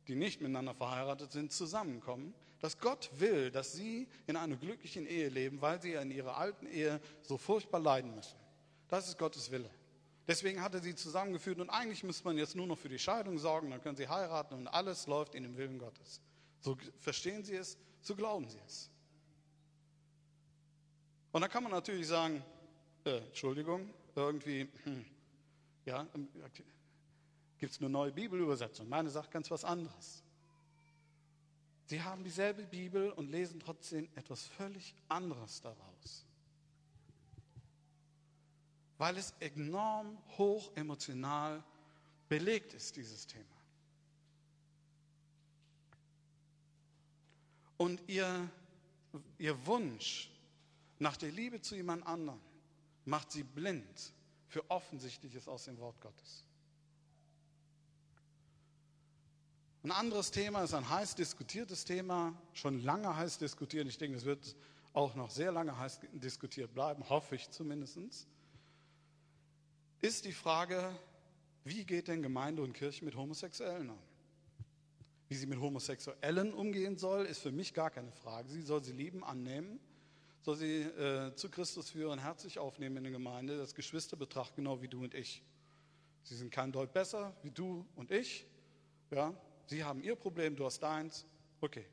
die 0.07 0.15
nicht 0.15 0.41
miteinander 0.41 0.75
verheiratet 0.75 1.33
sind, 1.33 1.53
zusammenkommen 1.53 2.35
dass 2.65 2.79
Gott 2.79 3.11
will, 3.19 3.51
dass 3.51 3.75
sie 3.75 4.09
in 4.27 4.37
einer 4.37 4.57
glücklichen 4.57 5.07
Ehe 5.07 5.29
leben, 5.29 5.61
weil 5.61 5.83
sie 5.83 5.93
in 5.93 6.11
ihrer 6.11 6.39
alten 6.39 6.67
Ehe 6.67 6.99
so 7.21 7.37
furchtbar 7.37 7.79
leiden 7.79 8.15
müssen. 8.15 8.39
Das 8.89 9.07
ist 9.07 9.19
Gottes 9.19 9.51
Wille. 9.51 9.69
Deswegen 10.27 10.63
hat 10.63 10.75
er 10.75 10.81
sie 10.81 10.95
zusammengeführt 10.95 11.61
und 11.61 11.69
eigentlich 11.69 12.03
müsste 12.03 12.25
man 12.25 12.39
jetzt 12.39 12.57
nur 12.57 12.67
noch 12.67 12.79
für 12.79 12.89
die 12.89 12.99
Scheidung 12.99 13.39
sorgen, 13.39 13.71
dann 13.71 13.83
können 13.83 13.97
sie 13.97 14.09
heiraten 14.09 14.55
und 14.55 14.69
alles 14.69 15.07
läuft 15.07 15.35
in 15.35 15.43
dem 15.43 15.57
Willen 15.57 15.79
Gottes. 15.79 16.21
So 16.61 16.79
verstehen 16.99 17.45
sie 17.45 17.57
es, 17.57 17.77
so 18.01 18.15
glauben 18.17 18.49
sie 18.49 18.61
es. 18.67 18.91
Und 21.33 21.43
da 21.43 21.49
kann 21.49 21.63
man 21.63 21.73
natürlich 21.73 22.07
sagen, 22.07 22.43
äh, 23.05 23.19
Entschuldigung, 23.19 23.93
irgendwie, 24.15 24.69
hm, 24.85 25.05
ja, 25.85 26.07
gibt 27.59 27.73
es 27.73 27.81
eine 27.81 27.91
neue 27.91 28.13
Bibelübersetzung. 28.13 28.89
Meine 28.89 29.11
sagt 29.11 29.31
ganz 29.31 29.51
was 29.51 29.65
anderes. 29.65 30.23
Sie 31.87 32.03
haben 32.03 32.25
dieselbe 32.25 32.63
Bibel 32.63 33.11
und 33.11 33.31
lesen 33.31 33.61
trotzdem 33.61 34.09
etwas 34.15 34.47
völlig 34.47 34.95
anderes 35.09 35.61
daraus. 35.61 36.25
Weil 38.99 39.17
es 39.17 39.35
enorm 39.41 40.17
hoch 40.39 40.71
emotional 40.77 41.63
belegt 42.29 42.75
ist, 42.75 42.97
dieses 42.97 43.27
Thema. 43.27 43.45
Und 47.77 48.01
ihr, 48.09 48.49
ihr 49.39 49.67
Wunsch 49.67 50.31
nach 50.99 51.17
der 51.17 51.33
Liebe 51.33 51.61
zu 51.61 51.75
jemand 51.75 52.07
anderem 52.07 52.41
macht 53.05 53.33
sie 53.33 53.43
blind 53.43 54.13
für 54.49 54.69
Offensichtliches 54.71 55.49
aus 55.49 55.65
dem 55.65 55.79
Wort 55.79 56.01
Gottes. 56.01 56.45
Ein 59.83 59.91
anderes 59.91 60.31
Thema 60.31 60.63
ist 60.63 60.73
ein 60.73 60.89
heiß 60.89 61.15
diskutiertes 61.15 61.85
Thema, 61.85 62.33
schon 62.55 62.83
lange 62.83 63.15
heiß 63.15 63.37
diskutiert. 63.37 63.87
Ich 63.87 63.99
denke, 63.99 64.17
es 64.17 64.25
wird 64.25 64.57
auch 64.95 65.15
noch 65.15 65.31
sehr 65.31 65.53
lange 65.53 65.77
heiß 65.77 66.01
diskutiert 66.15 66.73
bleiben, 66.73 67.07
hoffe 67.11 67.35
ich 67.35 67.51
zumindest. 67.51 67.99
Ist 70.05 70.27
die 70.27 70.33
Frage, 70.33 70.95
wie 71.65 71.83
geht 71.83 72.09
denn 72.09 72.21
Gemeinde 72.21 72.61
und 72.61 72.75
Kirche 72.75 73.03
mit 73.07 73.17
Homosexuellen 73.17 73.89
um? 73.89 73.99
Wie 75.29 75.35
sie 75.35 75.47
mit 75.47 75.59
Homosexuellen 75.59 76.53
umgehen 76.53 76.99
soll, 76.99 77.25
ist 77.25 77.39
für 77.39 77.53
mich 77.53 77.73
gar 77.73 77.89
keine 77.89 78.13
Frage. 78.13 78.51
Sie 78.51 78.61
soll 78.61 78.85
sie 78.85 78.93
lieben, 78.93 79.25
annehmen, 79.25 79.81
soll 80.43 80.57
sie 80.57 80.83
äh, 80.83 81.35
zu 81.37 81.49
Christus 81.49 81.89
führen, 81.89 82.19
herzlich 82.19 82.59
aufnehmen 82.59 82.99
in 82.99 83.05
der 83.05 83.13
Gemeinde, 83.13 83.57
das 83.57 83.75
Geschwister 83.75 84.15
betrachten, 84.15 84.57
genau 84.57 84.83
wie 84.83 84.89
du 84.89 85.03
und 85.03 85.15
ich. 85.15 85.43
Sie 86.23 86.35
sind 86.35 86.51
kein 86.51 86.71
Deut 86.71 86.93
besser 86.93 87.35
wie 87.43 87.51
du 87.51 87.87
und 87.97 88.11
ich. 88.11 88.47
Ja, 89.11 89.35
Sie 89.65 89.85
haben 89.85 90.03
Ihr 90.03 90.17
Problem, 90.17 90.55
du 90.55 90.67
hast 90.67 90.81
deins. 90.81 91.25
Okay, 91.63 91.87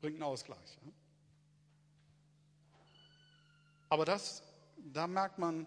bringt 0.00 0.14
einen 0.16 0.22
Ausgleich. 0.22 0.78
Ja? 0.86 0.92
Aber 3.90 4.06
das, 4.06 4.42
da 4.78 5.06
merkt 5.06 5.38
man, 5.38 5.66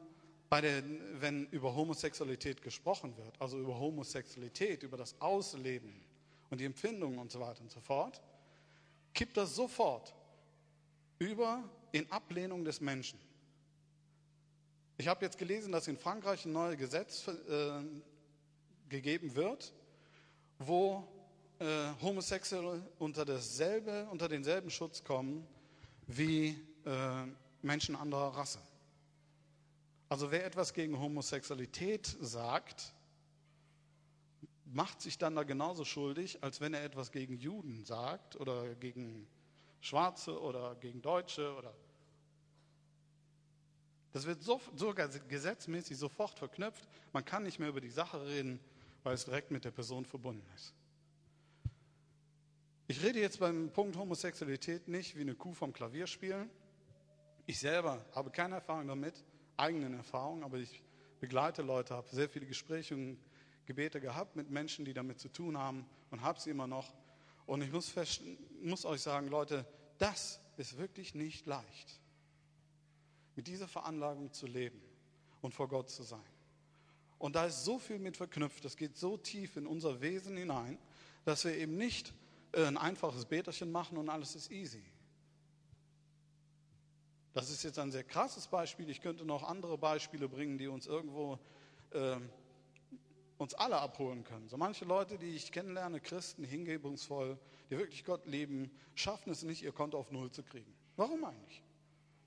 bei 0.52 0.60
der, 0.60 0.84
wenn 1.22 1.46
über 1.52 1.74
Homosexualität 1.74 2.62
gesprochen 2.62 3.16
wird, 3.16 3.40
also 3.40 3.58
über 3.58 3.80
Homosexualität, 3.80 4.84
über 4.84 4.98
das 4.98 5.16
Ausleben 5.22 6.04
und 6.50 6.60
die 6.60 6.66
Empfindungen 6.66 7.20
und 7.20 7.32
so 7.32 7.40
weiter 7.40 7.62
und 7.62 7.72
so 7.72 7.80
fort, 7.80 8.22
kippt 9.14 9.38
das 9.38 9.56
sofort 9.56 10.14
über 11.20 11.64
in 11.94 12.12
Ablehnung 12.12 12.66
des 12.66 12.82
Menschen. 12.82 13.18
Ich 14.98 15.08
habe 15.08 15.24
jetzt 15.24 15.38
gelesen, 15.38 15.72
dass 15.72 15.88
in 15.88 15.98
Frankreich 15.98 16.44
ein 16.44 16.52
neues 16.52 16.78
Gesetz 16.78 17.30
äh, 17.30 17.82
gegeben 18.90 19.34
wird, 19.34 19.72
wo 20.60 21.08
äh, 21.60 21.94
Homosexuelle 22.02 22.86
unter, 23.00 23.24
dasselbe, 23.24 24.06
unter 24.12 24.28
denselben 24.28 24.70
Schutz 24.70 25.02
kommen 25.02 25.48
wie 26.08 26.58
äh, 26.86 27.26
Menschen 27.62 27.96
anderer 27.96 28.36
Rasse. 28.36 28.60
Also 30.12 30.30
wer 30.30 30.46
etwas 30.46 30.74
gegen 30.74 31.00
Homosexualität 31.00 32.18
sagt, 32.20 32.94
macht 34.66 35.00
sich 35.00 35.18
dann 35.18 35.38
da 35.38 35.44
genauso 35.44 35.86
schuldig, 35.86 36.44
als 36.44 36.60
wenn 36.60 36.74
er 36.74 36.84
etwas 36.84 37.14
gegen 37.14 37.38
Juden 37.38 37.86
sagt 37.86 38.36
oder 38.36 38.76
gegen 38.76 39.26
Schwarze 39.80 40.38
oder 40.38 40.76
gegen 40.76 41.02
Deutsche 41.02 41.56
oder 41.56 41.74
das 44.12 44.26
wird 44.26 44.44
so, 44.44 44.60
sogar 44.76 45.08
gesetzmäßig 45.08 45.98
sofort 45.98 46.38
verknüpft. 46.38 46.90
Man 47.14 47.24
kann 47.24 47.44
nicht 47.44 47.60
mehr 47.60 47.70
über 47.70 47.80
die 47.80 47.90
Sache 47.90 48.26
reden, 48.26 48.60
weil 49.04 49.14
es 49.14 49.24
direkt 49.24 49.50
mit 49.50 49.64
der 49.64 49.72
Person 49.72 50.04
verbunden 50.04 50.46
ist. 50.56 50.74
Ich 52.88 53.02
rede 53.02 53.22
jetzt 53.22 53.40
beim 53.40 53.72
Punkt 53.72 53.96
Homosexualität 53.96 54.90
nicht 54.90 55.16
wie 55.16 55.22
eine 55.22 55.36
Kuh 55.36 55.54
vom 55.54 55.72
Klavier 55.72 56.06
spielen. 56.06 56.50
Ich 57.46 57.62
selber 57.62 58.06
habe 58.14 58.30
keine 58.30 58.56
Erfahrung 58.56 58.90
damit, 58.90 59.24
eigenen 59.62 59.94
Erfahrungen, 59.94 60.44
aber 60.44 60.58
ich 60.58 60.84
begleite 61.20 61.62
Leute, 61.62 61.96
habe 61.96 62.10
sehr 62.10 62.28
viele 62.28 62.48
Gespräche 62.48 62.96
und 62.96 63.18
Gebete 63.66 64.02
gehabt 64.02 64.36
mit 64.36 64.50
Menschen, 64.50 64.84
die 64.86 64.94
damit 64.94 65.20
zu 65.20 65.30
tun 65.30 65.58
haben 65.58 65.86
und 66.10 66.22
habe 66.22 66.40
sie 66.40 66.50
immer 66.50 66.68
noch. 66.68 66.94
Und 67.46 67.62
ich 67.62 67.72
muss, 67.72 67.94
muss 68.62 68.86
euch 68.86 69.02
sagen, 69.02 69.28
Leute, 69.28 69.66
das 69.98 70.42
ist 70.58 70.78
wirklich 70.78 71.16
nicht 71.16 71.46
leicht, 71.46 72.02
mit 73.36 73.48
dieser 73.48 73.68
Veranlagung 73.68 74.34
zu 74.34 74.48
leben 74.48 74.82
und 75.42 75.54
vor 75.54 75.68
Gott 75.68 75.90
zu 75.90 76.04
sein. 76.04 76.20
Und 77.20 77.36
da 77.36 77.46
ist 77.46 77.64
so 77.64 77.78
viel 77.78 78.00
mit 78.00 78.18
verknüpft, 78.18 78.66
das 78.66 78.76
geht 78.76 78.98
so 78.98 79.16
tief 79.16 79.56
in 79.56 79.68
unser 79.68 80.02
Wesen 80.02 80.36
hinein, 80.38 80.80
dass 81.24 81.46
wir 81.46 81.56
eben 81.56 81.78
nicht 81.78 82.14
äh, 82.52 82.66
ein 82.66 82.78
einfaches 82.78 83.26
Beterchen 83.26 83.72
machen 83.72 83.98
und 83.98 84.10
alles 84.10 84.36
ist 84.36 84.50
easy. 84.52 84.84
Das 87.34 87.50
ist 87.50 87.64
jetzt 87.64 87.80
ein 87.80 87.92
sehr 87.92 88.04
krasses 88.04 88.48
Beispiel. 88.48 88.90
Ich 88.90 89.02
könnte 89.02 89.26
noch 89.26 89.44
andere 89.44 89.78
Beispiele 89.78 90.28
bringen, 90.28 90.58
die 90.58 90.68
uns 90.68 90.86
irgendwo 90.86 91.40
äh, 91.92 92.18
uns 93.42 93.54
alle 93.56 93.78
abholen 93.80 94.24
können. 94.24 94.48
So 94.50 94.58
manche 94.58 94.86
Leute, 94.86 95.18
die 95.18 95.36
ich 95.36 95.52
kennenlerne, 95.52 96.00
Christen, 96.00 96.44
hingebungsvoll, 96.44 97.40
die 97.70 97.78
wirklich 97.78 98.06
Gott 98.06 98.26
lieben, 98.28 98.70
schaffen 98.94 99.32
es 99.32 99.44
nicht, 99.44 99.64
ihr 99.64 99.72
Konto 99.72 99.98
auf 99.98 100.12
Null 100.12 100.30
zu 100.32 100.44
kriegen. 100.44 100.72
Warum 100.96 101.24
eigentlich? 101.26 101.64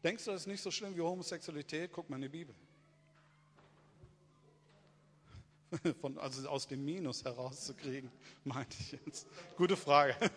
Denkst 0.02 0.24
du, 0.24 0.32
das 0.32 0.42
ist 0.42 0.46
nicht 0.48 0.62
so 0.62 0.70
schlimm 0.70 0.96
wie 0.96 1.00
Homosexualität? 1.00 1.92
Guck 1.92 2.10
mal 2.10 2.16
in 2.16 2.22
die 2.22 2.28
Bibel. 2.28 2.54
Von, 6.00 6.18
also 6.18 6.48
aus 6.48 6.66
dem 6.66 6.84
Minus 6.84 7.24
herauszukriegen, 7.24 8.10
meinte 8.44 8.76
ich 8.80 8.92
jetzt. 8.92 9.28
Gute 9.56 9.76
Frage. 9.76 10.16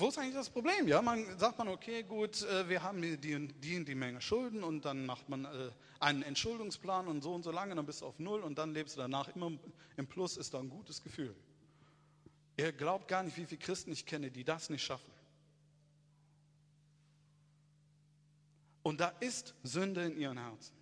Wo 0.00 0.08
ist 0.08 0.16
eigentlich 0.16 0.34
das 0.34 0.48
Problem? 0.48 0.88
Ja, 0.88 1.02
man 1.02 1.38
sagt 1.38 1.58
man, 1.58 1.68
okay, 1.68 2.02
gut, 2.04 2.40
äh, 2.40 2.66
wir 2.70 2.82
haben 2.82 3.02
die, 3.02 3.18
die, 3.18 3.48
die, 3.48 3.84
die 3.84 3.94
Menge 3.94 4.22
Schulden 4.22 4.64
und 4.64 4.86
dann 4.86 5.04
macht 5.04 5.28
man 5.28 5.44
äh, 5.44 5.70
einen 5.98 6.22
Entschuldungsplan 6.22 7.06
und 7.06 7.20
so 7.20 7.34
und 7.34 7.42
so 7.42 7.50
lange, 7.50 7.74
dann 7.74 7.84
bist 7.84 8.00
du 8.00 8.06
auf 8.06 8.18
Null 8.18 8.40
und 8.40 8.56
dann 8.56 8.72
lebst 8.72 8.96
du 8.96 9.00
danach 9.02 9.28
immer 9.36 9.52
im 9.98 10.06
Plus, 10.06 10.38
ist 10.38 10.54
da 10.54 10.58
ein 10.58 10.70
gutes 10.70 11.02
Gefühl. 11.02 11.36
Ihr 12.56 12.72
glaubt 12.72 13.08
gar 13.08 13.22
nicht, 13.22 13.36
wie 13.36 13.44
viele 13.44 13.60
Christen 13.60 13.92
ich 13.92 14.06
kenne, 14.06 14.30
die 14.30 14.42
das 14.42 14.70
nicht 14.70 14.82
schaffen. 14.82 15.12
Und 18.82 19.00
da 19.00 19.08
ist 19.20 19.54
Sünde 19.62 20.06
in 20.06 20.16
ihren 20.16 20.38
Herzen. 20.38 20.74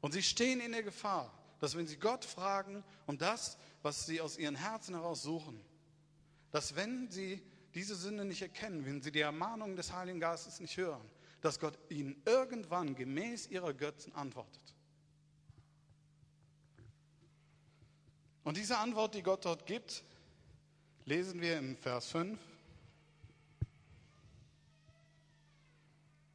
Und 0.00 0.10
sie 0.10 0.24
stehen 0.24 0.60
in 0.60 0.72
der 0.72 0.82
Gefahr, 0.82 1.32
dass 1.60 1.76
wenn 1.76 1.86
sie 1.86 1.98
Gott 1.98 2.24
fragen 2.24 2.82
um 3.06 3.18
das, 3.18 3.56
was 3.82 4.06
sie 4.06 4.20
aus 4.20 4.38
ihren 4.38 4.56
Herzen 4.56 4.94
heraus 4.94 5.22
suchen, 5.22 5.60
dass 6.50 6.74
wenn 6.74 7.10
sie 7.10 7.42
diese 7.74 7.94
Sünde 7.94 8.24
nicht 8.24 8.42
erkennen, 8.42 8.84
wenn 8.84 9.02
sie 9.02 9.12
die 9.12 9.20
Ermahnung 9.20 9.76
des 9.76 9.92
Heiligen 9.92 10.18
Geistes 10.18 10.58
nicht 10.58 10.76
hören, 10.76 11.08
dass 11.40 11.60
Gott 11.60 11.78
ihnen 11.88 12.20
irgendwann 12.24 12.94
gemäß 12.94 13.46
ihrer 13.46 13.72
Götzen 13.72 14.12
antwortet. 14.14 14.74
Und 18.42 18.56
diese 18.56 18.78
Antwort, 18.78 19.14
die 19.14 19.22
Gott 19.22 19.44
dort 19.44 19.66
gibt, 19.66 20.02
lesen 21.04 21.40
wir 21.40 21.58
im 21.58 21.76
Vers 21.76 22.08
5. 22.08 22.38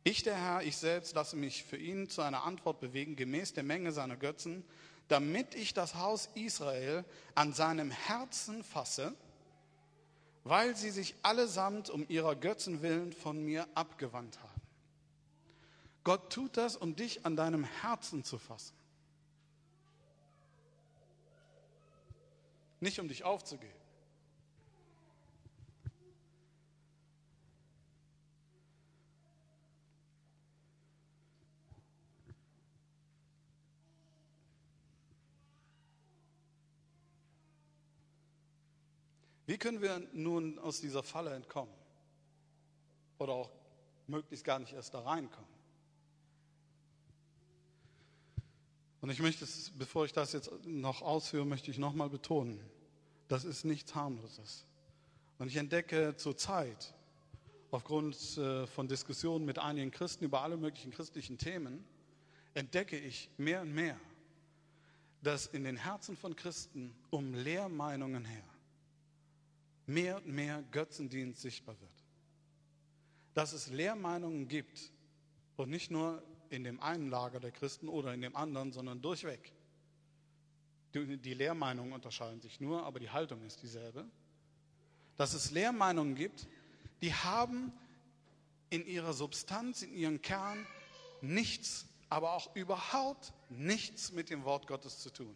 Ich, 0.03 0.21
der 0.21 0.35
Herr, 0.35 0.61
ich 0.61 0.77
selbst 0.77 1.15
lasse 1.15 1.35
mich 1.35 1.63
für 1.63 1.77
ihn 1.77 2.09
zu 2.09 2.21
einer 2.21 2.43
Antwort 2.43 2.79
bewegen, 2.79 3.15
gemäß 3.15 3.53
der 3.53 3.63
Menge 3.63 3.91
seiner 3.91 4.15
Götzen, 4.15 4.63
damit 5.07 5.55
ich 5.55 5.73
das 5.73 5.95
Haus 5.95 6.29
Israel 6.33 7.05
an 7.35 7.53
seinem 7.53 7.91
Herzen 7.91 8.63
fasse, 8.63 9.15
weil 10.43 10.75
sie 10.75 10.91
sich 10.91 11.15
allesamt 11.21 11.89
um 11.89 12.05
ihrer 12.07 12.35
Götzen 12.35 12.81
willen 12.81 13.13
von 13.13 13.43
mir 13.43 13.67
abgewandt 13.73 14.39
haben. 14.41 14.61
Gott 16.03 16.31
tut 16.31 16.55
das, 16.57 16.77
um 16.77 16.95
dich 16.95 17.25
an 17.25 17.35
deinem 17.35 17.63
Herzen 17.63 18.23
zu 18.23 18.37
fassen. 18.37 18.75
Nicht 22.79 22.99
um 22.99 23.07
dich 23.07 23.23
aufzugeben. 23.23 23.84
Wie 39.45 39.57
können 39.57 39.81
wir 39.81 40.01
nun 40.13 40.57
aus 40.59 40.81
dieser 40.81 41.03
Falle 41.03 41.33
entkommen? 41.33 41.73
Oder 43.19 43.33
auch 43.33 43.51
möglichst 44.07 44.43
gar 44.43 44.59
nicht 44.59 44.73
erst 44.73 44.93
da 44.93 45.01
reinkommen? 45.01 45.55
Und 49.01 49.11
ich 49.11 49.19
möchte 49.19 49.45
bevor 49.77 50.05
ich 50.05 50.13
das 50.13 50.33
jetzt 50.33 50.49
noch 50.65 51.03
ausführe, 51.03 51.45
möchte 51.45 51.69
ich 51.69 51.77
nochmal 51.77 52.09
betonen, 52.09 52.59
das 53.27 53.45
ist 53.45 53.63
nichts 53.63 53.93
harmloses. 53.93 54.65
Und 55.37 55.47
ich 55.47 55.57
entdecke 55.57 56.15
zurzeit, 56.17 56.93
aufgrund 57.69 58.15
äh, 58.37 58.65
von 58.65 58.87
Diskussionen 58.87 59.45
mit 59.45 59.59
einigen 59.59 59.91
Christen 59.91 60.25
über 60.25 60.41
alle 60.41 60.57
möglichen 60.57 60.91
christlichen 60.91 61.37
Themen, 61.37 61.85
entdecke 62.55 62.97
ich 62.97 63.29
mehr 63.37 63.61
und 63.61 63.73
mehr, 63.73 63.99
dass 65.21 65.45
in 65.45 65.65
den 65.65 65.77
Herzen 65.77 66.17
von 66.17 66.35
Christen 66.35 66.95
um 67.11 67.35
Lehrmeinungen 67.35 68.25
her 68.25 68.43
mehr 69.87 70.17
und 70.17 70.27
mehr 70.27 70.63
Götzendienst 70.71 71.41
sichtbar 71.41 71.79
wird. 71.79 72.03
Dass 73.33 73.53
es 73.53 73.69
Lehrmeinungen 73.69 74.47
gibt 74.47 74.91
und 75.57 75.69
nicht 75.69 75.91
nur 75.91 76.23
in 76.49 76.63
dem 76.63 76.79
einen 76.79 77.09
Lager 77.09 77.39
der 77.39 77.51
Christen 77.51 77.87
oder 77.87 78.13
in 78.13 78.21
dem 78.21 78.35
anderen, 78.35 78.71
sondern 78.71 79.01
durchweg. 79.01 79.51
Die 80.93 81.33
Lehrmeinungen 81.33 81.91
unterscheiden 81.91 82.39
sich 82.39 82.61
nur, 82.61 82.83
aber 82.85 82.99
die 82.99 83.09
Haltung 83.09 83.43
ist 83.43 83.61
dieselbe. 83.61 84.05
Dass 85.17 85.33
es 85.33 85.51
Lehrmeinungen 85.51 86.15
gibt, 86.15 86.47
die 87.01 87.13
haben 87.13 87.73
in 88.69 88.85
ihrer 88.85 89.13
Substanz, 89.13 89.81
in 89.81 89.93
ihrem 89.93 90.21
Kern 90.21 90.65
nichts, 91.21 91.85
aber 92.09 92.33
auch 92.33 92.55
überhaupt 92.55 93.33
nichts 93.49 94.13
mit 94.13 94.29
dem 94.29 94.45
Wort 94.45 94.67
Gottes 94.67 94.99
zu 94.99 95.09
tun. 95.09 95.35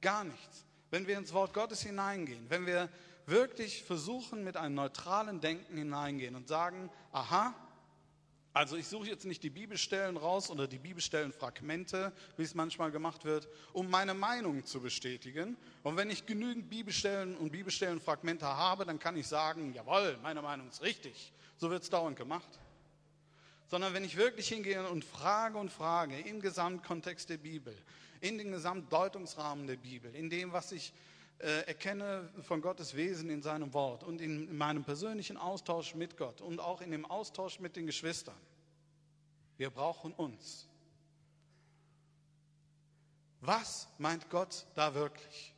Gar 0.00 0.24
nichts. 0.24 0.64
Wenn 0.90 1.06
wir 1.08 1.18
ins 1.18 1.32
Wort 1.32 1.52
Gottes 1.52 1.82
hineingehen, 1.82 2.48
wenn 2.48 2.66
wir 2.66 2.88
wirklich 3.26 3.82
versuchen, 3.82 4.44
mit 4.44 4.56
einem 4.56 4.74
neutralen 4.74 5.40
Denken 5.40 5.76
hineingehen 5.76 6.34
und 6.34 6.48
sagen, 6.48 6.90
aha, 7.12 7.54
also 8.56 8.76
ich 8.76 8.86
suche 8.86 9.08
jetzt 9.08 9.26
nicht 9.26 9.42
die 9.42 9.50
Bibelstellen 9.50 10.16
raus 10.16 10.48
oder 10.48 10.66
die 10.66 10.78
Bibelstellenfragmente, 10.78 12.10
wie 12.38 12.42
es 12.42 12.54
manchmal 12.54 12.90
gemacht 12.90 13.26
wird, 13.26 13.48
um 13.74 13.90
meine 13.90 14.14
Meinung 14.14 14.64
zu 14.64 14.80
bestätigen. 14.80 15.58
Und 15.82 15.98
wenn 15.98 16.08
ich 16.08 16.24
genügend 16.24 16.70
Bibelstellen 16.70 17.36
und 17.36 17.52
Bibelstellenfragmente 17.52 18.46
habe, 18.46 18.86
dann 18.86 18.98
kann 18.98 19.14
ich 19.18 19.26
sagen, 19.26 19.74
jawohl, 19.74 20.16
meine 20.22 20.40
Meinung 20.40 20.70
ist 20.70 20.80
richtig. 20.80 21.34
So 21.58 21.68
wird 21.68 21.82
es 21.82 21.90
dauernd 21.90 22.16
gemacht. 22.16 22.48
Sondern 23.68 23.92
wenn 23.92 24.04
ich 24.04 24.16
wirklich 24.16 24.48
hingehe 24.48 24.88
und 24.88 25.04
frage 25.04 25.58
und 25.58 25.70
frage 25.70 26.18
im 26.20 26.40
Gesamtkontext 26.40 27.28
der 27.28 27.36
Bibel, 27.36 27.76
in 28.22 28.38
den 28.38 28.52
Gesamtdeutungsrahmen 28.52 29.66
der 29.66 29.76
Bibel, 29.76 30.14
in 30.14 30.30
dem, 30.30 30.54
was 30.54 30.72
ich 30.72 30.94
erkenne 31.38 32.30
von 32.42 32.62
Gottes 32.62 32.96
Wesen 32.96 33.28
in 33.28 33.42
seinem 33.42 33.74
Wort 33.74 34.04
und 34.04 34.20
in 34.20 34.56
meinem 34.56 34.84
persönlichen 34.84 35.36
Austausch 35.36 35.94
mit 35.94 36.16
Gott 36.16 36.40
und 36.40 36.60
auch 36.60 36.80
in 36.80 36.90
dem 36.90 37.04
Austausch 37.04 37.60
mit 37.60 37.76
den 37.76 37.86
Geschwistern. 37.86 38.36
Wir 39.56 39.70
brauchen 39.70 40.12
uns. 40.14 40.66
Was 43.40 43.88
meint 43.98 44.28
Gott 44.30 44.66
da 44.74 44.94
wirklich? 44.94 45.54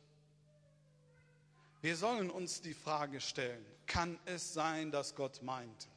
Wir 1.81 1.95
sollen 1.95 2.29
uns 2.29 2.61
die 2.61 2.73
Frage 2.73 3.21
stellen, 3.21 3.65
kann 3.85 4.19
es 4.25 4.53
sein, 4.53 4.91
dass 4.91 5.15
Gott 5.15 5.41
meinte? 5.41 5.87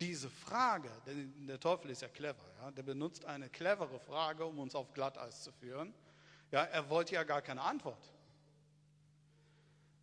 Diese 0.00 0.28
Frage, 0.28 0.90
denn 1.06 1.46
der 1.46 1.58
Teufel 1.58 1.90
ist 1.90 2.02
ja 2.02 2.08
clever, 2.08 2.44
ja, 2.60 2.70
der 2.72 2.82
benutzt 2.82 3.24
eine 3.24 3.48
clevere 3.48 3.98
Frage, 4.00 4.44
um 4.44 4.58
uns 4.58 4.74
auf 4.74 4.92
Glatteis 4.92 5.42
zu 5.42 5.52
führen. 5.52 5.94
Ja, 6.50 6.64
er 6.64 6.88
wollte 6.88 7.14
ja 7.14 7.24
gar 7.24 7.42
keine 7.42 7.62
Antwort. 7.62 8.12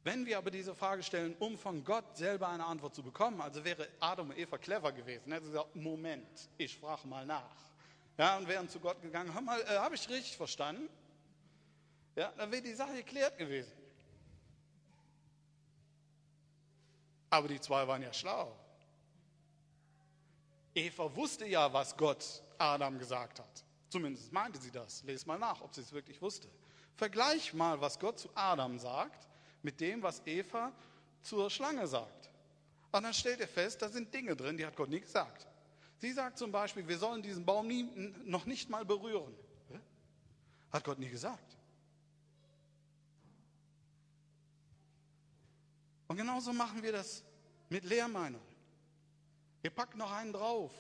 Wenn 0.04 0.26
wir 0.26 0.38
aber 0.38 0.52
diese 0.52 0.76
Frage 0.76 1.02
stellen, 1.02 1.34
um 1.40 1.58
von 1.58 1.84
Gott 1.86 2.18
selber 2.18 2.50
eine 2.50 2.66
Antwort 2.66 2.94
zu 2.94 3.02
bekommen, 3.02 3.40
also 3.40 3.64
wäre 3.64 3.88
Adam 4.02 4.30
und 4.30 4.38
Eva 4.38 4.58
clever 4.58 4.92
gewesen, 4.92 5.32
hätte 5.32 5.46
gesagt, 5.46 5.76
Moment, 5.76 6.50
ich 6.58 6.78
frage 6.78 7.08
mal 7.08 7.26
nach. 7.26 7.56
Ja, 8.18 8.38
und 8.38 8.48
wären 8.48 8.68
zu 8.68 8.80
Gott 8.80 9.02
gegangen, 9.02 9.34
hör 9.34 9.60
äh, 9.60 9.78
habe 9.78 9.96
ich 9.96 10.08
richtig 10.10 10.36
verstanden? 10.36 10.90
Ja, 12.16 12.32
dann 12.38 12.52
wäre 12.52 12.62
die 12.62 12.74
Sache 12.74 12.96
geklärt 12.96 13.38
gewesen. 13.38 13.72
Aber 17.30 17.48
die 17.48 17.60
zwei 17.60 17.88
waren 17.88 18.04
ja 18.04 18.14
schlau. 18.14 18.54
Eva 20.76 21.16
wusste 21.16 21.46
ja, 21.46 21.72
was 21.72 21.96
Gott 21.96 22.44
Adam 22.58 23.00
gesagt 23.00 23.40
hat. 23.40 23.63
Zumindest 23.94 24.34
meinte 24.34 24.60
sie 24.60 24.72
das. 24.72 25.04
Lest 25.04 25.28
mal 25.28 25.38
nach, 25.38 25.62
ob 25.62 25.76
sie 25.76 25.82
es 25.82 25.92
wirklich 25.92 26.20
wusste. 26.20 26.50
Vergleich 26.96 27.54
mal, 27.54 27.80
was 27.80 28.00
Gott 28.00 28.18
zu 28.18 28.28
Adam 28.34 28.80
sagt, 28.80 29.28
mit 29.62 29.80
dem, 29.80 30.02
was 30.02 30.26
Eva 30.26 30.72
zur 31.22 31.48
Schlange 31.52 31.86
sagt. 31.86 32.32
Und 32.92 33.04
dann 33.04 33.14
stellt 33.14 33.40
ihr 33.40 33.48
fest, 33.48 33.84
da 33.84 33.90
sind 33.90 34.12
Dinge 34.12 34.36
drin, 34.36 34.58
die 34.58 34.66
hat 34.66 34.76
Gott 34.76 34.90
nie 34.90 35.00
gesagt. 35.00 35.46
Sie 36.00 36.12
sagt 36.12 36.40
zum 36.40 36.52
Beispiel, 36.52 36.88
wir 36.88 36.98
sollen 36.98 37.22
diesen 37.22 37.46
Baum 37.46 37.68
nie, 37.68 37.84
noch 38.26 38.48
nicht 38.48 38.68
mal 38.68 38.84
berühren. 38.84 39.36
Hat 40.72 40.84
Gott 40.84 40.98
nie 40.98 41.10
gesagt. 41.10 41.56
Und 46.08 46.18
genauso 46.18 46.52
machen 46.52 46.82
wir 46.82 46.94
das 46.94 47.24
mit 47.70 47.84
Lehrmeinungen. 47.84 48.56
Wir 49.62 49.70
packen 49.70 50.00
noch 50.00 50.12
einen 50.12 50.34
drauf. 50.34 50.72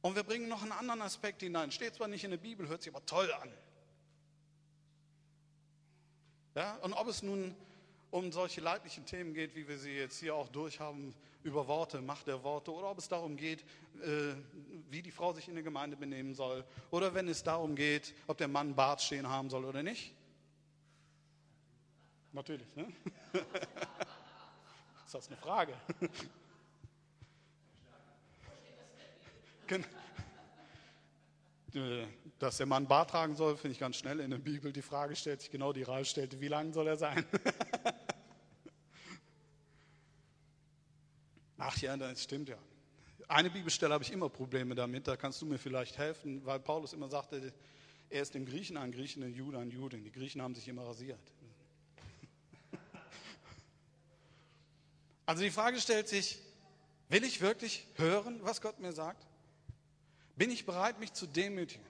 Und 0.00 0.14
wir 0.14 0.22
bringen 0.22 0.48
noch 0.48 0.62
einen 0.62 0.72
anderen 0.72 1.02
Aspekt 1.02 1.42
hinein. 1.42 1.72
Steht 1.72 1.94
zwar 1.94 2.08
nicht 2.08 2.24
in 2.24 2.30
der 2.30 2.38
Bibel, 2.38 2.68
hört 2.68 2.82
sich 2.82 2.94
aber 2.94 3.04
toll 3.04 3.32
an. 3.32 3.52
Ja, 6.54 6.76
und 6.76 6.92
ob 6.92 7.08
es 7.08 7.22
nun 7.22 7.54
um 8.10 8.32
solche 8.32 8.60
leidlichen 8.60 9.04
Themen 9.06 9.34
geht, 9.34 9.54
wie 9.54 9.68
wir 9.68 9.78
sie 9.78 9.92
jetzt 9.92 10.18
hier 10.18 10.34
auch 10.34 10.48
durchhaben, 10.48 11.14
über 11.42 11.68
Worte, 11.68 12.00
Macht 12.00 12.26
der 12.26 12.42
Worte, 12.42 12.72
oder 12.72 12.90
ob 12.90 12.98
es 12.98 13.08
darum 13.08 13.36
geht, 13.36 13.62
äh, 14.02 14.34
wie 14.90 15.02
die 15.02 15.10
Frau 15.10 15.32
sich 15.32 15.48
in 15.48 15.54
der 15.54 15.62
Gemeinde 15.62 15.96
benehmen 15.96 16.34
soll, 16.34 16.64
oder 16.90 17.14
wenn 17.14 17.28
es 17.28 17.42
darum 17.42 17.76
geht, 17.76 18.14
ob 18.26 18.38
der 18.38 18.48
Mann 18.48 18.74
Bart 18.74 19.00
stehen 19.02 19.28
haben 19.28 19.50
soll 19.50 19.64
oder 19.64 19.82
nicht. 19.82 20.14
Natürlich, 22.32 22.74
ne? 22.76 22.92
Ist 25.06 25.14
das 25.14 25.28
eine 25.28 25.36
Frage? 25.36 25.74
Äh, 26.00 26.08
dass 32.38 32.56
der 32.56 32.66
Mann 32.66 32.86
Bart 32.86 33.10
tragen 33.10 33.36
soll, 33.36 33.56
finde 33.56 33.72
ich 33.72 33.78
ganz 33.78 33.96
schnell 33.96 34.20
in 34.20 34.30
der 34.30 34.38
Bibel. 34.38 34.72
Die 34.72 34.82
Frage 34.82 35.16
stellt 35.16 35.40
sich 35.40 35.50
genau, 35.50 35.72
die 35.72 35.82
Ralf 35.82 36.08
stellte, 36.08 36.40
wie 36.40 36.48
lang 36.48 36.72
soll 36.72 36.86
er 36.86 36.96
sein? 36.96 37.24
Ach 41.58 41.76
ja, 41.78 41.96
das 41.96 42.22
stimmt 42.22 42.48
ja. 42.48 42.56
Eine 43.26 43.50
Bibelstelle 43.50 43.92
habe 43.92 44.04
ich 44.04 44.12
immer 44.12 44.28
Probleme 44.30 44.74
damit, 44.74 45.06
da 45.06 45.16
kannst 45.16 45.42
du 45.42 45.46
mir 45.46 45.58
vielleicht 45.58 45.98
helfen, 45.98 46.44
weil 46.46 46.60
Paulus 46.60 46.94
immer 46.94 47.08
sagte, 47.08 47.52
er 48.08 48.22
ist 48.22 48.34
dem 48.34 48.46
Griechen 48.46 48.78
ein 48.78 48.90
Griechen, 48.90 49.20
dem 49.20 49.34
Jude 49.34 49.58
ein 49.58 49.70
Jude. 49.70 49.98
Die 49.98 50.10
Griechen 50.10 50.40
haben 50.40 50.54
sich 50.54 50.66
immer 50.68 50.86
rasiert. 50.86 51.20
Also 55.26 55.42
die 55.42 55.50
Frage 55.50 55.78
stellt 55.78 56.08
sich, 56.08 56.38
will 57.10 57.22
ich 57.22 57.42
wirklich 57.42 57.86
hören, 57.96 58.40
was 58.42 58.62
Gott 58.62 58.80
mir 58.80 58.92
sagt? 58.92 59.27
Bin 60.38 60.50
ich 60.52 60.64
bereit, 60.64 61.00
mich 61.00 61.12
zu 61.12 61.26
demütigen? 61.26 61.84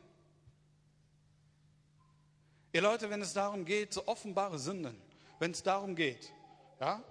Ihr 2.72 2.80
Leute, 2.80 3.10
wenn 3.10 3.20
es 3.20 3.34
darum 3.34 3.66
geht, 3.66 3.92
so 3.92 4.06
offenbare 4.08 4.58
Sünden, 4.58 4.98
wenn 5.38 5.50
es 5.50 5.62
darum 5.62 5.94
geht, 5.94 6.32
ja, 6.80 7.02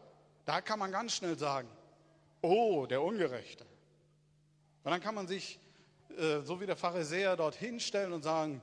da 0.46 0.62
kann 0.62 0.80
man 0.80 0.92
ganz 0.92 1.14
schnell 1.14 1.38
sagen, 1.38 1.70
oh, 2.42 2.88
der 2.88 3.04
Ungerechte. 3.04 3.66
Und 4.84 4.92
dann 4.92 5.02
kann 5.02 5.14
man 5.14 5.28
sich, 5.28 5.60
äh, 6.18 6.42
so 6.42 6.60
wie 6.60 6.66
der 6.66 6.76
Pharisäer, 6.76 7.36
dort 7.36 7.56
hinstellen 7.56 8.14
und 8.14 8.24
sagen, 8.24 8.62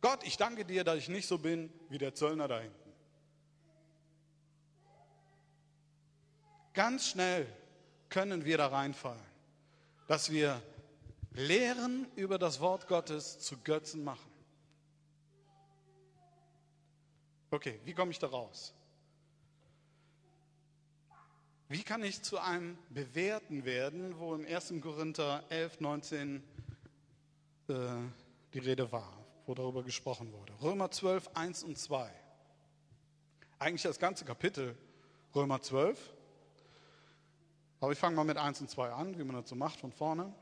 Gott, 0.00 0.24
ich 0.24 0.36
danke 0.36 0.64
dir, 0.64 0.82
dass 0.82 0.98
ich 0.98 1.08
nicht 1.08 1.28
so 1.28 1.38
bin 1.38 1.72
wie 1.88 1.98
der 1.98 2.14
Zöllner 2.14 2.48
da 2.48 2.58
hinten. 2.58 2.92
Ganz 6.74 7.10
schnell 7.10 7.46
können 8.08 8.44
wir 8.44 8.58
da 8.58 8.68
reinfallen, 8.68 9.22
dass 10.08 10.30
wir 10.30 10.60
Lehren 11.34 12.06
über 12.14 12.38
das 12.38 12.60
Wort 12.60 12.88
Gottes 12.88 13.38
zu 13.38 13.56
Götzen 13.58 14.04
machen. 14.04 14.30
Okay, 17.50 17.80
wie 17.84 17.94
komme 17.94 18.10
ich 18.10 18.18
da 18.18 18.26
raus? 18.26 18.74
Wie 21.68 21.82
kann 21.82 22.02
ich 22.02 22.22
zu 22.22 22.38
einem 22.38 22.76
Bewährten 22.90 23.64
werden, 23.64 24.18
wo 24.18 24.34
im 24.34 24.46
1. 24.46 24.74
Korinther 24.82 25.42
11, 25.48 25.80
19 25.80 26.42
äh, 27.68 27.74
die 28.52 28.58
Rede 28.58 28.92
war, 28.92 29.10
wo 29.46 29.54
darüber 29.54 29.82
gesprochen 29.82 30.30
wurde? 30.32 30.52
Römer 30.60 30.90
12, 30.90 31.30
1 31.32 31.62
und 31.62 31.78
2. 31.78 32.10
Eigentlich 33.58 33.82
das 33.82 33.98
ganze 33.98 34.26
Kapitel 34.26 34.76
Römer 35.34 35.62
12. 35.62 35.98
Aber 37.80 37.92
ich 37.92 37.98
fange 37.98 38.16
mal 38.16 38.24
mit 38.24 38.36
1 38.36 38.60
und 38.60 38.68
2 38.68 38.92
an, 38.92 39.18
wie 39.18 39.24
man 39.24 39.36
das 39.36 39.48
so 39.48 39.56
macht 39.56 39.80
von 39.80 39.92
vorne. 39.92 40.34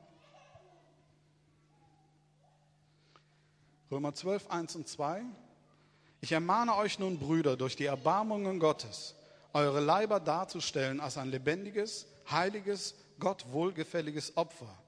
Römer 3.91 4.15
12, 4.15 4.49
1 4.49 4.77
und 4.77 4.89
2. 4.89 5.23
Ich 6.21 6.33
ermahne 6.33 6.77
euch 6.77 6.99
nun, 6.99 7.19
Brüder, 7.19 7.57
durch 7.57 7.75
die 7.75 7.87
Erbarmungen 7.87 8.61
Gottes, 8.61 9.15
eure 9.53 9.81
Leiber 9.81 10.21
darzustellen 10.21 11.01
als 11.01 11.17
ein 11.17 11.31
lebendiges, 11.31 12.07
heiliges, 12.31 12.95
Gott 13.19 13.45
wohlgefälliges 13.51 14.37
Opfer, 14.37 14.79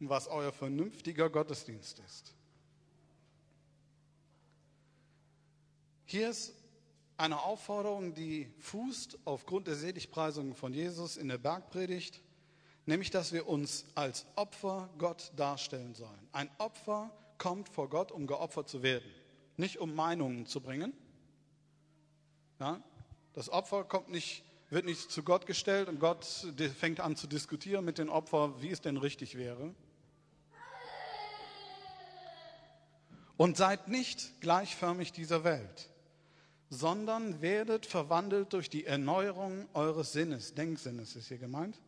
was 0.00 0.26
euer 0.26 0.52
vernünftiger 0.52 1.30
Gottesdienst 1.30 2.00
ist. 2.00 2.34
Hier 6.04 6.30
ist 6.30 6.52
eine 7.16 7.40
Aufforderung, 7.42 8.14
die 8.14 8.52
fußt 8.58 9.18
aufgrund 9.26 9.68
der 9.68 9.76
Seligpreisungen 9.76 10.54
von 10.56 10.74
Jesus 10.74 11.16
in 11.16 11.28
der 11.28 11.38
Bergpredigt, 11.38 12.20
nämlich 12.84 13.10
dass 13.10 13.32
wir 13.32 13.46
uns 13.46 13.84
als 13.94 14.26
Opfer 14.34 14.90
Gott 14.98 15.30
darstellen 15.36 15.94
sollen. 15.94 16.28
Ein 16.32 16.50
Opfer 16.58 17.12
kommt 17.40 17.70
vor 17.70 17.88
Gott, 17.88 18.12
um 18.12 18.28
geopfert 18.28 18.68
zu 18.68 18.84
werden, 18.84 19.10
nicht 19.56 19.78
um 19.78 19.94
Meinungen 19.94 20.46
zu 20.46 20.60
bringen. 20.60 20.92
Ja, 22.60 22.80
das 23.32 23.48
Opfer 23.48 23.82
kommt 23.84 24.10
nicht, 24.10 24.44
wird 24.68 24.84
nicht 24.84 25.10
zu 25.10 25.22
Gott 25.24 25.46
gestellt 25.46 25.88
und 25.88 25.98
Gott 25.98 26.24
fängt 26.78 27.00
an 27.00 27.16
zu 27.16 27.26
diskutieren 27.26 27.84
mit 27.84 27.98
den 27.98 28.10
Opfern, 28.10 28.60
wie 28.60 28.70
es 28.70 28.82
denn 28.82 28.98
richtig 28.98 29.36
wäre. 29.36 29.74
Und 33.38 33.56
seid 33.56 33.88
nicht 33.88 34.42
gleichförmig 34.42 35.12
dieser 35.12 35.42
Welt, 35.42 35.88
sondern 36.68 37.40
werdet 37.40 37.86
verwandelt 37.86 38.52
durch 38.52 38.68
die 38.68 38.84
Erneuerung 38.84 39.66
eures 39.72 40.12
Sinnes, 40.12 40.54
Denksinnes 40.54 41.16
ist 41.16 41.28
hier 41.28 41.38
gemeint, 41.38 41.80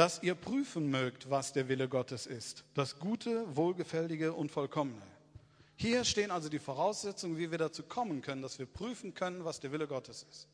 dass 0.00 0.22
ihr 0.22 0.34
prüfen 0.34 0.90
mögt, 0.90 1.28
was 1.28 1.52
der 1.52 1.68
Wille 1.68 1.88
Gottes 1.88 2.26
ist, 2.26 2.64
das 2.74 2.98
Gute, 2.98 3.44
Wohlgefällige 3.54 4.32
und 4.32 4.50
Vollkommene. 4.50 5.02
Hier 5.76 6.04
stehen 6.04 6.30
also 6.30 6.48
die 6.48 6.58
Voraussetzungen, 6.58 7.38
wie 7.38 7.50
wir 7.50 7.58
dazu 7.58 7.82
kommen 7.82 8.22
können, 8.22 8.42
dass 8.42 8.58
wir 8.58 8.66
prüfen 8.66 9.14
können, 9.14 9.44
was 9.44 9.60
der 9.60 9.72
Wille 9.72 9.86
Gottes 9.86 10.26
ist 10.30 10.48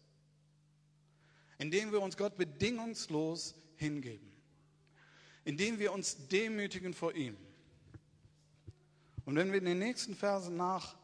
indem 1.58 1.92
wir 1.92 2.00
uns 2.02 2.16
Gott 2.16 2.36
bedingungslos 2.36 3.54
hingeben, 3.76 4.30
indem 5.44 5.78
wir 5.78 5.92
uns 5.92 6.28
demütigen 6.28 6.94
vor 6.94 7.14
ihm. 7.14 7.36
Und 9.24 9.36
wenn 9.36 9.50
wir 9.50 9.58
in 9.58 9.64
den 9.64 9.78
nächsten 9.78 10.14
Versen 10.14 10.56
nach, 10.56 10.94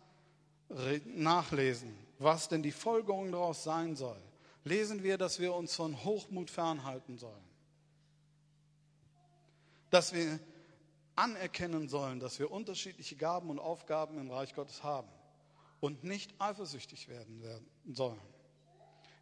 nachlesen, 1.06 1.94
was 2.18 2.48
denn 2.48 2.62
die 2.62 2.72
Folgerung 2.72 3.32
daraus 3.32 3.64
sein 3.64 3.96
soll, 3.96 4.20
lesen 4.64 5.02
wir, 5.02 5.18
dass 5.18 5.40
wir 5.40 5.54
uns 5.54 5.74
von 5.74 6.04
Hochmut 6.04 6.50
fernhalten 6.50 7.18
sollen. 7.18 7.51
Dass 9.92 10.14
wir 10.14 10.40
anerkennen 11.16 11.86
sollen, 11.86 12.18
dass 12.18 12.38
wir 12.38 12.50
unterschiedliche 12.50 13.14
Gaben 13.14 13.50
und 13.50 13.58
Aufgaben 13.58 14.18
im 14.18 14.30
Reich 14.30 14.54
Gottes 14.54 14.82
haben 14.82 15.10
und 15.80 16.02
nicht 16.02 16.32
eifersüchtig 16.38 17.08
werden, 17.08 17.42
werden 17.42 17.68
sollen. 17.92 18.18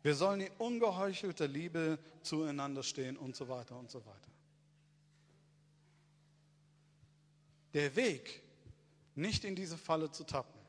Wir 0.03 0.15
sollen 0.15 0.43
in 0.43 0.53
ungeheuchelter 0.59 1.49
Liebe 1.49 1.99
zueinander 2.23 2.85
stehen 2.85 3.17
und 3.17 3.35
so 3.35 3.49
weiter 3.49 3.77
und 3.77 3.91
so 3.91 3.99
weiter. 4.07 4.31
Der 7.75 7.97
Weg, 7.97 8.41
nicht 9.17 9.45
in 9.45 9.57
diese 9.57 9.77
Falle 9.77 10.13
zu 10.13 10.23
tappen, 10.23 10.61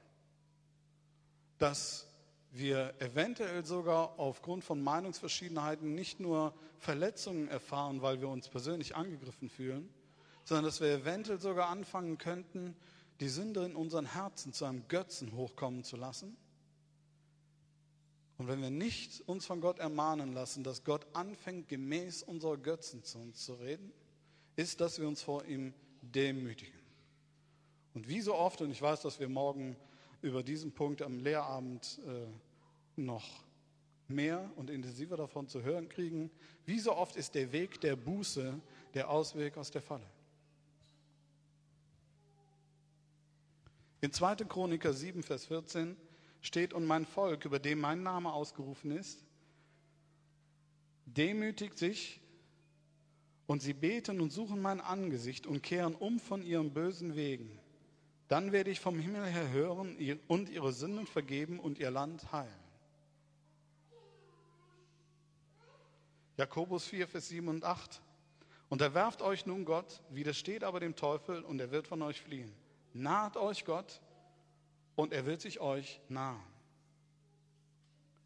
dass 1.60 2.08
wir 2.52 2.94
eventuell 3.00 3.66
sogar 3.66 4.20
aufgrund 4.20 4.64
von 4.64 4.82
Meinungsverschiedenheiten 4.82 5.96
nicht 5.96 6.20
nur 6.20 6.54
Verletzungen 6.78 7.48
erfahren, 7.48 8.02
weil 8.02 8.22
wir 8.22 8.30
uns 8.30 8.50
persönlich 8.50 8.96
angegriffen 8.96 9.50
fühlen, 9.50 9.90
sondern 10.44 10.66
dass 10.66 10.82
wir 10.82 10.90
eventuell 10.90 11.40
sogar 11.40 11.70
anfangen 11.70 12.18
könnten, 12.18 12.76
die 13.20 13.30
Sünde 13.30 13.64
in 13.66 13.76
unseren 13.76 14.06
Herzen 14.06 14.52
zu 14.54 14.66
einem 14.66 14.88
Götzen 14.88 15.34
hochkommen 15.34 15.84
zu 15.84 15.96
lassen 15.96 16.36
und 18.42 18.48
wenn 18.48 18.64
wir 18.64 18.72
nicht 18.72 19.22
uns 19.28 19.46
von 19.46 19.62
Gott 19.62 19.78
ermahnen 19.78 20.34
lassen, 20.34 20.64
dass 20.64 20.84
Gott 20.84 21.06
anfängt, 21.14 21.70
gemäß 21.70 22.24
unserer 22.24 22.58
Götzen 22.58 23.04
zu 23.04 23.20
uns 23.20 23.46
zu 23.46 23.54
reden, 23.54 23.94
ist, 24.56 24.82
dass 24.82 25.00
wir 25.00 25.08
uns 25.08 25.22
vor 25.22 25.46
ihm 25.46 25.76
demütigen. 26.02 26.80
Und 27.94 28.08
wie 28.08 28.20
so 28.20 28.34
oft, 28.34 28.62
und 28.62 28.72
ich 28.72 28.82
weiß, 28.82 29.04
dass 29.04 29.20
wir 29.20 29.30
morgen 29.30 29.76
über 30.22 30.44
diesen 30.44 30.72
Punkt 30.72 31.02
am 31.02 31.20
Lehrabend 31.20 32.00
äh, 32.06 33.02
noch 33.02 33.44
mehr 34.08 34.52
und 34.56 34.70
intensiver 34.70 35.18
davon 35.18 35.48
zu 35.48 35.64
hören 35.64 35.90
kriegen, 35.90 36.30
wie 36.66 36.80
so 36.80 36.96
oft 36.96 37.16
ist 37.16 37.36
der 37.36 37.52
Weg 37.52 37.82
der 37.82 37.96
Buße 37.96 38.60
der 38.94 39.10
Ausweg 39.10 39.58
aus 39.58 39.72
der 39.72 39.82
Falle. 39.82 40.06
In 44.02 44.12
2. 44.12 44.36
Chroniker 44.48 44.94
7, 44.94 45.24
Vers 45.24 45.46
14 45.46 45.96
steht, 46.42 46.74
und 46.74 46.86
mein 46.86 47.06
Volk, 47.06 47.46
über 47.46 47.60
dem 47.60 47.80
mein 47.80 48.02
Name 48.02 48.34
ausgerufen 48.34 48.92
ist, 48.92 49.24
demütigt 51.06 51.78
sich 51.78 52.20
und 53.46 53.62
sie 53.62 53.74
beten 53.74 54.20
und 54.20 54.32
suchen 54.32 54.62
mein 54.62 54.82
Angesicht 54.82 55.46
und 55.46 55.62
kehren 55.62 55.94
um 55.94 56.20
von 56.20 56.42
ihren 56.42 56.74
bösen 56.74 57.16
Wegen, 57.16 57.60
dann 58.32 58.54
werde 58.54 58.72
ich 58.72 58.80
vom 58.80 58.98
Himmel 58.98 59.26
her 59.26 59.50
hören 59.50 59.98
und 60.30 60.48
ihre 60.48 60.72
Sünden 60.72 61.06
vergeben 61.06 61.60
und 61.60 61.80
ihr 61.80 61.92
Land 61.92 62.32
heilen. 62.32 62.64
Jakobus 66.38 66.86
4, 66.86 67.10
Vers 67.10 67.28
7 67.28 67.50
und 67.50 67.66
8. 67.66 68.02
Unterwerft 68.70 69.22
euch 69.22 69.46
nun 69.46 69.66
Gott, 69.66 70.02
widersteht 70.12 70.64
aber 70.64 70.80
dem 70.80 70.96
Teufel 70.96 71.44
und 71.44 71.60
er 71.60 71.72
wird 71.72 71.90
von 71.90 72.02
euch 72.02 72.22
fliehen. 72.22 72.56
Naht 72.94 73.36
euch 73.36 73.66
Gott 73.66 74.00
und 74.96 75.12
er 75.12 75.26
wird 75.26 75.42
sich 75.42 75.60
euch 75.60 76.00
nahen. 76.08 76.42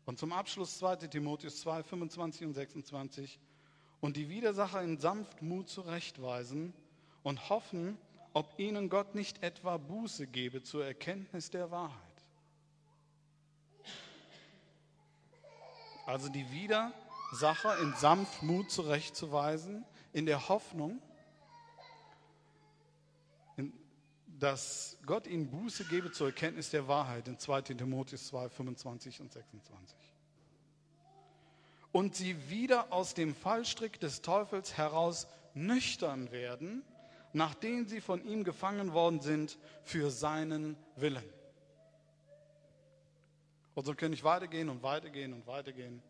Und 0.05 0.19
zum 0.19 0.33
Abschluss 0.33 0.77
2 0.77 0.97
Timotheus 1.07 1.61
2, 1.61 1.81
25 1.81 2.45
und 2.45 2.53
26. 2.53 3.39
Und 4.01 4.17
die 4.17 4.29
Widersacher 4.29 4.83
in 4.83 4.99
Sanftmut 4.99 5.67
zurechtweisen 5.67 6.75
und 7.23 7.49
hoffen, 7.49 7.97
ob 8.35 8.59
ihnen 8.59 8.89
Gott 8.89 9.15
nicht 9.15 9.41
etwa 9.43 9.77
Buße 9.77 10.27
gebe 10.27 10.61
zur 10.61 10.85
Erkenntnis 10.85 11.49
der 11.49 11.71
Wahrheit. 11.71 11.95
Also 16.05 16.27
die 16.27 16.51
Widersacher 16.51 17.79
in 17.79 17.93
Sanftmut 17.93 18.69
zurechtzuweisen, 18.69 19.85
in 20.11 20.25
der 20.25 20.49
Hoffnung, 20.49 21.01
dass 24.37 24.97
Gott 25.05 25.27
ihnen 25.27 25.49
Buße 25.49 25.85
gebe 25.85 26.11
zur 26.11 26.27
Erkenntnis 26.27 26.69
der 26.71 26.89
Wahrheit 26.89 27.29
in 27.29 27.39
2 27.39 27.61
Timotheus 27.61 28.27
2, 28.27 28.49
25 28.49 29.21
und 29.21 29.31
26. 29.31 29.97
Und 31.93 32.15
sie 32.15 32.49
wieder 32.49 32.91
aus 32.91 33.13
dem 33.13 33.33
Fallstrick 33.33 33.97
des 34.01 34.21
Teufels 34.21 34.75
heraus 34.75 35.25
nüchtern 35.53 36.33
werden, 36.33 36.83
nachdem 37.35 37.85
sie 37.85 37.99
von 37.99 38.23
ihm 38.23 38.45
gefangen 38.45 38.93
worden 38.93 39.19
sind 39.19 39.57
für 39.83 40.09
seinen 40.09 40.77
Willen. 40.95 41.29
Und 43.73 43.85
so 43.85 43.93
kann 43.93 44.13
ich 44.13 44.23
weitergehen 44.23 44.69
und 44.69 44.81
weitergehen 44.83 45.33
und 45.33 45.45
weitergehen. 45.45 46.01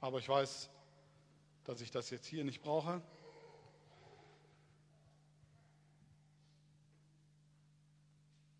Aber 0.00 0.20
ich 0.20 0.28
weiß, 0.28 0.70
dass 1.64 1.80
ich 1.80 1.90
das 1.90 2.10
jetzt 2.10 2.26
hier 2.26 2.44
nicht 2.44 2.62
brauche. 2.62 3.02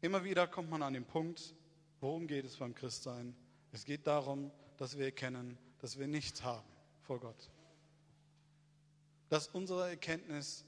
Immer 0.01 0.25
wieder 0.25 0.49
kommt 0.49 0.69
man 0.69 0.83
an 0.83 0.95
den 0.95 1.05
Punkt, 1.05 1.55
worum 2.01 2.27
geht 2.27 2.45
es 2.45 2.57
beim 2.57 2.75
Christsein? 2.75 3.37
Es 3.71 3.85
geht 3.85 4.09
darum, 4.09 4.51
dass 4.79 4.99
wir 4.99 5.05
erkennen, 5.05 5.57
dass 5.79 5.97
wir 5.97 6.09
nichts 6.09 6.43
haben 6.43 6.67
vor 7.03 7.21
Gott. 7.21 7.51
Dass 9.29 9.47
unsere 9.47 9.89
Erkenntnis 9.89 10.67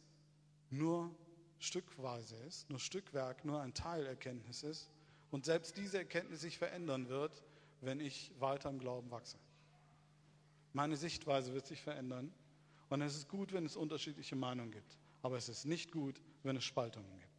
nur 0.77 1.15
stückweise 1.59 2.37
ist, 2.47 2.69
nur 2.69 2.79
Stückwerk, 2.79 3.45
nur 3.45 3.61
ein 3.61 3.75
Teilerkenntnis 3.75 4.63
ist 4.63 4.91
und 5.31 5.45
selbst 5.45 5.77
diese 5.77 5.99
Erkenntnis 5.99 6.41
sich 6.41 6.59
verändern 6.59 7.09
wird, 7.09 7.43
wenn 7.81 8.01
ich 8.01 8.33
weiter 8.39 8.71
im 8.71 8.79
Glauben 8.79 9.11
wachse. 9.11 9.39
Meine 10.73 10.97
Sichtweise 10.97 11.55
wird 11.55 11.67
sich 11.67 11.81
verändern 11.81 12.33
und 12.91 13.01
es 13.01 13.17
ist 13.17 13.29
gut, 13.29 13.53
wenn 13.53 13.65
es 13.65 13.77
unterschiedliche 13.77 14.37
Meinungen 14.37 14.73
gibt, 14.73 14.99
aber 15.23 15.37
es 15.37 15.49
ist 15.49 15.65
nicht 15.65 15.93
gut, 15.93 16.21
wenn 16.43 16.57
es 16.57 16.65
Spaltungen 16.65 17.19
gibt. 17.19 17.35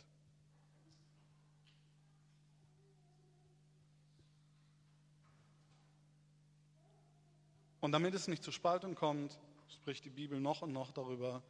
Und 7.82 7.92
damit 7.92 8.16
es 8.16 8.28
nicht 8.28 8.42
zu 8.42 8.52
Spaltung 8.52 8.96
kommt, 8.96 9.40
spricht 9.68 10.06
die 10.06 10.10
Bibel 10.10 10.40
noch 10.40 10.64
und 10.64 10.74
noch 10.74 10.92
darüber, 10.92 11.44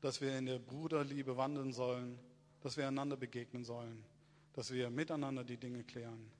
dass 0.00 0.20
wir 0.20 0.36
in 0.38 0.46
der 0.46 0.58
Bruderliebe 0.58 1.36
wandeln 1.36 1.72
sollen, 1.72 2.18
dass 2.60 2.76
wir 2.76 2.86
einander 2.88 3.16
begegnen 3.16 3.64
sollen, 3.64 4.04
dass 4.52 4.72
wir 4.72 4.90
miteinander 4.90 5.44
die 5.44 5.56
Dinge 5.56 5.84
klären. 5.84 6.30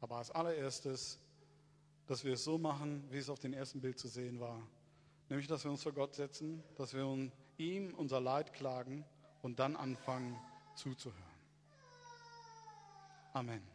Aber 0.00 0.16
als 0.16 0.30
allererstes, 0.30 1.18
dass 2.06 2.24
wir 2.24 2.34
es 2.34 2.44
so 2.44 2.58
machen, 2.58 3.04
wie 3.10 3.18
es 3.18 3.30
auf 3.30 3.38
dem 3.38 3.52
ersten 3.52 3.80
Bild 3.80 3.98
zu 3.98 4.08
sehen 4.08 4.40
war. 4.40 4.60
Nämlich, 5.28 5.48
dass 5.48 5.64
wir 5.64 5.70
uns 5.70 5.82
vor 5.82 5.92
Gott 5.92 6.14
setzen, 6.14 6.62
dass 6.76 6.92
wir 6.92 7.30
ihm 7.56 7.94
unser 7.94 8.20
Leid 8.20 8.52
klagen 8.52 9.04
und 9.42 9.58
dann 9.58 9.76
anfangen 9.76 10.38
zuzuhören. 10.76 11.22
Amen. 13.32 13.73